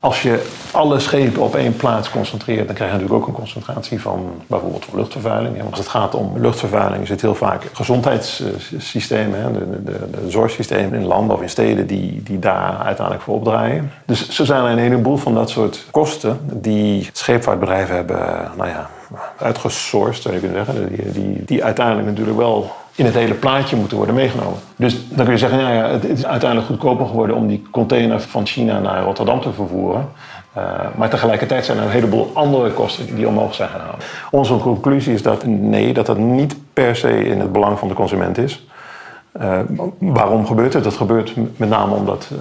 Als 0.00 0.22
je 0.22 0.50
alle 0.72 1.00
schepen 1.00 1.42
op 1.42 1.54
één 1.54 1.76
plaats 1.76 2.10
concentreert, 2.10 2.66
dan 2.66 2.74
krijg 2.74 2.90
je 2.90 2.96
natuurlijk 2.96 3.22
ook 3.22 3.28
een 3.28 3.34
concentratie 3.34 4.00
van 4.00 4.42
bijvoorbeeld 4.46 4.84
van 4.84 4.98
luchtvervuiling. 4.98 5.56
Ja, 5.56 5.64
als 5.64 5.78
het 5.78 5.88
gaat 5.88 6.14
om 6.14 6.38
luchtvervuiling, 6.38 7.08
het 7.08 7.20
heel 7.20 7.34
vaak 7.34 7.70
gezondheidssystemen, 7.72 9.52
de, 9.52 9.82
de, 9.84 10.10
de 10.10 10.30
zorgsystemen 10.30 11.00
in 11.00 11.06
landen 11.06 11.36
of 11.36 11.42
in 11.42 11.50
steden 11.50 11.86
die, 11.86 12.22
die 12.22 12.38
daar 12.38 12.78
uiteindelijk 12.78 13.24
voor 13.24 13.34
opdraaien. 13.34 13.92
Dus 14.06 14.28
zo 14.28 14.44
zijn 14.44 14.64
een 14.64 14.78
heleboel 14.78 15.16
van 15.16 15.34
dat 15.34 15.50
soort 15.50 15.86
kosten 15.90 16.40
die 16.52 17.10
scheepvaartbedrijven 17.12 17.94
hebben, 17.94 18.50
nou 18.56 18.68
ja, 18.68 18.90
uitgesourced, 19.38 20.22
zou 20.22 20.34
je 20.34 20.40
kunnen 20.40 20.64
zeggen. 20.64 20.88
Die, 20.88 21.12
die, 21.12 21.44
die 21.44 21.64
uiteindelijk 21.64 22.06
natuurlijk 22.06 22.38
wel 22.38 22.70
in 22.94 23.04
het 23.04 23.14
hele 23.14 23.34
plaatje 23.34 23.76
moeten 23.76 23.96
worden 23.96 24.14
meegenomen. 24.14 24.58
Dus 24.76 25.08
dan 25.08 25.24
kun 25.24 25.34
je 25.34 25.38
zeggen, 25.38 25.58
ja, 25.58 25.88
het 25.88 26.04
is 26.04 26.26
uiteindelijk 26.26 26.70
goedkoper 26.70 27.06
geworden 27.06 27.36
om 27.36 27.46
die 27.46 27.62
container 27.70 28.20
van 28.20 28.46
China 28.46 28.78
naar 28.78 29.02
Rotterdam 29.02 29.40
te 29.40 29.52
vervoeren. 29.52 30.08
Uh, 30.56 30.64
maar 30.96 31.10
tegelijkertijd 31.10 31.64
zijn 31.64 31.78
er 31.78 31.84
een 31.84 31.90
heleboel 31.90 32.30
andere 32.34 32.72
kosten 32.72 33.14
die 33.14 33.28
omhoog 33.28 33.54
zijn 33.54 33.68
gehaald. 33.68 34.04
Onze 34.30 34.56
conclusie 34.56 35.14
is 35.14 35.22
dat 35.22 35.46
nee, 35.46 35.92
dat 35.92 36.06
dat 36.06 36.18
niet 36.18 36.56
per 36.72 36.96
se 36.96 37.24
in 37.24 37.40
het 37.40 37.52
belang 37.52 37.78
van 37.78 37.88
de 37.88 37.94
consument 37.94 38.38
is. 38.38 38.66
Uh, 39.40 39.58
waarom 39.98 40.46
gebeurt 40.46 40.72
het? 40.72 40.84
Dat 40.84 40.94
gebeurt 40.96 41.32
met 41.56 41.68
name 41.68 41.94
omdat 41.94 42.30
uh, 42.32 42.40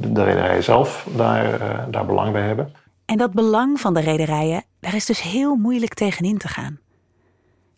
de 0.00 0.24
rederijen 0.24 0.62
zelf 0.62 1.06
daar, 1.16 1.44
daar 1.90 2.06
belang 2.06 2.32
bij 2.32 2.42
hebben. 2.42 2.72
En 3.04 3.16
dat 3.16 3.32
belang 3.32 3.80
van 3.80 3.94
de 3.94 4.00
rederijen, 4.00 4.64
daar 4.86 4.94
is 4.94 5.06
dus 5.06 5.22
heel 5.22 5.56
moeilijk 5.56 5.94
tegenin 5.94 6.38
te 6.38 6.48
gaan. 6.48 6.78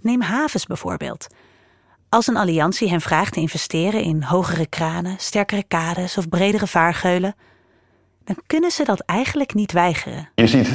Neem 0.00 0.20
havens 0.20 0.66
bijvoorbeeld. 0.66 1.26
Als 2.08 2.26
een 2.26 2.36
alliantie 2.36 2.88
hen 2.88 3.00
vraagt 3.00 3.32
te 3.32 3.40
investeren 3.40 4.02
in 4.02 4.22
hogere 4.22 4.66
kranen, 4.66 5.14
sterkere 5.18 5.62
kades 5.62 6.18
of 6.18 6.28
bredere 6.28 6.66
vaargeulen, 6.66 7.34
dan 8.24 8.36
kunnen 8.46 8.70
ze 8.70 8.84
dat 8.84 9.00
eigenlijk 9.00 9.54
niet 9.54 9.72
weigeren. 9.72 10.28
Je 10.34 10.46
ziet 10.46 10.68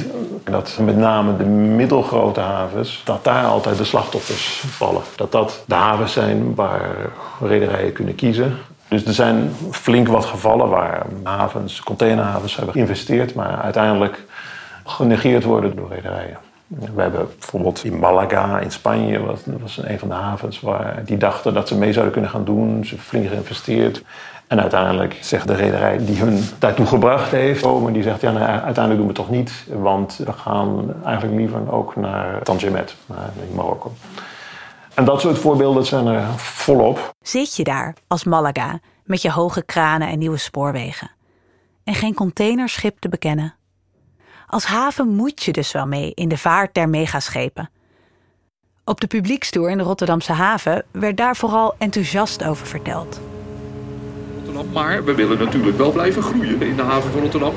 dat 0.44 0.78
met 0.80 0.96
name 0.96 1.36
de 1.36 1.44
middelgrote 1.44 2.40
havens, 2.40 3.02
dat 3.04 3.24
daar 3.24 3.44
altijd 3.44 3.78
de 3.78 3.84
slachtoffers 3.84 4.62
vallen. 4.66 5.02
Dat 5.16 5.32
dat 5.32 5.64
de 5.66 5.74
havens 5.74 6.12
zijn 6.12 6.54
waar 6.54 7.10
rederijen 7.40 7.92
kunnen 7.92 8.14
kiezen. 8.14 8.58
Dus 8.88 9.04
er 9.04 9.14
zijn 9.14 9.54
flink 9.70 10.08
wat 10.08 10.24
gevallen 10.24 10.68
waar 10.68 11.06
havens, 11.22 11.80
containerhavens 11.80 12.56
hebben 12.56 12.74
geïnvesteerd, 12.74 13.34
maar 13.34 13.60
uiteindelijk 13.60 14.24
genegeerd 14.84 15.44
worden 15.44 15.76
door 15.76 15.88
rederijen. 15.88 16.38
We 16.66 17.02
hebben 17.02 17.28
bijvoorbeeld 17.38 17.84
in 17.84 17.98
Malaga 17.98 18.58
in 18.58 18.70
Spanje, 18.70 19.26
dat 19.26 19.60
was 19.60 19.80
een 19.82 19.98
van 19.98 20.08
de 20.08 20.14
havens 20.14 20.60
waar 20.60 21.02
die 21.04 21.16
dachten 21.16 21.54
dat 21.54 21.68
ze 21.68 21.78
mee 21.78 21.92
zouden 21.92 22.12
kunnen 22.12 22.30
gaan 22.30 22.44
doen. 22.44 22.84
Ze 22.84 22.98
flink 22.98 23.28
geïnvesteerd. 23.28 24.02
En 24.46 24.60
uiteindelijk 24.60 25.18
zegt 25.20 25.48
de 25.48 25.54
rederij 25.54 25.98
die 26.04 26.16
hun 26.16 26.44
daartoe 26.58 26.86
gebracht 26.86 27.30
heeft, 27.30 27.64
oh, 27.64 27.92
die 27.92 28.02
zegt 28.02 28.20
ja, 28.20 28.32
nou, 28.32 28.44
uiteindelijk 28.44 28.96
doen 28.96 29.06
we 29.06 29.12
het 29.12 29.14
toch 29.14 29.30
niet, 29.30 29.66
want 29.72 30.16
we 30.24 30.32
gaan 30.32 30.94
eigenlijk 31.04 31.36
liever 31.36 31.72
ook 31.72 31.96
naar 31.96 32.42
Tangimet, 32.42 32.96
naar 33.06 33.30
Marokko. 33.54 33.92
En 34.94 35.04
dat 35.04 35.20
soort 35.20 35.38
voorbeelden 35.38 35.86
zijn 35.86 36.06
er 36.06 36.26
volop. 36.36 37.14
Zit 37.22 37.56
je 37.56 37.64
daar 37.64 37.94
als 38.06 38.24
Malaga 38.24 38.80
met 39.04 39.22
je 39.22 39.30
hoge 39.30 39.64
kranen 39.64 40.08
en 40.08 40.18
nieuwe 40.18 40.36
spoorwegen 40.36 41.10
en 41.84 41.94
geen 41.94 42.14
containerschip 42.14 42.98
te 42.98 43.08
bekennen? 43.08 43.54
Als 44.54 44.64
haven 44.64 45.08
moet 45.08 45.42
je 45.42 45.52
dus 45.52 45.72
wel 45.72 45.86
mee 45.86 46.12
in 46.14 46.28
de 46.28 46.38
vaart 46.38 46.74
der 46.74 46.88
megaschepen. 46.88 47.70
Op 48.84 49.00
de 49.00 49.06
publiekstoer 49.06 49.70
in 49.70 49.78
de 49.78 49.84
Rotterdamse 49.84 50.32
haven 50.32 50.84
werd 50.90 51.16
daar 51.16 51.36
vooral 51.36 51.74
enthousiast 51.78 52.44
over 52.44 52.66
verteld. 52.66 53.20
Maar 54.72 55.04
we 55.04 55.14
willen 55.14 55.38
natuurlijk 55.38 55.76
wel 55.76 55.92
blijven 55.92 56.22
groeien 56.22 56.62
in 56.62 56.76
de 56.76 56.82
haven 56.82 57.10
van 57.10 57.20
Rotterdam. 57.20 57.54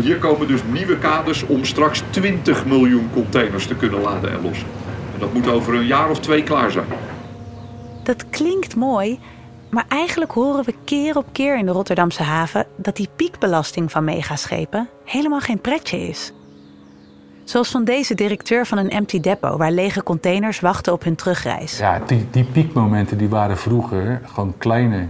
Hier 0.00 0.18
komen 0.18 0.46
dus 0.46 0.60
nieuwe 0.70 0.98
kaders 0.98 1.42
om 1.42 1.64
straks 1.64 2.02
20 2.10 2.66
miljoen 2.66 3.10
containers 3.12 3.66
te 3.66 3.76
kunnen 3.76 4.00
laden 4.00 4.32
en 4.32 4.42
lossen. 4.42 4.68
En 5.14 5.20
dat 5.20 5.32
moet 5.32 5.48
over 5.48 5.74
een 5.74 5.86
jaar 5.86 6.10
of 6.10 6.20
twee 6.20 6.42
klaar 6.42 6.70
zijn. 6.70 6.86
Dat 8.02 8.30
klinkt 8.30 8.76
mooi, 8.76 9.20
maar 9.72 9.84
eigenlijk 9.88 10.32
horen 10.32 10.64
we 10.64 10.74
keer 10.84 11.16
op 11.16 11.26
keer 11.32 11.58
in 11.58 11.66
de 11.66 11.72
Rotterdamse 11.72 12.22
haven 12.22 12.66
dat 12.76 12.96
die 12.96 13.08
piekbelasting 13.16 13.90
van 13.90 14.04
megaschepen 14.04 14.88
helemaal 15.04 15.40
geen 15.40 15.60
pretje 15.60 16.08
is. 16.08 16.32
Zoals 17.44 17.70
van 17.70 17.84
deze 17.84 18.14
directeur 18.14 18.66
van 18.66 18.78
een 18.78 18.90
empty 18.90 19.20
depot 19.20 19.58
waar 19.58 19.72
lege 19.72 20.02
containers 20.02 20.60
wachten 20.60 20.92
op 20.92 21.04
hun 21.04 21.14
terugreis. 21.14 21.78
Ja, 21.78 21.98
die, 22.06 22.26
die 22.30 22.44
piekmomenten 22.44 23.18
die 23.18 23.28
waren 23.28 23.58
vroeger 23.58 24.20
gewoon 24.24 24.54
kleiner. 24.58 25.08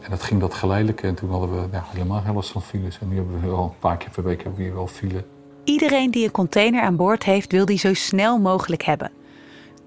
En 0.00 0.10
dat 0.10 0.22
ging 0.22 0.40
dat 0.40 0.54
geleidelijk. 0.54 1.02
En 1.02 1.14
toen 1.14 1.30
hadden 1.30 1.50
we 1.50 1.68
ja, 1.72 1.84
helemaal 1.92 2.20
geen 2.20 2.34
last 2.34 2.50
van 2.50 2.62
files. 2.62 2.98
En 3.00 3.08
nu 3.08 3.16
hebben 3.16 3.40
we 3.40 3.46
wel 3.46 3.62
een 3.62 3.78
paar 3.78 3.96
keer 3.96 4.10
per 4.10 4.24
week 4.24 4.42
hebben 4.42 4.58
we 4.58 4.64
hier 4.64 4.74
wel 4.74 4.86
file. 4.86 5.24
Iedereen 5.64 6.10
die 6.10 6.24
een 6.24 6.30
container 6.30 6.82
aan 6.82 6.96
boord 6.96 7.24
heeft, 7.24 7.52
wil 7.52 7.64
die 7.64 7.78
zo 7.78 7.94
snel 7.94 8.38
mogelijk 8.38 8.82
hebben. 8.82 9.10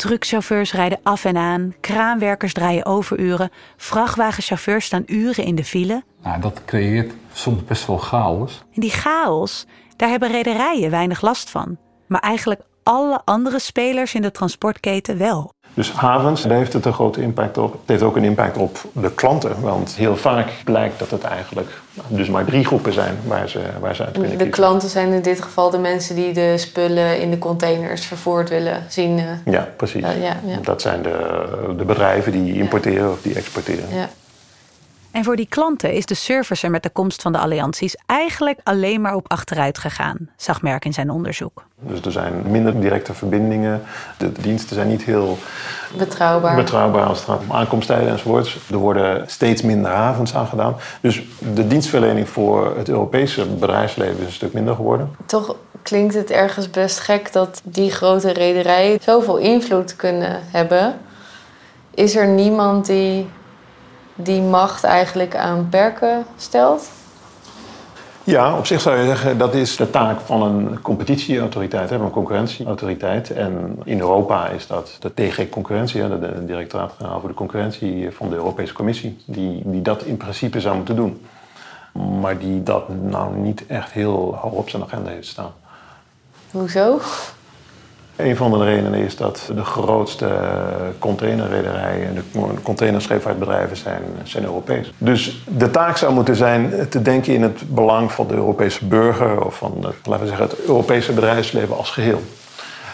Truckchauffeurs 0.02 0.74
rijden 0.74 1.00
af 1.04 1.26
en 1.26 1.38
aan, 1.38 1.74
kraanwerkers 1.80 2.54
draaien 2.54 2.86
overuren, 2.86 3.52
vrachtwagenchauffeurs 3.78 4.86
staan 4.86 5.04
uren 5.06 5.44
in 5.44 5.56
de 5.56 5.64
file. 5.64 6.04
Nou, 6.24 6.42
dat 6.42 6.62
creëert 6.66 7.14
soms 7.34 7.64
best 7.64 7.88
wel 7.88 7.98
chaos. 7.98 8.64
En 8.74 8.82
die 8.82 8.92
chaos, 8.92 9.66
daar 9.96 10.10
hebben 10.10 10.32
rederijen 10.32 10.90
weinig 10.90 11.22
last 11.22 11.50
van. 11.50 11.78
Maar 12.08 12.20
eigenlijk 12.20 12.62
alle 12.84 13.22
andere 13.26 13.60
spelers 13.60 14.14
in 14.14 14.22
de 14.22 14.32
transportketen 14.32 15.18
wel. 15.18 15.54
Dus 15.74 15.92
havens, 15.92 16.42
daar 16.42 16.58
heeft 16.58 16.74
het 16.74 16.86
een 16.86 16.94
grote 16.94 17.22
impact 17.22 17.58
op. 17.58 17.72
Het 17.72 17.82
heeft 17.86 18.02
ook 18.02 18.16
een 18.16 18.24
impact 18.24 18.58
op 18.58 18.78
de 18.94 19.12
klanten. 19.12 19.62
Want 19.62 19.94
heel 19.96 20.18
vaak 20.18 20.48
blijkt 20.64 21.00
dat 21.00 21.12
het 21.12 21.24
eigenlijk 21.24 21.70
dus 22.08 22.30
maar 22.30 22.46
drie 22.46 22.66
groepen 22.66 22.94
zijn 22.94 23.18
waar 23.28 23.50
ze, 23.50 23.60
waar 23.80 23.96
ze 23.96 24.04
uit 24.04 24.12
kunnen 24.12 24.30
De 24.32 24.38
kiezen. 24.38 24.54
klanten 24.54 24.90
zijn 24.90 25.12
in 25.14 25.22
dit 25.22 25.42
geval 25.42 25.70
de 25.70 25.78
mensen 25.78 26.16
die 26.16 26.34
de 26.34 26.54
spullen 26.58 27.20
in 27.22 27.32
de 27.32 27.38
containers 27.38 28.06
vervoerd 28.06 28.50
willen 28.50 28.84
zien. 28.90 29.20
eh. 29.20 29.54
Ja, 29.54 29.68
precies. 29.76 30.02
Ja, 30.02 30.12
ja, 30.12 30.36
ja. 30.46 30.58
Dat 30.62 30.82
zijn 30.82 31.02
de, 31.02 31.46
de 31.78 31.84
bedrijven 31.86 32.32
die 32.32 32.54
importeren 32.54 33.12
of 33.12 33.22
die 33.22 33.36
exporteren. 33.36 33.86
En 35.12 35.24
voor 35.24 35.36
die 35.36 35.48
klanten 35.50 35.94
is 35.94 36.06
de 36.06 36.14
service 36.14 36.66
er 36.66 36.72
met 36.72 36.84
de 36.84 36.90
komst 36.90 37.22
van 37.22 37.32
de 37.32 37.38
allianties 37.38 37.96
eigenlijk 38.06 38.60
alleen 38.64 39.02
maar 39.02 39.16
op 39.16 39.32
achteruit 39.32 39.78
gegaan, 39.78 40.18
zag 40.36 40.62
Merck 40.62 40.86
in 40.86 40.94
zijn 40.94 41.10
onderzoek. 41.10 41.64
Dus 41.80 42.02
er 42.02 42.12
zijn 42.12 42.34
minder 42.46 42.80
directe 42.80 43.14
verbindingen. 43.14 43.82
De 44.18 44.32
diensten 44.32 44.76
zijn 44.76 44.88
niet 44.88 45.04
heel 45.04 45.38
Betrouwbaar. 45.98 46.56
betrouwbaar 46.56 47.06
als 47.06 47.18
het 47.18 47.28
gaat 47.28 47.42
om 47.42 47.52
aankomsttijden 47.52 48.10
enzovoorts. 48.10 48.58
Er 48.72 48.78
worden 48.78 49.30
steeds 49.30 49.62
minder 49.62 49.92
havens 49.92 50.36
aangedaan. 50.36 50.76
Dus 51.02 51.24
de 51.54 51.68
dienstverlening 51.68 52.30
voor 52.30 52.78
het 52.78 52.90
Europese 52.90 53.46
bedrijfsleven 53.46 54.20
is 54.20 54.26
een 54.26 54.32
stuk 54.32 54.54
minder 54.54 54.76
geworden. 54.76 55.16
Toch 55.26 55.56
klinkt 55.82 56.14
het 56.14 56.32
ergens 56.32 56.70
best 56.70 57.00
gek 57.00 57.34
dat 57.34 57.62
die 57.64 57.92
grote 57.92 58.32
rederijen 58.32 59.00
zoveel 59.02 59.38
invloed 59.38 59.96
kunnen 59.96 60.42
hebben. 60.52 61.00
Is 61.94 62.16
er 62.16 62.28
niemand 62.28 62.86
die 62.86 63.28
die 64.24 64.42
macht 64.42 64.84
eigenlijk 64.84 65.36
aan 65.36 65.68
perken 65.70 66.26
stelt? 66.38 66.90
Ja, 68.24 68.58
op 68.58 68.66
zich 68.66 68.82
zou 68.82 68.98
je 68.98 69.06
zeggen 69.06 69.38
dat 69.38 69.54
is 69.54 69.76
de 69.76 69.90
taak 69.90 70.20
van 70.20 70.42
een 70.42 70.82
competitieautoriteit, 70.82 71.90
van 71.90 72.02
een 72.02 72.10
concurrentieautoriteit. 72.10 73.32
En 73.32 73.80
in 73.84 74.00
Europa 74.00 74.48
is 74.48 74.68
dat 74.68 74.98
de 75.00 75.14
TG 75.14 75.50
Concurrentie, 75.50 76.20
de 76.20 76.46
Directoraat-Generaal 76.46 77.20
voor 77.20 77.30
de 77.30 77.36
Concurrentie 77.36 78.12
van 78.12 78.30
de 78.30 78.36
Europese 78.36 78.74
Commissie, 78.74 79.18
die, 79.26 79.62
die 79.66 79.82
dat 79.82 80.04
in 80.04 80.18
principe 80.18 80.60
zou 80.60 80.76
moeten 80.76 80.96
doen. 80.96 81.26
Maar 82.22 82.38
die 82.38 82.64
dat 82.64 82.90
nou 82.90 83.38
niet 83.38 83.66
echt 83.68 83.92
heel 83.92 84.38
hoog 84.42 84.52
op 84.52 84.70
zijn 84.70 84.84
agenda 84.84 85.10
heeft 85.10 85.28
staan. 85.28 85.54
Hoezo? 86.52 87.00
Een 88.24 88.36
van 88.36 88.52
de 88.52 88.64
redenen 88.64 89.00
is 89.00 89.16
dat 89.16 89.52
de 89.56 89.64
grootste 89.64 90.30
containerrederijen 91.00 92.08
en 92.08 92.14
de 92.14 92.62
containerscheepvaartbedrijven 92.64 93.78
zijn, 93.78 94.02
zijn 94.24 94.44
Europees. 94.44 94.94
Dus 94.98 95.44
de 95.48 95.72
taak 95.72 95.98
zou 95.98 96.14
moeten 96.14 96.36
zijn 96.36 96.90
te 96.90 97.02
denken 97.02 97.34
in 97.34 97.42
het 97.42 97.62
belang 97.68 98.12
van 98.12 98.28
de 98.28 98.34
Europese 98.34 98.86
burger 98.86 99.46
of 99.46 99.56
van 99.56 99.74
laten 100.04 100.20
we 100.20 100.28
zeggen, 100.28 100.46
het 100.46 100.66
Europese 100.66 101.14
bedrijfsleven 101.14 101.78
als 101.78 101.90
geheel. 101.90 102.22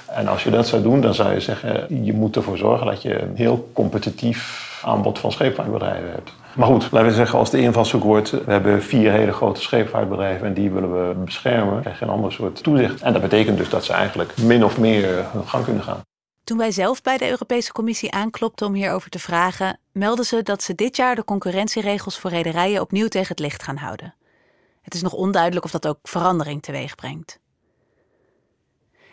En 0.06 0.28
als 0.28 0.44
je 0.44 0.50
dat 0.50 0.68
zou 0.68 0.82
doen, 0.82 1.02
dan 1.02 1.14
zou 1.14 1.34
je 1.34 1.40
zeggen, 1.40 2.04
je 2.06 2.14
moet 2.14 2.36
ervoor 2.36 2.58
zorgen 2.58 2.86
dat 2.86 3.02
je 3.02 3.22
een 3.22 3.36
heel 3.36 3.70
competitief 3.74 4.80
aanbod 4.84 5.20
van 5.20 5.32
scheepvaartbedrijven 5.32 6.12
hebt. 6.12 6.32
Maar 6.58 6.68
goed, 6.68 6.92
laten 6.92 7.10
we 7.10 7.16
zeggen, 7.16 7.40
als 7.40 7.50
de 7.50 7.60
invalshoek 7.60 8.04
wordt, 8.04 8.30
we 8.30 8.52
hebben 8.52 8.84
vier 8.84 9.12
hele 9.12 9.32
grote 9.32 9.62
scheepvaartbedrijven 9.62 10.48
en 10.48 10.54
die 10.54 10.72
willen 10.72 10.92
we 11.08 11.16
beschermen, 11.16 11.82
krijg 11.82 12.00
je 12.00 12.06
een 12.06 12.12
ander 12.12 12.32
soort 12.32 12.64
toezicht. 12.64 13.02
En 13.02 13.14
dat 13.14 13.22
betekent 13.22 13.58
dus 13.58 13.70
dat 13.70 13.86
ze 13.86 13.94
eigenlijk 13.94 14.38
min 14.38 14.64
of 14.64 14.78
meer 14.78 15.32
hun 15.32 15.48
gang 15.48 15.64
kunnen 15.64 15.84
gaan. 15.84 16.02
Toen 16.44 16.58
wij 16.58 16.72
zelf 16.72 17.02
bij 17.02 17.18
de 17.18 17.30
Europese 17.30 17.72
Commissie 17.72 18.12
aanklopten 18.12 18.68
om 18.68 18.74
hierover 18.74 19.10
te 19.10 19.20
vragen, 19.20 19.80
melden 19.92 20.26
ze 20.26 20.44
dat 20.44 20.64
ze 20.64 20.76
dit 20.76 20.96
jaar 20.96 21.16
de 21.16 21.24
concurrentieregels 21.24 22.20
voor 22.20 22.30
rederijen 22.30 22.82
opnieuw 22.82 23.08
tegen 23.08 23.28
het 23.28 23.40
licht 23.40 23.64
gaan 23.64 23.78
houden. 23.78 24.14
Het 24.82 24.94
is 24.94 25.02
nog 25.02 25.14
onduidelijk 25.14 25.66
of 25.66 25.72
dat 25.72 25.88
ook 25.88 26.00
verandering 26.04 26.62
teweeg 26.62 26.96
brengt. 26.96 27.40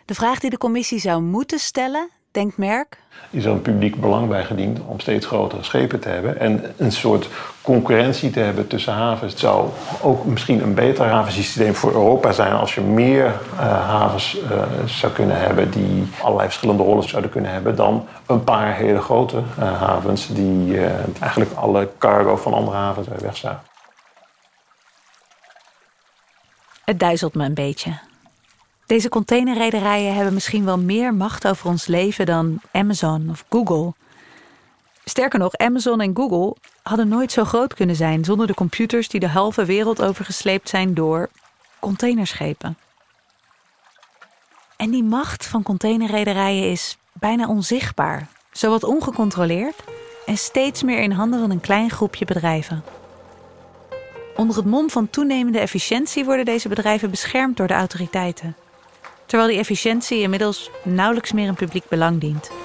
De 0.05 0.15
vraag 0.15 0.39
die 0.39 0.49
de 0.49 0.57
commissie 0.57 0.99
zou 0.99 1.21
moeten 1.21 1.59
stellen, 1.59 2.09
denkt 2.35 2.57
Merk. 2.57 2.97
is 3.29 3.45
er 3.45 3.51
een 3.51 3.61
publiek 3.61 4.01
belang 4.01 4.27
bij 4.27 4.43
gediend 4.43 4.79
om 4.87 4.99
steeds 4.99 5.25
grotere 5.25 5.63
schepen 5.63 5.99
te 5.99 6.09
hebben. 6.09 6.39
En 6.39 6.73
een 6.77 6.91
soort 6.91 7.29
concurrentie 7.61 8.29
te 8.29 8.39
hebben 8.39 8.67
tussen 8.67 8.93
havens. 8.93 9.31
Het 9.31 9.41
zou 9.41 9.69
ook 10.01 10.25
misschien 10.25 10.63
een 10.63 10.73
beter 10.73 11.05
havensysteem 11.05 11.75
voor 11.75 11.91
Europa 11.91 12.31
zijn 12.31 12.53
als 12.53 12.75
je 12.75 12.81
meer 12.81 13.25
eh, 13.25 13.87
havens 13.87 14.37
eh, 14.41 14.63
zou 14.85 15.13
kunnen 15.13 15.39
hebben 15.39 15.71
die 15.71 16.07
allerlei 16.21 16.47
verschillende 16.47 16.83
rollen 16.83 17.09
zouden 17.09 17.31
kunnen 17.31 17.51
hebben 17.51 17.75
dan 17.75 18.07
een 18.25 18.43
paar 18.43 18.75
hele 18.75 19.01
grote 19.01 19.41
eh, 19.59 19.81
havens 19.81 20.27
die 20.27 20.79
eigenlijk 21.19 21.53
alle 21.53 21.89
cargo 21.97 22.35
van 22.35 22.53
andere 22.53 22.77
havens 22.77 23.07
wegzagen. 23.19 23.61
Het 26.85 26.99
duizelt 26.99 27.33
me 27.33 27.45
een 27.45 27.53
beetje. 27.53 28.04
Deze 28.85 29.09
containerrederijen 29.09 30.15
hebben 30.15 30.33
misschien 30.33 30.65
wel 30.65 30.77
meer 30.77 31.13
macht 31.13 31.47
over 31.47 31.69
ons 31.69 31.85
leven 31.85 32.25
dan 32.25 32.61
Amazon 32.71 33.29
of 33.29 33.45
Google. 33.49 33.93
Sterker 35.05 35.39
nog, 35.39 35.57
Amazon 35.57 36.01
en 36.01 36.15
Google 36.15 36.55
hadden 36.83 37.07
nooit 37.07 37.31
zo 37.31 37.43
groot 37.43 37.73
kunnen 37.73 37.95
zijn 37.95 38.25
zonder 38.25 38.47
de 38.47 38.53
computers 38.53 39.09
die 39.09 39.19
de 39.19 39.27
halve 39.27 39.65
wereld 39.65 40.01
overgesleept 40.01 40.69
zijn 40.69 40.93
door 40.93 41.29
containerschepen. 41.79 42.77
En 44.77 44.89
die 44.89 45.03
macht 45.03 45.45
van 45.45 45.63
containerrederijen 45.63 46.71
is 46.71 46.97
bijna 47.13 47.47
onzichtbaar, 47.47 48.27
zowat 48.51 48.83
ongecontroleerd 48.83 49.83
en 50.25 50.37
steeds 50.37 50.83
meer 50.83 50.99
in 50.99 51.11
handen 51.11 51.39
van 51.39 51.51
een 51.51 51.61
klein 51.61 51.89
groepje 51.89 52.25
bedrijven. 52.25 52.83
Onder 54.35 54.55
het 54.55 54.65
mom 54.65 54.89
van 54.89 55.09
toenemende 55.09 55.59
efficiëntie 55.59 56.25
worden 56.25 56.45
deze 56.45 56.67
bedrijven 56.67 57.09
beschermd 57.09 57.57
door 57.57 57.67
de 57.67 57.73
autoriteiten. 57.73 58.55
Terwijl 59.25 59.49
die 59.49 59.59
efficiëntie 59.59 60.21
inmiddels 60.21 60.69
nauwelijks 60.83 61.31
meer 61.31 61.47
een 61.47 61.55
publiek 61.55 61.87
belang 61.89 62.19
dient. 62.19 62.64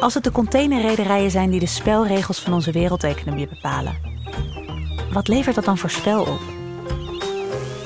Als 0.00 0.14
het 0.14 0.24
de 0.24 0.32
containerrederijen 0.32 1.30
zijn 1.30 1.50
die 1.50 1.60
de 1.60 1.66
spelregels 1.66 2.40
van 2.40 2.52
onze 2.52 2.72
wereldeconomie 2.72 3.48
bepalen, 3.48 3.96
wat 5.12 5.28
levert 5.28 5.54
dat 5.54 5.64
dan 5.64 5.78
voor 5.78 5.90
spel 5.90 6.20
op? 6.20 6.40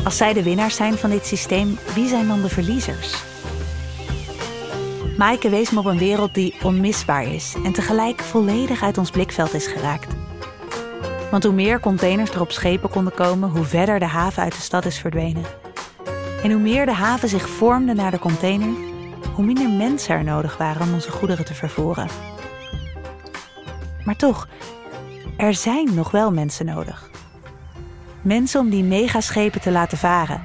Als 0.04 0.16
zij 0.16 0.32
de 0.32 0.42
winnaars 0.42 0.76
zijn 0.76 0.94
van 0.94 1.10
dit 1.10 1.26
systeem, 1.26 1.78
wie 1.94 2.08
zijn 2.08 2.28
dan 2.28 2.42
de 2.42 2.48
verliezers? 2.48 3.22
Maaike 5.16 5.48
wees 5.48 5.70
me 5.70 5.78
op 5.78 5.84
een 5.84 5.98
wereld 5.98 6.34
die 6.34 6.54
onmisbaar 6.62 7.24
is 7.24 7.54
en 7.64 7.72
tegelijk 7.72 8.20
volledig 8.20 8.82
uit 8.82 8.98
ons 8.98 9.10
blikveld 9.10 9.54
is 9.54 9.66
geraakt. 9.66 10.14
Want 11.30 11.44
hoe 11.44 11.52
meer 11.52 11.80
containers 11.80 12.30
er 12.30 12.40
op 12.40 12.52
schepen 12.52 12.90
konden 12.90 13.14
komen, 13.14 13.50
hoe 13.50 13.64
verder 13.64 13.98
de 13.98 14.06
haven 14.06 14.42
uit 14.42 14.52
de 14.52 14.60
stad 14.60 14.84
is 14.84 14.98
verdwenen. 14.98 15.44
En 16.42 16.50
hoe 16.50 16.60
meer 16.60 16.86
de 16.86 16.92
haven 16.92 17.28
zich 17.28 17.48
vormde 17.48 17.94
naar 17.94 18.10
de 18.10 18.18
container, 18.18 18.91
hoe 19.34 19.44
minder 19.44 19.70
mensen 19.70 20.14
er 20.14 20.24
nodig 20.24 20.56
waren 20.56 20.82
om 20.82 20.94
onze 20.94 21.10
goederen 21.10 21.44
te 21.44 21.54
vervoeren. 21.54 22.08
Maar 24.04 24.16
toch, 24.16 24.48
er 25.36 25.54
zijn 25.54 25.94
nog 25.94 26.10
wel 26.10 26.32
mensen 26.32 26.66
nodig. 26.66 27.10
Mensen 28.22 28.60
om 28.60 28.70
die 28.70 28.84
megaschepen 28.84 29.60
te 29.60 29.70
laten 29.70 29.98
varen. 29.98 30.42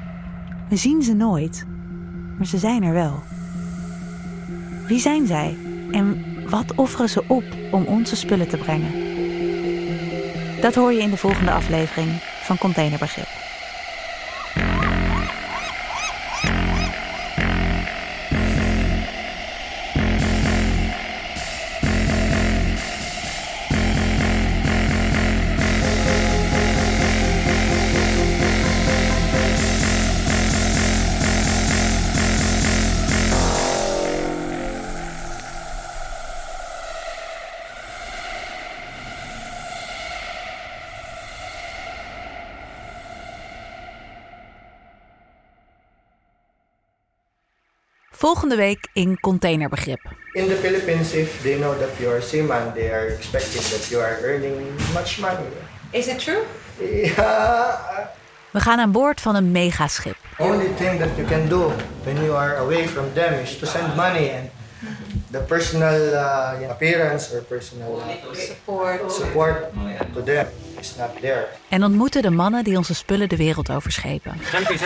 We 0.70 0.76
zien 0.76 1.02
ze 1.02 1.14
nooit, 1.14 1.66
maar 2.38 2.48
ze 2.48 2.58
zijn 2.58 2.84
er 2.84 2.94
wel. 2.94 3.20
Wie 4.88 5.00
zijn 5.00 5.28
zij 5.28 5.58
en 5.92 6.26
wat 6.50 6.76
offeren 6.76 7.10
ze 7.10 7.24
op 7.28 7.44
om 7.72 7.86
onze 7.86 8.16
spullen 8.16 8.48
te 8.48 8.58
brengen? 8.58 9.06
Dat 10.62 10.76
hoor 10.76 10.94
je 10.94 11.02
in 11.02 11.10
de 11.10 11.18
volgende 11.18 11.52
aflevering 11.52 12.12
van 12.44 12.58
Containerbegrip. 12.58 13.37
Volgende 48.28 48.56
week 48.56 48.88
in 48.94 49.18
Containerbegrip. 49.20 50.00
In 50.34 50.48
the 50.48 50.56
Philippines, 50.56 51.14
if 51.14 51.42
they 51.42 51.58
know 51.58 51.78
that 51.80 51.90
you 52.00 52.10
are 52.10 52.18
a 52.18 52.22
seaman, 52.22 52.74
they 52.74 52.92
are 52.92 53.08
expecting 53.08 53.62
that 53.62 53.88
you 53.90 54.02
are 54.02 54.20
earning 54.22 54.56
much 54.94 55.20
money. 55.20 55.48
Is 55.92 56.08
it 56.08 56.20
true? 56.20 56.44
Yeah. 56.80 58.08
We 58.52 58.60
gaan 58.60 58.80
aan 58.80 58.92
boord 58.92 59.22
van 59.22 59.36
een 59.36 59.52
megaschip. 59.52 60.16
Only 60.38 60.70
thing 60.78 61.00
that 61.00 61.10
you 61.16 61.28
can 61.28 61.48
do 61.48 61.72
when 62.04 62.24
you 62.24 62.36
are 62.36 62.56
away 62.58 62.88
from 62.88 63.06
them 63.14 63.34
is 63.34 63.58
to 63.58 63.66
send 63.66 63.96
money 63.96 64.30
and 64.30 64.50
the 65.32 65.40
personal 65.40 66.14
uh, 66.14 66.70
appearance 66.70 67.36
or 67.36 67.42
personal 67.42 68.02
Support. 68.34 69.12
support 69.12 69.74
to 70.14 70.24
them 70.24 70.48
is 70.80 70.96
not 70.98 71.10
there. 71.22 71.48
En 71.70 71.84
ontmoeten 71.84 72.22
de 72.22 72.30
mannen 72.30 72.64
die 72.64 72.78
onze 72.78 72.94
spullen 72.94 73.30
de 73.30 73.38
wereld 73.38 73.72
overschepen. 73.72 74.34
Selfie. 74.52 74.78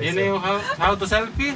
You 0.00 0.12
know 0.12 0.38
how, 0.38 0.60
how 0.78 0.98
to 0.98 1.06
selfie? 1.06 1.54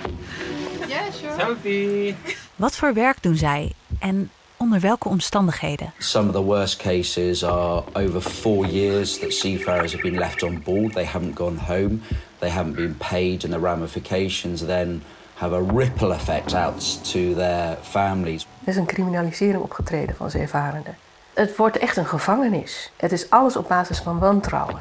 Yeah, 0.88 1.12
sure. 1.12 1.34
Selfie. 1.38 2.16
Wat 2.56 2.76
voor 2.76 2.94
werk 2.94 3.22
doen 3.22 3.36
zij 3.36 3.72
en 3.98 4.30
onder 4.56 4.80
welke 4.80 5.08
omstandigheden? 5.08 5.92
Some 5.98 6.28
of 6.28 6.34
the 6.34 6.42
worst 6.42 6.76
cases 6.76 7.44
are 7.44 7.82
over 7.92 8.20
four 8.20 8.66
years 8.66 9.18
that 9.18 9.32
seafarers 9.32 9.92
have 9.92 10.02
been 10.02 10.18
left 10.18 10.42
on 10.42 10.62
board. 10.64 10.92
They 10.92 11.04
haven't 11.04 11.36
gone 11.36 11.58
home. 11.58 11.98
They 12.38 12.50
haven't 12.50 12.74
been 12.74 12.96
paid, 12.96 13.44
and 13.44 13.52
the 13.52 13.60
ramifications 13.60 14.60
then 14.64 15.02
have 15.34 15.54
a 15.54 15.62
ripple 15.74 16.12
effect 16.12 16.54
out 16.54 17.04
to 17.12 17.34
their 17.34 17.76
families. 17.82 18.46
Er 18.64 18.68
is 18.68 18.76
een 18.76 18.86
criminalisering 18.86 19.62
opgetreden 19.62 20.16
van 20.16 20.30
zeevarenden. 20.30 20.96
Het 21.34 21.56
wordt 21.56 21.78
echt 21.78 21.96
een 21.96 22.06
gevangenis. 22.06 22.90
Het 22.96 23.12
is 23.12 23.30
alles 23.30 23.56
op 23.56 23.68
basis 23.68 23.98
van 23.98 24.18
wantrouwen. 24.18 24.80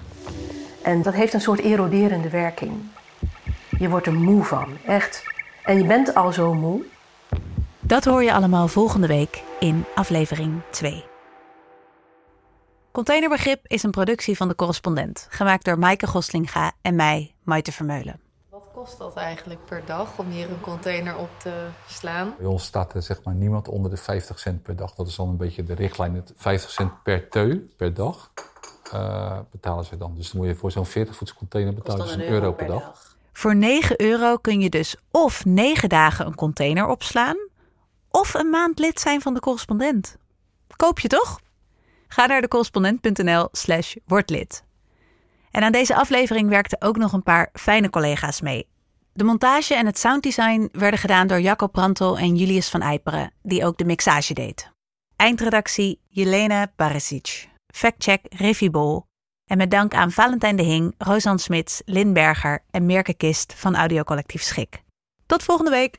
En 0.81 1.01
dat 1.01 1.13
heeft 1.13 1.33
een 1.33 1.41
soort 1.41 1.59
eroderende 1.59 2.29
werking. 2.29 2.73
Je 3.79 3.89
wordt 3.89 4.05
er 4.05 4.13
moe 4.13 4.43
van, 4.43 4.77
echt. 4.85 5.23
En 5.63 5.77
je 5.77 5.85
bent 5.85 6.15
al 6.15 6.31
zo 6.31 6.53
moe. 6.53 6.85
Dat 7.79 8.05
hoor 8.05 8.23
je 8.23 8.33
allemaal 8.33 8.67
volgende 8.67 9.07
week 9.07 9.43
in 9.59 9.85
aflevering 9.95 10.61
2. 10.69 11.05
Containerbegrip 12.91 13.67
is 13.67 13.83
een 13.83 13.91
productie 13.91 14.37
van 14.37 14.47
de 14.47 14.55
correspondent, 14.55 15.27
gemaakt 15.29 15.65
door 15.65 15.79
Maaike 15.79 16.07
Goslinga 16.07 16.71
en 16.81 16.95
mij, 16.95 17.35
Maite 17.43 17.71
Vermeulen. 17.71 18.19
Wat 18.49 18.63
kost 18.73 18.97
dat 18.97 19.15
eigenlijk 19.15 19.65
per 19.65 19.81
dag 19.85 20.17
om 20.17 20.29
hier 20.29 20.49
een 20.49 20.61
container 20.61 21.17
op 21.17 21.29
te 21.37 21.67
slaan? 21.87 22.33
Bij 22.37 22.47
ons 22.47 22.63
staat 22.63 22.93
er 22.93 23.01
zeg 23.01 23.23
maar 23.23 23.35
niemand 23.35 23.67
onder 23.67 23.91
de 23.91 23.97
50 23.97 24.39
cent 24.39 24.63
per 24.63 24.75
dag. 24.75 24.93
Dat 24.93 25.07
is 25.07 25.15
dan 25.15 25.29
een 25.29 25.37
beetje 25.37 25.63
de 25.63 25.73
richtlijn. 25.73 26.15
Het 26.15 26.33
50 26.35 26.69
cent 26.69 27.03
per 27.03 27.29
teu 27.29 27.69
per 27.77 27.93
dag 27.93 28.31
eh, 28.91 29.39
betalen 29.51 29.85
ze 29.85 29.97
dan. 29.97 30.15
Dus 30.15 30.31
dan 30.31 30.41
moet 30.41 30.49
je 30.49 30.55
voor 30.55 30.71
zo'n 30.71 30.85
40 30.85 31.15
voets 31.15 31.33
container 31.33 31.73
betalen. 31.73 32.05
Dus 32.05 32.15
een 32.15 32.27
euro 32.27 32.51
per 32.51 32.67
dag. 32.67 33.08
Voor 33.39 33.55
9 33.55 34.01
euro 34.01 34.37
kun 34.37 34.61
je 34.61 34.69
dus 34.69 34.95
of 35.11 35.45
9 35.45 35.89
dagen 35.89 36.25
een 36.25 36.35
container 36.35 36.87
opslaan, 36.87 37.37
of 38.09 38.33
een 38.33 38.49
maand 38.49 38.79
lid 38.79 38.99
zijn 38.99 39.21
van 39.21 39.33
de 39.33 39.39
correspondent. 39.39 40.17
Koop 40.75 40.99
je 40.99 41.07
toch? 41.07 41.39
Ga 42.07 42.25
naar 42.25 42.41
decorrespondent.nl/slash 42.41 43.95
wordlid. 44.05 44.63
En 45.51 45.63
aan 45.63 45.71
deze 45.71 45.95
aflevering 45.95 46.49
werkten 46.49 46.81
ook 46.81 46.97
nog 46.97 47.13
een 47.13 47.23
paar 47.23 47.49
fijne 47.53 47.89
collega's 47.89 48.41
mee. 48.41 48.67
De 49.13 49.23
montage 49.23 49.75
en 49.75 49.85
het 49.85 49.99
sounddesign 49.99 50.69
werden 50.71 50.99
gedaan 50.99 51.27
door 51.27 51.39
Jacob 51.39 51.71
Brantel 51.71 52.17
en 52.17 52.35
Julius 52.35 52.69
van 52.69 52.81
Eiperen, 52.81 53.33
die 53.41 53.65
ook 53.65 53.77
de 53.77 53.85
mixage 53.85 54.33
deed. 54.33 54.71
Eindredactie 55.15 56.01
Jelena 56.07 56.71
Barisic. 56.75 57.49
Factcheck 57.73 58.25
Riffy 58.29 58.69
Bol. 58.69 59.08
En 59.49 59.57
met 59.57 59.71
dank 59.71 59.93
aan 59.93 60.11
Valentijn 60.11 60.55
de 60.55 60.63
Hing, 60.63 60.95
Rosan 60.97 61.39
Smits, 61.39 61.81
Lin 61.85 62.13
Berger 62.13 62.63
en 62.71 62.85
Mirke 62.85 63.13
Kist 63.13 63.53
van 63.53 63.75
Audiocollectief 63.75 64.41
Schik. 64.41 64.83
Tot 65.25 65.43
volgende 65.43 65.71
week! 65.71 65.97